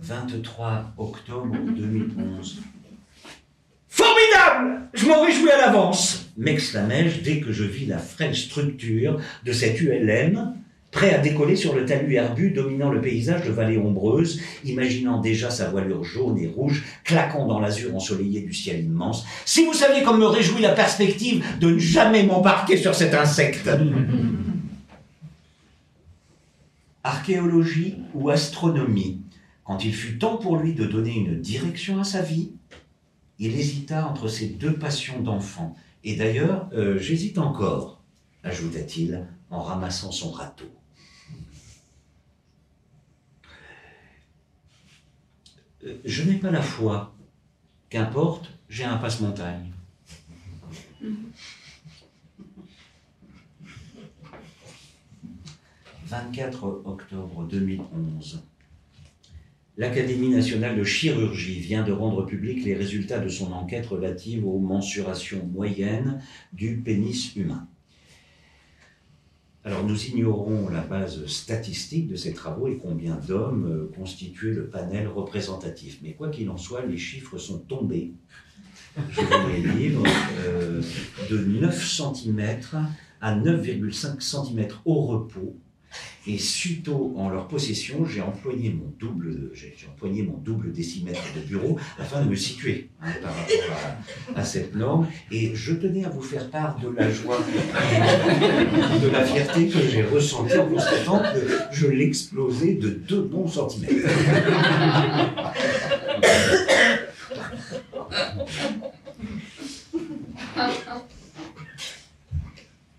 23 0.00 0.94
octobre 0.96 1.56
2011. 1.56 2.62
Formidable 3.88 4.88
Je 4.94 5.06
m'en 5.06 5.22
réjouis 5.22 5.50
à 5.50 5.58
l'avance 5.58 6.20
m'exclamai-je 6.40 7.20
dès 7.20 7.40
que 7.40 7.52
je 7.52 7.64
vis 7.64 7.86
la 7.86 7.98
frêle 7.98 8.34
structure 8.34 9.20
de 9.44 9.52
cette 9.52 9.80
ULM 9.80 10.54
prêt 10.90 11.14
à 11.14 11.18
décoller 11.18 11.56
sur 11.56 11.74
le 11.74 11.84
talus 11.84 12.14
herbu 12.14 12.50
dominant 12.50 12.90
le 12.90 13.00
paysage 13.00 13.46
de 13.46 13.52
vallée 13.52 13.78
ombreuse, 13.78 14.40
imaginant 14.64 15.20
déjà 15.20 15.50
sa 15.50 15.70
voilure 15.70 16.04
jaune 16.04 16.38
et 16.38 16.48
rouge 16.48 16.84
claquant 17.04 17.46
dans 17.46 17.60
l'azur 17.60 17.94
ensoleillé 17.94 18.40
du 18.40 18.52
ciel 18.52 18.84
immense. 18.84 19.24
Si 19.44 19.64
vous 19.64 19.74
saviez 19.74 20.02
comme 20.02 20.18
me 20.18 20.26
réjouit 20.26 20.62
la 20.62 20.72
perspective 20.72 21.44
de 21.60 21.70
ne 21.70 21.78
jamais 21.78 22.24
m'embarquer 22.24 22.76
sur 22.76 22.94
cet 22.94 23.14
insecte 23.14 23.68
archéologie 27.04 27.96
ou 28.14 28.30
astronomie. 28.30 29.22
Quand 29.64 29.84
il 29.84 29.94
fut 29.94 30.18
temps 30.18 30.36
pour 30.36 30.56
lui 30.56 30.74
de 30.74 30.84
donner 30.84 31.16
une 31.16 31.40
direction 31.40 32.00
à 32.00 32.04
sa 32.04 32.22
vie, 32.22 32.52
il 33.38 33.58
hésita 33.58 34.06
entre 34.06 34.28
ces 34.28 34.48
deux 34.48 34.74
passions 34.74 35.20
d'enfant. 35.20 35.76
Et 36.04 36.16
d'ailleurs, 36.16 36.68
euh, 36.74 36.98
j'hésite 36.98 37.38
encore, 37.38 38.02
ajouta-t-il 38.42 39.26
en 39.50 39.62
ramassant 39.62 40.12
son 40.12 40.30
râteau. 40.30 40.70
Je 46.04 46.22
n'ai 46.22 46.36
pas 46.36 46.50
la 46.50 46.62
foi. 46.62 47.14
Qu'importe, 47.88 48.52
j'ai 48.68 48.84
un 48.84 48.98
passe-montagne. 48.98 49.72
24 56.06 56.82
octobre 56.84 57.44
2011. 57.44 58.42
L'Académie 59.76 60.28
nationale 60.28 60.76
de 60.76 60.84
chirurgie 60.84 61.60
vient 61.60 61.84
de 61.84 61.92
rendre 61.92 62.26
public 62.26 62.64
les 62.64 62.74
résultats 62.74 63.20
de 63.20 63.28
son 63.28 63.52
enquête 63.52 63.86
relative 63.86 64.46
aux 64.46 64.58
mensurations 64.58 65.46
moyennes 65.46 66.20
du 66.52 66.78
pénis 66.78 67.34
humain. 67.36 67.66
Alors 69.70 69.84
nous 69.84 70.04
ignorons 70.06 70.68
la 70.68 70.80
base 70.80 71.24
statistique 71.26 72.08
de 72.08 72.16
ces 72.16 72.34
travaux 72.34 72.66
et 72.66 72.76
combien 72.76 73.14
d'hommes 73.14 73.70
euh, 73.70 73.96
constituaient 73.96 74.50
le 74.50 74.66
panel 74.66 75.06
représentatif. 75.06 76.00
Mais 76.02 76.14
quoi 76.14 76.28
qu'il 76.28 76.50
en 76.50 76.56
soit, 76.56 76.84
les 76.84 76.98
chiffres 76.98 77.38
sont 77.38 77.60
tombés. 77.60 78.12
Je 79.10 79.20
vais 79.20 79.60
les 79.60 79.94
euh, 80.44 80.82
de 81.30 81.38
9 81.38 81.88
cm 81.88 82.58
à 83.20 83.36
9,5 83.36 84.20
cm 84.20 84.66
au 84.84 85.02
repos 85.02 85.56
et 86.26 86.38
suto 86.38 87.14
en 87.16 87.30
leur 87.30 87.48
possession, 87.48 88.04
j'ai 88.04 88.20
employé 88.20 88.70
mon 88.70 88.92
double, 88.98 89.52
employé 89.88 90.22
mon 90.22 90.36
double 90.36 90.72
décimètre 90.72 91.22
de 91.34 91.40
bureau 91.40 91.78
afin 91.98 92.22
de 92.22 92.28
me 92.28 92.36
situer 92.36 92.90
hein, 93.00 93.10
par 93.22 93.34
rapport 93.34 94.36
à, 94.36 94.44
cette 94.44 94.74
norme. 94.74 95.08
Et 95.30 95.54
je 95.54 95.72
tenais 95.72 96.04
à 96.04 96.10
vous 96.10 96.22
faire 96.22 96.50
part 96.50 96.78
de 96.78 96.90
la 96.90 97.10
joie, 97.10 97.38
de 99.02 99.08
la 99.08 99.24
fierté 99.24 99.68
que 99.68 99.80
j'ai 99.80 100.02
ressentie 100.02 100.58
en 100.58 100.68
constatant 100.68 101.22
que 101.34 101.40
je 101.72 101.86
l'explosais 101.86 102.74
de 102.74 102.90
deux 102.90 103.22
bons 103.22 103.48
centimètres. 103.48 103.94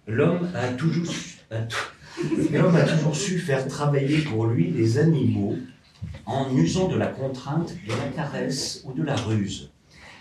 L'homme 0.07 0.49
a 0.55 0.67
toujours, 0.69 1.13
a 1.51 1.59
L'homme 2.51 2.75
a 2.75 2.83
toujours 2.83 3.15
su 3.15 3.39
faire 3.39 3.67
travailler 3.67 4.19
pour 4.21 4.45
lui 4.45 4.71
les 4.71 4.97
animaux 4.97 5.55
en 6.25 6.55
usant 6.55 6.87
de 6.87 6.95
la 6.95 7.07
contrainte, 7.07 7.73
de 7.87 7.91
la 7.91 8.07
caresse 8.15 8.83
ou 8.85 8.93
de 8.93 9.03
la 9.03 9.15
ruse. 9.15 9.71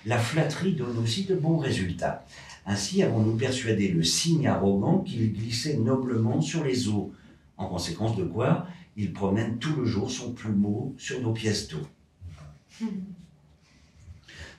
La 0.07 0.18
flatterie 0.18 0.74
donne 0.74 0.98
aussi 0.98 1.24
de 1.24 1.34
bons 1.34 1.59
résultats. 1.59 2.24
Ainsi 2.66 3.03
avons-nous 3.03 3.36
persuadé 3.36 3.88
le 3.88 4.03
cygne 4.03 4.46
arrogant 4.46 5.01
qu'il 5.01 5.32
glissait 5.32 5.76
noblement 5.76 6.40
sur 6.40 6.64
les 6.64 6.88
eaux, 6.88 7.12
en 7.57 7.66
conséquence 7.66 8.16
de 8.16 8.24
quoi 8.24 8.66
il 8.96 9.12
promène 9.12 9.59
tout 9.59 9.76
le 9.76 9.86
jour 9.86 10.11
son 10.11 10.32
plumeau 10.32 10.94
sur 10.98 11.20
nos 11.20 11.32
pièces 11.32 11.68
d'eau. 11.68 11.86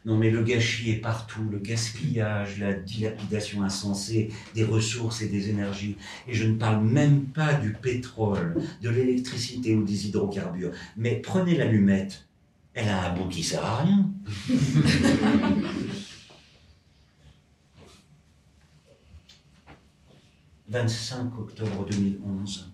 Non, 0.03 0.17
mais 0.17 0.31
le 0.31 0.41
gâchis 0.41 0.89
est 0.91 0.95
partout, 0.95 1.43
le 1.51 1.59
gaspillage, 1.59 2.57
la 2.57 2.73
dilapidation 2.73 3.61
insensée 3.61 4.31
des 4.55 4.63
ressources 4.63 5.21
et 5.21 5.27
des 5.27 5.49
énergies. 5.49 5.95
Et 6.27 6.33
je 6.33 6.45
ne 6.45 6.55
parle 6.55 6.83
même 6.83 7.25
pas 7.25 7.53
du 7.53 7.73
pétrole, 7.73 8.55
de 8.81 8.89
l'électricité 8.89 9.75
ou 9.75 9.83
des 9.83 10.07
hydrocarbures. 10.07 10.71
Mais 10.97 11.17
prenez 11.17 11.55
l'allumette, 11.55 12.25
elle 12.73 12.89
a 12.89 13.11
un 13.11 13.15
bout 13.15 13.29
qui 13.29 13.43
sert 13.43 13.63
à 13.63 13.83
rien. 13.83 14.09
25 20.71 21.37
octobre 21.37 21.85
2011 21.91 22.70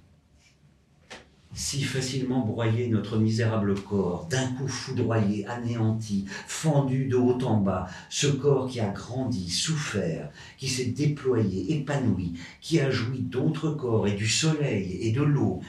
si 1.58 1.82
facilement 1.82 2.46
broyé 2.46 2.88
notre 2.88 3.18
misérable 3.18 3.74
corps, 3.82 4.28
d'un 4.30 4.48
coup 4.54 4.68
foudroyé, 4.68 5.46
anéanti, 5.48 6.26
fendu 6.46 7.06
de 7.08 7.16
haut 7.16 7.42
en 7.42 7.58
bas, 7.58 7.88
ce 8.10 8.28
corps 8.28 8.70
qui 8.70 8.80
a 8.80 8.90
grandi, 8.90 9.50
souffert, 9.50 10.30
qui 10.60 10.70
s'est 10.70 10.86
déployé, 10.86 11.74
épanoui, 11.74 12.34
qui 12.62 12.80
a 12.80 12.92
joui 12.92 13.22
d'autres 13.22 13.72
corps 13.72 14.08
et 14.08 14.14
du 14.14 14.28
soleil 14.28 15.00
et 15.02 15.12
de 15.12 15.24
l'eau, 15.24 15.60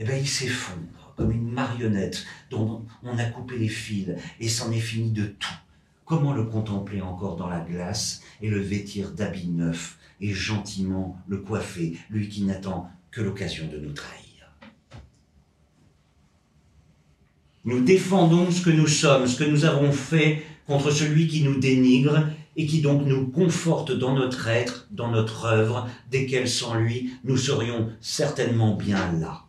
eh 0.00 0.04
bien 0.04 0.16
il 0.16 0.28
s'effondre 0.28 1.14
comme 1.16 1.30
une 1.30 1.52
marionnette 1.52 2.26
dont 2.50 2.84
on 3.04 3.16
a 3.16 3.24
coupé 3.24 3.56
les 3.56 3.68
fils 3.68 4.10
et 4.40 4.48
s'en 4.48 4.72
est 4.72 4.80
fini 4.80 5.12
de 5.12 5.26
tout. 5.26 5.54
Comment 6.04 6.34
le 6.34 6.44
contempler 6.44 7.00
encore 7.00 7.36
dans 7.36 7.48
la 7.48 7.60
glace 7.60 8.20
et 8.42 8.50
le 8.50 8.60
vêtir 8.60 9.12
d'habits 9.12 9.48
neufs 9.48 9.96
et 10.20 10.32
gentiment 10.32 11.16
le 11.28 11.38
coiffer, 11.38 11.96
lui 12.10 12.28
qui 12.28 12.42
n'attend 12.42 12.90
que 13.12 13.22
l'occasion 13.22 13.68
de 13.68 13.78
nous 13.78 13.92
trahir? 13.92 14.25
Nous 17.66 17.80
défendons 17.80 18.50
ce 18.52 18.62
que 18.62 18.70
nous 18.70 18.86
sommes, 18.86 19.26
ce 19.26 19.36
que 19.36 19.44
nous 19.44 19.64
avons 19.64 19.90
fait 19.90 20.44
contre 20.68 20.92
celui 20.92 21.26
qui 21.26 21.42
nous 21.42 21.58
dénigre 21.58 22.28
et 22.56 22.64
qui 22.64 22.80
donc 22.80 23.04
nous 23.04 23.26
conforte 23.26 23.90
dans 23.90 24.14
notre 24.14 24.46
être, 24.46 24.86
dans 24.92 25.10
notre 25.10 25.46
œuvre, 25.46 25.88
desquels 26.10 26.48
sans 26.48 26.76
lui 26.76 27.10
nous 27.24 27.36
serions 27.36 27.90
certainement 28.00 28.76
bien 28.76 29.12
là. 29.20 29.42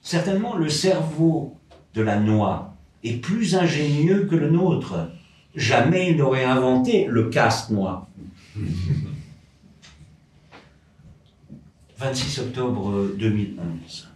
Certainement 0.00 0.56
le 0.56 0.70
cerveau 0.70 1.58
de 1.94 2.00
la 2.00 2.18
noix 2.18 2.74
est 3.04 3.18
plus 3.18 3.56
ingénieux 3.56 4.24
que 4.24 4.36
le 4.36 4.48
nôtre. 4.50 5.10
Jamais 5.54 6.10
il 6.10 6.16
n'aurait 6.16 6.44
inventé 6.44 7.06
le 7.10 7.28
casse-noix. 7.28 8.08
26 11.98 12.38
octobre 12.40 13.10
2011. 13.18 14.15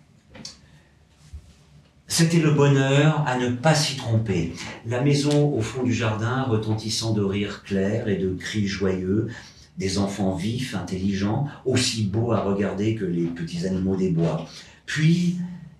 C'était 2.12 2.40
le 2.40 2.50
bonheur 2.50 3.22
à 3.24 3.38
ne 3.38 3.50
pas 3.50 3.76
s'y 3.76 3.96
tromper. 3.96 4.52
La 4.84 5.00
maison 5.00 5.54
au 5.54 5.60
fond 5.60 5.84
du 5.84 5.94
jardin 5.94 6.42
retentissant 6.42 7.12
de 7.12 7.22
rires 7.22 7.62
clairs 7.62 8.08
et 8.08 8.16
de 8.16 8.34
cris 8.34 8.66
joyeux, 8.66 9.28
des 9.78 9.96
enfants 9.96 10.34
vifs, 10.34 10.74
intelligents, 10.74 11.46
aussi 11.64 12.02
beaux 12.02 12.32
à 12.32 12.40
regarder 12.40 12.96
que 12.96 13.04
les 13.04 13.26
petits 13.26 13.64
animaux 13.64 13.94
des 13.94 14.10
bois. 14.10 14.44
Puis, 14.86 15.36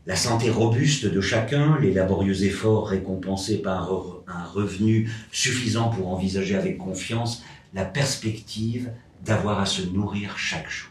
la 0.07 0.14
santé 0.14 0.51
robuste 0.51 1.05
de 1.05 1.20
chacun, 1.20 1.76
les 1.81 1.93
laborieux 1.93 2.45
efforts 2.45 2.87
récompensés 2.87 3.61
par 3.61 3.91
un 4.28 4.45
revenu 4.45 5.11
suffisant 5.33 5.89
pour 5.89 6.12
envisager 6.12 6.55
avec 6.55 6.78
confiance 6.78 7.43
la 7.74 7.85
perspective 7.85 8.93
d'avoir 9.24 9.59
à 9.59 9.66
se 9.66 9.83
nourrir 9.83 10.39
chaque 10.39 10.70
jour. 10.70 10.91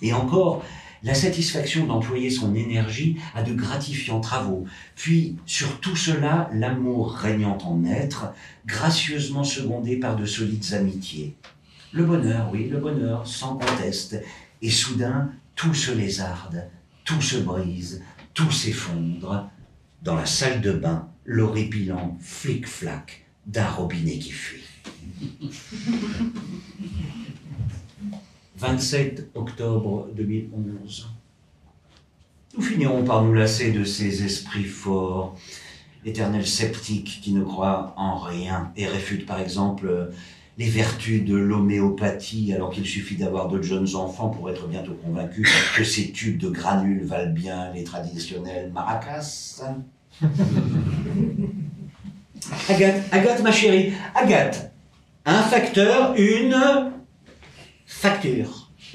Et 0.00 0.14
encore, 0.14 0.64
la 1.04 1.14
satisfaction 1.14 1.86
d'employer 1.86 2.30
son 2.30 2.54
énergie 2.54 3.18
à 3.34 3.42
de 3.42 3.52
gratifiants 3.52 4.20
travaux, 4.20 4.64
puis 4.96 5.36
sur 5.46 5.78
tout 5.80 5.96
cela 5.96 6.50
l'amour 6.52 7.12
régnant 7.12 7.58
en 7.58 7.84
être, 7.84 8.32
gracieusement 8.66 9.44
secondé 9.44 9.96
par 9.96 10.16
de 10.16 10.24
solides 10.24 10.72
amitiés. 10.72 11.36
Le 11.92 12.04
bonheur, 12.04 12.50
oui, 12.52 12.68
le 12.68 12.78
bonheur, 12.78 13.26
sans 13.26 13.56
conteste, 13.56 14.16
et 14.62 14.70
soudain 14.70 15.30
tout 15.54 15.74
se 15.74 15.92
lézarde, 15.92 16.68
tout 17.04 17.20
se 17.20 17.36
brise, 17.36 18.02
tout 18.32 18.50
s'effondre, 18.50 19.48
dans 20.02 20.16
la 20.16 20.26
salle 20.26 20.60
de 20.60 20.72
bain, 20.72 21.08
l'horripilant 21.24 22.18
flic-flac 22.20 23.24
d'un 23.46 23.68
robinet 23.68 24.18
qui 24.18 24.32
fuit. 24.32 24.64
27 28.64 29.32
octobre 29.34 30.08
2011. 30.16 31.10
Nous 32.56 32.62
finirons 32.62 33.04
par 33.04 33.22
nous 33.22 33.34
lasser 33.34 33.72
de 33.72 33.84
ces 33.84 34.24
esprits 34.24 34.64
forts, 34.64 35.36
éternels 36.06 36.46
sceptiques 36.46 37.20
qui 37.22 37.34
ne 37.34 37.44
croient 37.44 37.92
en 37.98 38.16
rien 38.16 38.72
et 38.78 38.86
réfutent 38.86 39.26
par 39.26 39.38
exemple 39.38 40.12
les 40.56 40.64
vertus 40.66 41.26
de 41.26 41.36
l'homéopathie 41.36 42.54
alors 42.54 42.70
qu'il 42.70 42.86
suffit 42.86 43.16
d'avoir 43.16 43.48
de 43.48 43.60
jeunes 43.60 43.96
enfants 43.96 44.30
pour 44.30 44.48
être 44.48 44.66
bientôt 44.66 44.94
convaincus 44.94 45.46
que 45.76 45.84
ces 45.84 46.10
tubes 46.10 46.38
de 46.38 46.48
granules 46.48 47.04
valent 47.04 47.34
bien 47.34 47.70
les 47.74 47.84
traditionnels 47.84 48.72
maracas. 48.72 49.62
Agathe, 52.70 53.02
Agathe 53.12 53.42
ma 53.42 53.52
chérie, 53.52 53.92
Agathe, 54.14 54.72
un 55.26 55.42
facteur, 55.42 56.14
une 56.16 56.93
facture. 57.86 58.70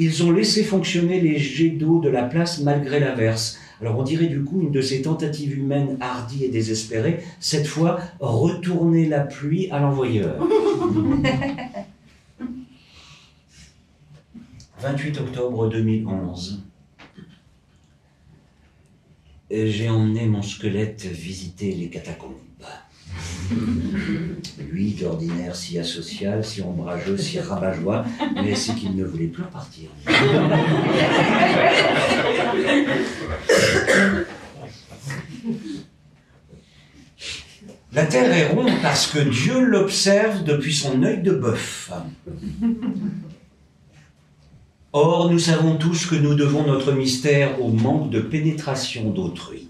Ils 0.00 0.22
ont 0.22 0.30
laissé 0.30 0.62
fonctionner 0.62 1.20
les 1.20 1.38
jets 1.38 1.70
d'eau 1.70 2.00
de 2.00 2.08
la 2.08 2.22
place 2.22 2.60
malgré 2.60 3.00
l'averse, 3.00 3.58
Alors 3.80 3.98
on 3.98 4.04
dirait 4.04 4.26
du 4.26 4.44
coup 4.44 4.60
une 4.62 4.70
de 4.70 4.80
ces 4.80 5.02
tentatives 5.02 5.58
humaines 5.58 5.96
hardies 6.00 6.44
et 6.44 6.48
désespérées, 6.48 7.24
cette 7.40 7.66
fois 7.66 7.98
retourner 8.20 9.08
la 9.08 9.20
pluie 9.20 9.68
à 9.70 9.80
l'envoyeur. 9.80 10.46
28 14.80 15.18
octobre 15.18 15.68
2011. 15.68 16.62
J'ai 19.50 19.88
emmené 19.88 20.26
mon 20.26 20.42
squelette 20.42 21.04
visiter 21.04 21.72
les 21.72 21.88
catacombes. 21.88 22.34
Lui, 24.70 24.92
d'ordinaire 24.92 25.56
si 25.56 25.78
asocial, 25.78 26.44
si 26.44 26.62
ombrageux, 26.62 27.16
si 27.16 27.40
rabat-joie, 27.40 28.04
mais 28.34 28.54
c'est 28.54 28.74
qu'il 28.74 28.94
ne 28.94 29.04
voulait 29.04 29.26
plus 29.26 29.42
repartir. 29.42 29.88
La 37.92 38.04
terre 38.04 38.32
est 38.32 38.48
ronde 38.48 38.70
parce 38.82 39.06
que 39.06 39.18
Dieu 39.18 39.64
l'observe 39.64 40.44
depuis 40.44 40.74
son 40.74 41.02
œil 41.02 41.22
de 41.22 41.32
bœuf. 41.32 41.90
Or, 44.92 45.30
nous 45.30 45.38
savons 45.38 45.76
tous 45.76 46.06
que 46.06 46.14
nous 46.14 46.34
devons 46.34 46.66
notre 46.66 46.92
mystère 46.92 47.62
au 47.62 47.68
manque 47.68 48.10
de 48.10 48.20
pénétration 48.20 49.10
d'autrui. 49.10 49.67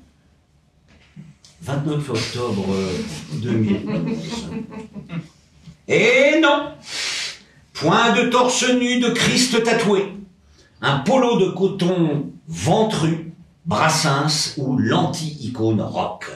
29 1.69 2.11
octobre 2.11 2.65
2011. 3.43 4.17
Et 5.87 6.41
non 6.41 6.69
Point 7.75 8.15
de 8.15 8.31
torse 8.31 8.73
nu 8.73 9.01
de 9.01 9.11
Christ 9.11 9.63
tatoué, 9.63 10.15
un 10.81 11.01
polo 11.01 11.39
de 11.39 11.51
coton 11.51 12.33
ventru, 12.49 13.33
Brassens 13.67 14.55
ou 14.57 14.79
l'anti-icône 14.79 15.83
rock. 15.83 16.31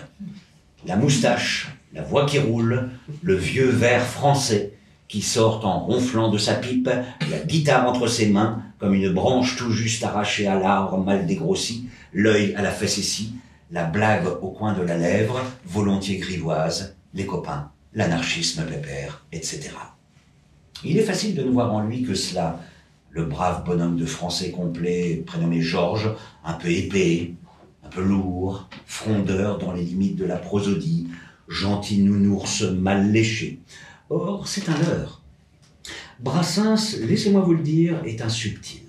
La 0.84 0.96
moustache, 0.96 1.70
la 1.94 2.02
voix 2.02 2.26
qui 2.26 2.38
roule, 2.38 2.90
le 3.22 3.34
vieux 3.34 3.70
verre 3.70 4.04
français 4.04 4.74
qui 5.08 5.22
sort 5.22 5.64
en 5.64 5.80
ronflant 5.80 6.30
de 6.30 6.36
sa 6.36 6.56
pipe, 6.56 6.90
la 7.30 7.38
guitare 7.38 7.88
entre 7.88 8.06
ses 8.06 8.28
mains, 8.28 8.62
comme 8.78 8.92
une 8.92 9.10
branche 9.10 9.56
tout 9.56 9.72
juste 9.72 10.04
arrachée 10.04 10.46
à 10.46 10.58
l'arbre 10.58 10.98
mal 10.98 11.26
dégrossi, 11.26 11.86
l'œil 12.12 12.54
à 12.54 12.60
la 12.60 12.72
ici, 12.84 13.32
la 13.72 13.84
blague 13.84 14.26
au 14.42 14.50
coin 14.50 14.74
de 14.74 14.82
la 14.82 14.98
lèvre, 14.98 15.42
volontiers 15.64 16.18
grivoise, 16.18 16.94
les 17.14 17.24
copains, 17.24 17.70
l'anarchisme 17.94 18.64
pépère, 18.66 19.24
etc. 19.32 19.70
Il 20.84 20.98
est 20.98 21.02
facile 21.02 21.34
de 21.34 21.42
ne 21.42 21.50
voir 21.50 21.72
en 21.72 21.82
lui 21.82 22.02
que 22.02 22.14
cela, 22.14 22.60
le 23.10 23.24
brave 23.24 23.64
bonhomme 23.64 23.96
de 23.96 24.04
français 24.04 24.50
complet, 24.50 25.22
prénommé 25.26 25.62
Georges, 25.62 26.10
un 26.44 26.52
peu 26.52 26.70
épais, 26.70 27.32
un 27.82 27.88
peu 27.88 28.02
lourd, 28.02 28.68
frondeur 28.86 29.58
dans 29.58 29.72
les 29.72 29.84
limites 29.84 30.16
de 30.16 30.26
la 30.26 30.36
prosodie, 30.36 31.08
gentil 31.48 32.02
nounours 32.02 32.62
mal 32.62 33.10
léché. 33.10 33.60
Or, 34.10 34.46
c'est 34.46 34.68
un 34.68 34.76
leurre. 34.76 35.22
Brassens, 36.20 36.98
laissez-moi 37.00 37.40
vous 37.40 37.54
le 37.54 37.62
dire, 37.62 38.02
est 38.04 38.20
un 38.20 38.28
subtil, 38.28 38.82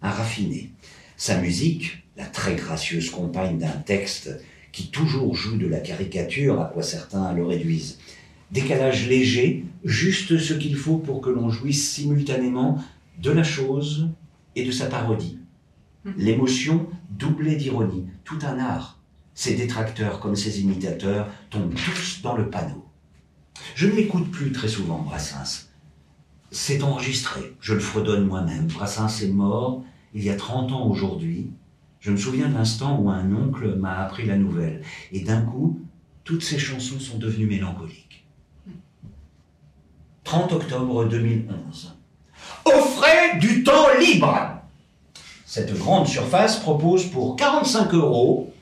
un 0.00 0.10
raffiné. 0.10 0.72
Sa 1.18 1.36
musique, 1.38 2.02
la 2.22 2.28
très 2.28 2.54
gracieuse 2.54 3.10
compagne 3.10 3.58
d'un 3.58 3.78
texte 3.84 4.30
qui 4.70 4.90
toujours 4.90 5.34
joue 5.34 5.56
de 5.56 5.66
la 5.66 5.80
caricature, 5.80 6.60
à 6.60 6.66
quoi 6.66 6.84
certains 6.84 7.32
le 7.32 7.44
réduisent. 7.44 7.98
Décalage 8.52 9.08
léger, 9.08 9.64
juste 9.84 10.38
ce 10.38 10.54
qu'il 10.54 10.76
faut 10.76 10.98
pour 10.98 11.20
que 11.20 11.30
l'on 11.30 11.50
jouisse 11.50 11.90
simultanément 11.90 12.78
de 13.20 13.32
la 13.32 13.42
chose 13.42 14.08
et 14.54 14.64
de 14.64 14.70
sa 14.70 14.86
parodie. 14.86 15.40
L'émotion 16.16 16.86
doublée 17.10 17.56
d'ironie, 17.56 18.06
tout 18.22 18.38
un 18.42 18.60
art. 18.60 19.00
Ses 19.34 19.56
détracteurs 19.56 20.20
comme 20.20 20.36
ses 20.36 20.60
imitateurs 20.60 21.28
tombent 21.50 21.74
tous 21.74 22.20
dans 22.22 22.36
le 22.36 22.50
panneau. 22.50 22.86
Je 23.74 23.88
ne 23.88 23.96
l'écoute 23.96 24.30
plus 24.30 24.52
très 24.52 24.68
souvent, 24.68 24.98
Brassens. 24.98 25.70
C'est 26.52 26.84
enregistré, 26.84 27.40
je 27.60 27.74
le 27.74 27.80
fredonne 27.80 28.26
moi-même. 28.26 28.68
Brassens 28.68 29.22
est 29.22 29.32
mort 29.32 29.82
il 30.14 30.22
y 30.22 30.30
a 30.30 30.36
30 30.36 30.72
ans 30.72 30.86
aujourd'hui, 30.86 31.50
je 32.02 32.10
me 32.10 32.16
souviens 32.16 32.48
de 32.48 32.54
l'instant 32.54 32.98
où 32.98 33.08
un 33.08 33.32
oncle 33.32 33.76
m'a 33.76 34.00
appris 34.00 34.26
la 34.26 34.36
nouvelle. 34.36 34.82
Et 35.12 35.20
d'un 35.20 35.40
coup, 35.42 35.80
toutes 36.24 36.42
ces 36.42 36.58
chansons 36.58 36.98
sont 36.98 37.16
devenues 37.16 37.46
mélancoliques. 37.46 38.24
30 40.24 40.52
octobre 40.52 41.04
2011. 41.04 41.96
Offrez 42.64 43.38
du 43.38 43.62
temps 43.62 43.86
libre 44.00 44.36
Cette 45.46 45.78
grande 45.78 46.08
surface 46.08 46.58
propose 46.58 47.06
pour 47.06 47.36
45 47.36 47.94
euros 47.94 48.52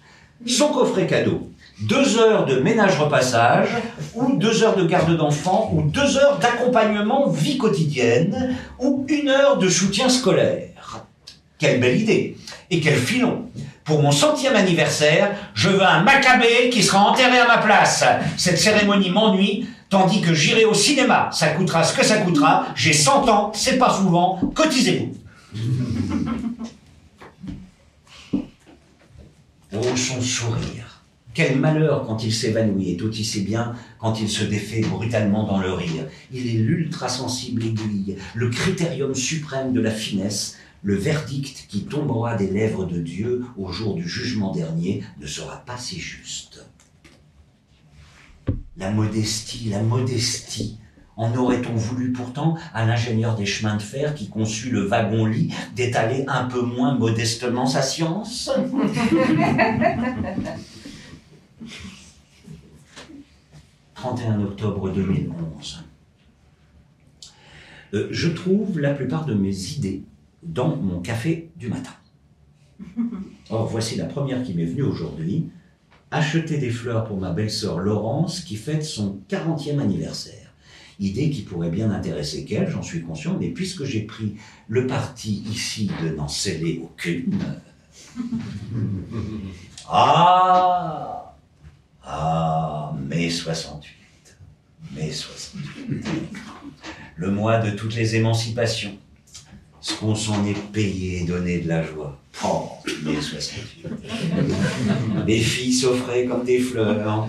son 0.46 0.68
coffret 0.68 1.06
cadeau. 1.06 1.50
Deux 1.80 2.18
heures 2.18 2.44
de 2.44 2.60
ménage-repassage, 2.60 3.70
ou 4.14 4.36
deux 4.36 4.62
heures 4.62 4.76
de 4.76 4.84
garde 4.84 5.16
d'enfants, 5.16 5.70
ou 5.72 5.82
deux 5.82 6.18
heures 6.18 6.38
d'accompagnement 6.38 7.30
vie 7.30 7.56
quotidienne, 7.56 8.54
ou 8.78 9.06
une 9.08 9.30
heure 9.30 9.56
de 9.56 9.70
soutien 9.70 10.10
scolaire. 10.10 11.06
Quelle 11.60 11.78
belle 11.78 12.00
idée 12.00 12.38
et 12.70 12.80
quel 12.80 12.96
filon 12.96 13.50
Pour 13.84 14.02
mon 14.02 14.12
centième 14.12 14.56
anniversaire, 14.56 15.36
je 15.54 15.68
veux 15.68 15.86
un 15.86 16.02
macabé 16.02 16.70
qui 16.72 16.82
sera 16.82 17.10
enterré 17.10 17.38
à 17.38 17.46
ma 17.46 17.58
place. 17.58 18.02
Cette 18.38 18.58
cérémonie 18.58 19.10
m'ennuie, 19.10 19.66
tandis 19.90 20.22
que 20.22 20.32
j'irai 20.32 20.64
au 20.64 20.72
cinéma. 20.72 21.28
Ça 21.32 21.48
coûtera 21.48 21.84
ce 21.84 21.94
que 21.94 22.04
ça 22.04 22.16
coûtera. 22.16 22.68
J'ai 22.74 22.94
100 22.94 23.28
ans, 23.28 23.52
c'est 23.54 23.76
pas 23.76 23.92
souvent. 23.92 24.40
Cotisez-vous. 24.54 25.14
Oh, 29.72 29.96
son 29.96 30.20
sourire. 30.20 31.04
Quel 31.32 31.56
malheur 31.56 32.04
quand 32.04 32.24
il 32.24 32.34
s'évanouit, 32.34 32.90
et 32.90 32.96
tout 32.96 33.12
sait 33.12 33.42
bien 33.42 33.76
quand 34.00 34.20
il 34.20 34.28
se 34.28 34.42
défait 34.42 34.80
brutalement 34.80 35.46
dans 35.46 35.58
le 35.58 35.72
rire. 35.72 36.06
Il 36.32 36.48
est 36.48 36.58
l'ultra-sensible 36.58 37.62
aiguille, 37.64 38.16
le 38.34 38.50
critérium 38.50 39.14
suprême 39.14 39.72
de 39.72 39.80
la 39.80 39.92
finesse, 39.92 40.58
le 40.82 40.94
verdict 40.94 41.66
qui 41.68 41.84
tombera 41.84 42.36
des 42.36 42.50
lèvres 42.50 42.84
de 42.84 42.98
Dieu 43.00 43.44
au 43.56 43.70
jour 43.70 43.94
du 43.94 44.08
jugement 44.08 44.52
dernier 44.52 45.02
ne 45.20 45.26
sera 45.26 45.58
pas 45.58 45.76
si 45.76 45.98
juste. 46.00 46.66
La 48.76 48.90
modestie, 48.90 49.68
la 49.68 49.82
modestie. 49.82 50.78
En 51.16 51.36
aurait-on 51.36 51.74
voulu 51.74 52.12
pourtant 52.12 52.56
à 52.72 52.86
l'ingénieur 52.86 53.34
des 53.36 53.44
chemins 53.44 53.76
de 53.76 53.82
fer 53.82 54.14
qui 54.14 54.30
conçut 54.30 54.70
le 54.70 54.86
wagon-lit 54.86 55.52
d'étaler 55.76 56.24
un 56.28 56.44
peu 56.44 56.62
moins 56.62 56.94
modestement 56.94 57.66
sa 57.66 57.82
science? 57.82 58.50
31 64.00 64.40
octobre 64.40 64.88
2011. 64.90 65.84
Euh, 67.92 68.08
je 68.10 68.28
trouve 68.28 68.80
la 68.80 68.94
plupart 68.94 69.26
de 69.26 69.34
mes 69.34 69.72
idées 69.72 70.04
dans 70.42 70.76
mon 70.76 71.00
café 71.00 71.50
du 71.56 71.68
matin. 71.68 71.92
Or, 73.50 73.66
voici 73.66 73.96
la 73.96 74.04
première 74.04 74.42
qui 74.44 74.54
m'est 74.54 74.64
venue 74.64 74.82
aujourd'hui. 74.82 75.48
Acheter 76.12 76.58
des 76.58 76.70
fleurs 76.70 77.04
pour 77.04 77.18
ma 77.18 77.30
belle-sœur 77.30 77.78
Laurence 77.78 78.40
qui 78.40 78.56
fête 78.56 78.84
son 78.84 79.20
40e 79.28 79.80
anniversaire. 79.80 80.52
Idée 80.98 81.30
qui 81.30 81.42
pourrait 81.42 81.70
bien 81.70 81.90
intéresser 81.90 82.44
qu'elle, 82.44 82.68
j'en 82.68 82.82
suis 82.82 83.02
conscient, 83.02 83.36
mais 83.40 83.48
puisque 83.48 83.84
j'ai 83.84 84.02
pris 84.02 84.36
le 84.68 84.86
parti 84.86 85.42
ici 85.50 85.90
de 86.02 86.10
n'en 86.10 86.28
sceller 86.28 86.80
aucune. 86.82 87.38
Ah 89.92 91.34
Ah 92.04 92.94
Mai 93.08 93.28
68. 93.28 93.90
Mai 94.94 95.10
68. 95.10 96.04
Le 97.16 97.30
mois 97.32 97.58
de 97.58 97.70
toutes 97.70 97.96
les 97.96 98.14
émancipations 98.14 98.96
ce 99.80 99.94
qu'on 99.94 100.14
s'en 100.14 100.44
est 100.44 100.58
payé 100.72 101.22
et 101.22 101.24
donné 101.24 101.58
de 101.58 101.68
la 101.68 101.82
joie. 101.82 102.18
Oh, 102.44 102.68
les 103.04 103.20
68. 103.20 103.86
Les 105.26 105.40
filles 105.40 105.72
s'offraient 105.72 106.26
comme 106.26 106.44
des 106.44 106.60
fleurs. 106.60 107.28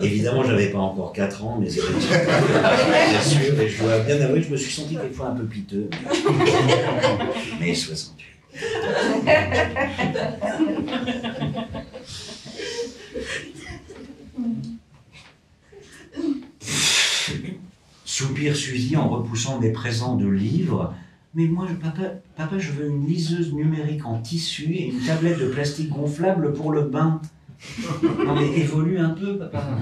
Évidemment, 0.00 0.44
j'avais 0.44 0.70
pas 0.70 0.78
encore 0.78 1.12
4 1.12 1.44
ans, 1.44 1.58
mais 1.60 1.68
bien 1.68 1.82
sûr, 3.22 3.60
et 3.60 3.68
je 3.68 3.82
dois 3.82 4.00
bien 4.00 4.20
avouer 4.20 4.42
je 4.42 4.50
me 4.50 4.56
suis 4.56 4.72
senti 4.72 4.96
quelquefois 4.96 5.28
un 5.28 5.36
peu 5.36 5.44
piteux. 5.44 5.88
Mais 7.60 7.74
68. 7.74 8.26
Soupire 18.04 18.54
Suzy 18.54 18.96
en 18.96 19.08
repoussant 19.08 19.58
des 19.58 19.72
présents 19.72 20.16
de 20.16 20.28
livres 20.28 20.94
mais 21.34 21.46
moi, 21.46 21.66
papa, 21.80 22.02
papa, 22.36 22.58
je 22.58 22.72
veux 22.72 22.88
une 22.88 23.06
liseuse 23.06 23.52
numérique 23.52 24.04
en 24.04 24.20
tissu 24.20 24.74
et 24.74 24.88
une 24.88 25.00
tablette 25.00 25.38
de 25.38 25.48
plastique 25.48 25.88
gonflable 25.88 26.52
pour 26.52 26.72
le 26.72 26.82
bain. 26.82 27.20
Non 28.02 28.34
mais 28.34 28.58
évolue 28.58 28.98
un 28.98 29.10
peu, 29.10 29.38
papa. 29.38 29.78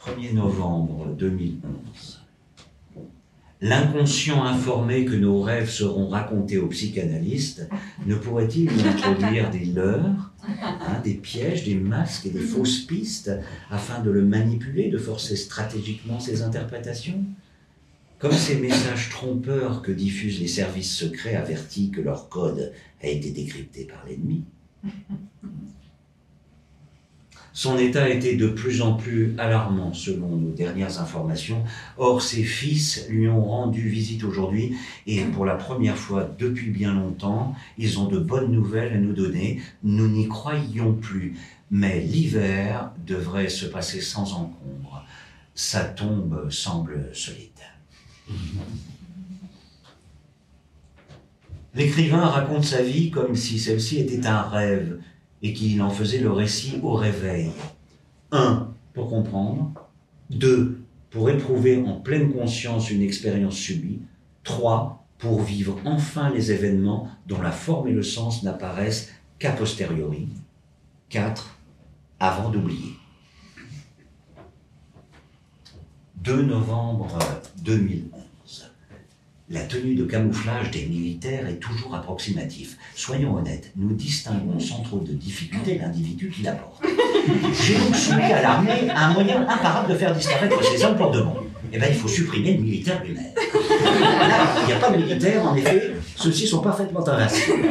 1er 0.00 0.34
novembre 0.34 1.06
2011. 1.18 2.25
L'inconscient 3.62 4.44
informé 4.44 5.06
que 5.06 5.14
nos 5.14 5.40
rêves 5.40 5.70
seront 5.70 6.08
racontés 6.08 6.58
aux 6.58 6.68
psychanalystes 6.68 7.66
ne 8.04 8.14
pourrait-il 8.14 8.70
nous 8.70 8.86
introduire 8.86 9.50
des 9.52 9.64
leurres, 9.64 10.32
hein, 10.46 11.00
des 11.02 11.14
pièges, 11.14 11.64
des 11.64 11.74
masques 11.74 12.26
et 12.26 12.30
des 12.30 12.40
fausses 12.40 12.80
pistes 12.80 13.30
afin 13.70 14.02
de 14.02 14.10
le 14.10 14.22
manipuler, 14.22 14.90
de 14.90 14.98
forcer 14.98 15.36
stratégiquement 15.36 16.20
ses 16.20 16.42
interprétations? 16.42 17.24
Comme 18.18 18.32
ces 18.32 18.56
messages 18.56 19.10
trompeurs 19.10 19.82
que 19.82 19.92
diffusent 19.92 20.40
les 20.40 20.48
services 20.48 20.94
secrets 20.94 21.36
avertis 21.36 21.90
que 21.90 22.00
leur 22.00 22.28
code 22.28 22.72
a 23.02 23.08
été 23.08 23.30
décrypté 23.30 23.84
par 23.84 24.04
l'ennemi. 24.06 24.44
Son 27.56 27.78
état 27.78 28.10
était 28.10 28.36
de 28.36 28.48
plus 28.48 28.82
en 28.82 28.96
plus 28.96 29.34
alarmant 29.38 29.94
selon 29.94 30.28
nos 30.28 30.50
dernières 30.50 31.00
informations. 31.00 31.64
Or, 31.96 32.20
ses 32.20 32.42
fils 32.42 33.06
lui 33.08 33.28
ont 33.28 33.42
rendu 33.42 33.88
visite 33.88 34.24
aujourd'hui 34.24 34.76
et 35.06 35.22
pour 35.22 35.46
la 35.46 35.54
première 35.54 35.96
fois 35.96 36.28
depuis 36.38 36.68
bien 36.68 36.92
longtemps, 36.92 37.54
ils 37.78 37.98
ont 37.98 38.08
de 38.08 38.18
bonnes 38.18 38.52
nouvelles 38.52 38.92
à 38.92 38.98
nous 38.98 39.14
donner. 39.14 39.62
Nous 39.82 40.06
n'y 40.06 40.28
croyions 40.28 40.92
plus, 40.92 41.38
mais 41.70 42.00
l'hiver 42.00 42.92
devrait 43.06 43.48
se 43.48 43.64
passer 43.64 44.02
sans 44.02 44.34
encombre. 44.34 45.06
Sa 45.54 45.82
tombe 45.82 46.50
semble 46.50 47.08
solide. 47.14 47.48
L'écrivain 51.74 52.26
raconte 52.26 52.64
sa 52.64 52.82
vie 52.82 53.10
comme 53.10 53.34
si 53.34 53.58
celle-ci 53.58 54.00
était 54.00 54.26
un 54.26 54.42
rêve, 54.42 54.98
et 55.42 55.52
qu'il 55.52 55.80
en 55.82 55.90
faisait 55.90 56.20
le 56.20 56.30
récit 56.30 56.80
au 56.82 56.94
réveil. 56.94 57.50
Un, 58.32 58.68
pour 58.94 59.08
comprendre. 59.08 59.72
Deux, 60.30 60.80
pour 61.10 61.30
éprouver 61.30 61.82
en 61.86 62.00
pleine 62.00 62.32
conscience 62.32 62.90
une 62.90 63.02
expérience 63.02 63.56
subie. 63.56 64.00
Trois, 64.42 65.06
pour 65.18 65.42
vivre 65.42 65.78
enfin 65.84 66.30
les 66.30 66.52
événements 66.52 67.08
dont 67.26 67.40
la 67.40 67.52
forme 67.52 67.88
et 67.88 67.92
le 67.92 68.02
sens 68.02 68.42
n'apparaissent 68.42 69.12
qu'a 69.38 69.52
posteriori. 69.52 70.28
Quatre, 71.08 71.58
avant 72.18 72.50
d'oublier. 72.50 72.94
2 76.16 76.42
novembre 76.42 77.18
2011 77.62 78.15
la 79.48 79.60
tenue 79.60 79.94
de 79.94 80.04
camouflage 80.04 80.72
des 80.72 80.86
militaires 80.86 81.46
est 81.46 81.60
toujours 81.60 81.94
approximative. 81.94 82.74
Soyons 82.96 83.36
honnêtes, 83.36 83.70
nous 83.76 83.94
distinguons 83.94 84.58
sans 84.58 84.82
trop 84.82 84.98
de 84.98 85.12
difficulté 85.12 85.78
l'individu 85.78 86.30
qui 86.30 86.42
la 86.42 86.52
porte. 86.52 86.84
J'ai 87.62 87.74
donc 87.74 87.94
soumis 87.94 88.24
à 88.24 88.42
l'armée 88.42 88.90
un 88.92 89.12
moyen 89.12 89.42
imparable 89.48 89.92
de 89.92 89.98
faire 89.98 90.14
disparaître 90.14 90.62
ces 90.64 90.84
hommes 90.84 90.96
pour 90.96 91.12
de 91.12 91.20
bon. 91.20 91.36
Eh 91.72 91.78
bien, 91.78 91.88
il 91.88 91.94
faut 91.94 92.08
supprimer 92.08 92.54
le 92.54 92.62
militaire 92.62 93.02
lui-même. 93.04 93.32
il 93.54 94.66
n'y 94.66 94.72
a 94.72 94.76
pas 94.76 94.90
de 94.90 94.96
militaire, 94.96 95.44
en 95.44 95.54
effet, 95.54 95.92
ceux-ci 96.16 96.46
sont 96.46 96.60
parfaitement 96.60 97.06
invincibles. 97.06 97.68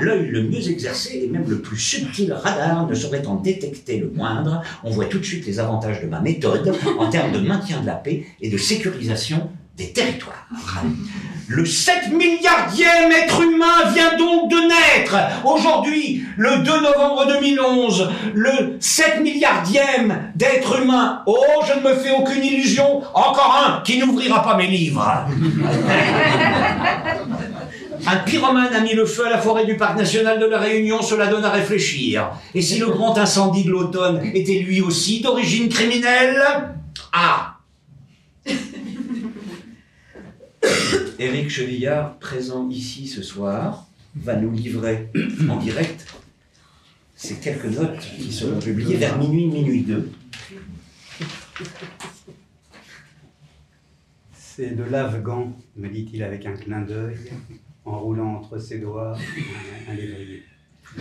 L'œil 0.00 0.28
le 0.28 0.42
mieux 0.42 0.70
exercé 0.70 1.22
et 1.24 1.28
même 1.28 1.48
le 1.48 1.60
plus 1.60 1.78
subtil 1.78 2.32
radar 2.32 2.86
ne 2.86 2.94
saurait 2.94 3.26
en 3.26 3.36
détecter 3.36 3.98
le 3.98 4.10
moindre. 4.10 4.62
On 4.84 4.90
voit 4.90 5.06
tout 5.06 5.18
de 5.18 5.24
suite 5.24 5.46
les 5.46 5.58
avantages 5.58 6.00
de 6.02 6.06
ma 6.06 6.20
méthode 6.20 6.72
en 6.98 7.10
termes 7.10 7.32
de 7.32 7.38
maintien 7.38 7.80
de 7.80 7.86
la 7.86 7.94
paix 7.94 8.24
et 8.40 8.48
de 8.48 8.56
sécurisation 8.56 9.50
des 9.76 9.92
territoires. 9.92 10.46
Le 11.48 11.64
7 11.64 12.12
milliardième 12.12 13.10
être 13.10 13.42
humain 13.42 13.90
vient 13.92 14.16
donc 14.16 14.50
de 14.50 14.56
naître. 14.56 15.16
Aujourd'hui, 15.44 16.24
le 16.36 16.58
2 16.58 16.80
novembre 16.80 17.26
2011, 17.26 18.10
le 18.34 18.76
7 18.80 19.20
milliardième 19.22 20.30
d'être 20.34 20.80
humain. 20.80 21.22
Oh, 21.26 21.36
je 21.66 21.78
ne 21.78 21.88
me 21.88 21.94
fais 21.94 22.10
aucune 22.10 22.44
illusion. 22.44 23.02
Encore 23.14 23.64
un 23.66 23.82
qui 23.82 23.98
n'ouvrira 23.98 24.42
pas 24.42 24.56
mes 24.56 24.66
livres. 24.66 25.26
Un 28.04 28.16
pyromane 28.16 28.74
a 28.74 28.80
mis 28.80 28.94
le 28.94 29.06
feu 29.06 29.26
à 29.26 29.30
la 29.30 29.38
forêt 29.38 29.64
du 29.64 29.76
parc 29.76 29.96
national 29.96 30.40
de 30.40 30.46
la 30.46 30.58
Réunion, 30.58 31.02
cela 31.02 31.28
donne 31.28 31.44
à 31.44 31.50
réfléchir. 31.50 32.30
Et 32.52 32.60
si 32.60 32.80
le 32.80 32.86
grand 32.86 33.16
incendie 33.16 33.62
de 33.62 33.70
l'automne 33.70 34.20
était 34.34 34.58
lui 34.58 34.80
aussi 34.80 35.20
d'origine 35.20 35.68
criminelle? 35.68 36.42
Ah 37.12 37.51
Éric 41.22 41.50
Chevillard, 41.50 42.18
présent 42.18 42.68
ici 42.68 43.06
ce 43.06 43.22
soir, 43.22 43.86
va 44.16 44.34
nous 44.34 44.50
livrer 44.50 45.08
en 45.48 45.56
direct 45.56 46.04
ces 47.14 47.36
quelques 47.36 47.66
notes 47.66 48.00
qui 48.00 48.32
seront 48.32 48.58
publiées 48.58 48.96
vers 48.96 49.16
minuit, 49.18 49.46
minuit 49.46 49.82
2. 49.82 50.10
C'est 54.32 54.74
de 54.74 54.82
l'Afghan, 54.82 55.56
me 55.76 55.88
dit-il 55.88 56.24
avec 56.24 56.44
un 56.44 56.54
clin 56.54 56.80
d'œil, 56.80 57.30
en 57.84 58.00
roulant 58.00 58.34
entre 58.34 58.58
ses 58.58 58.80
doigts 58.80 59.16
un, 59.88 59.94
lévrier. 59.94 60.42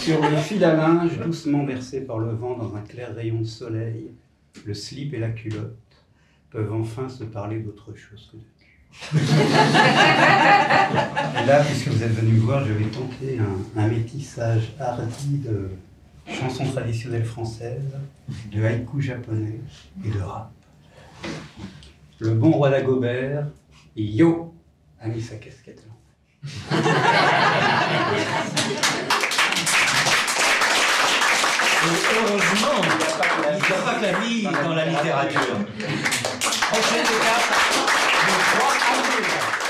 Sur 0.00 0.28
le 0.28 0.36
fil 0.38 0.64
à 0.64 0.74
linge, 0.74 1.20
doucement 1.24 1.62
bercé 1.62 2.00
par 2.00 2.18
le 2.18 2.32
vent 2.32 2.58
dans 2.58 2.74
un 2.74 2.80
clair 2.80 3.14
rayon 3.14 3.42
de 3.42 3.46
soleil, 3.46 4.10
le 4.64 4.74
slip 4.74 5.14
et 5.14 5.20
la 5.20 5.30
culotte 5.30 5.76
peuvent 6.50 6.72
enfin 6.72 7.08
se 7.08 7.24
parler 7.24 7.60
d'autre 7.60 7.94
chose 7.94 8.30
que 8.32 8.36
de 8.36 8.42
cul. 8.58 8.84
et 11.42 11.46
là, 11.46 11.64
puisque 11.64 11.88
vous 11.88 12.02
êtes 12.02 12.12
venu 12.12 12.32
me 12.32 12.40
voir, 12.40 12.64
je 12.64 12.72
vais 12.72 12.86
tenter 12.86 13.38
un, 13.76 13.88
métissage 13.88 14.72
hardi 14.78 15.38
de 15.38 15.68
chansons 16.26 16.70
traditionnelles 16.70 17.24
françaises, 17.24 17.96
de 18.52 18.64
haïku 18.64 19.00
japonais 19.00 19.60
et 20.04 20.10
de 20.10 20.20
rap. 20.20 20.50
Le 22.18 22.34
bon 22.34 22.52
roi 22.52 22.70
d'Agobert, 22.70 23.46
Yo, 23.96 24.54
a 25.00 25.08
mis 25.08 25.20
sa 25.20 25.36
casquette 25.36 25.82
là. 25.86 25.92
heureusement, 31.88 32.82
il 32.82 33.56
n'y 33.56 33.72
a 33.72 33.80
pas 33.84 33.94
que 33.94 34.02
la 34.02 34.12
vie 34.20 34.42
dans 34.42 34.74
la 34.74 34.84
littérature. 34.86 35.56
Prochaine 36.70 37.00
étape, 37.00 37.48
le 38.26 38.34
3 38.58 38.72
avril. 38.92 39.67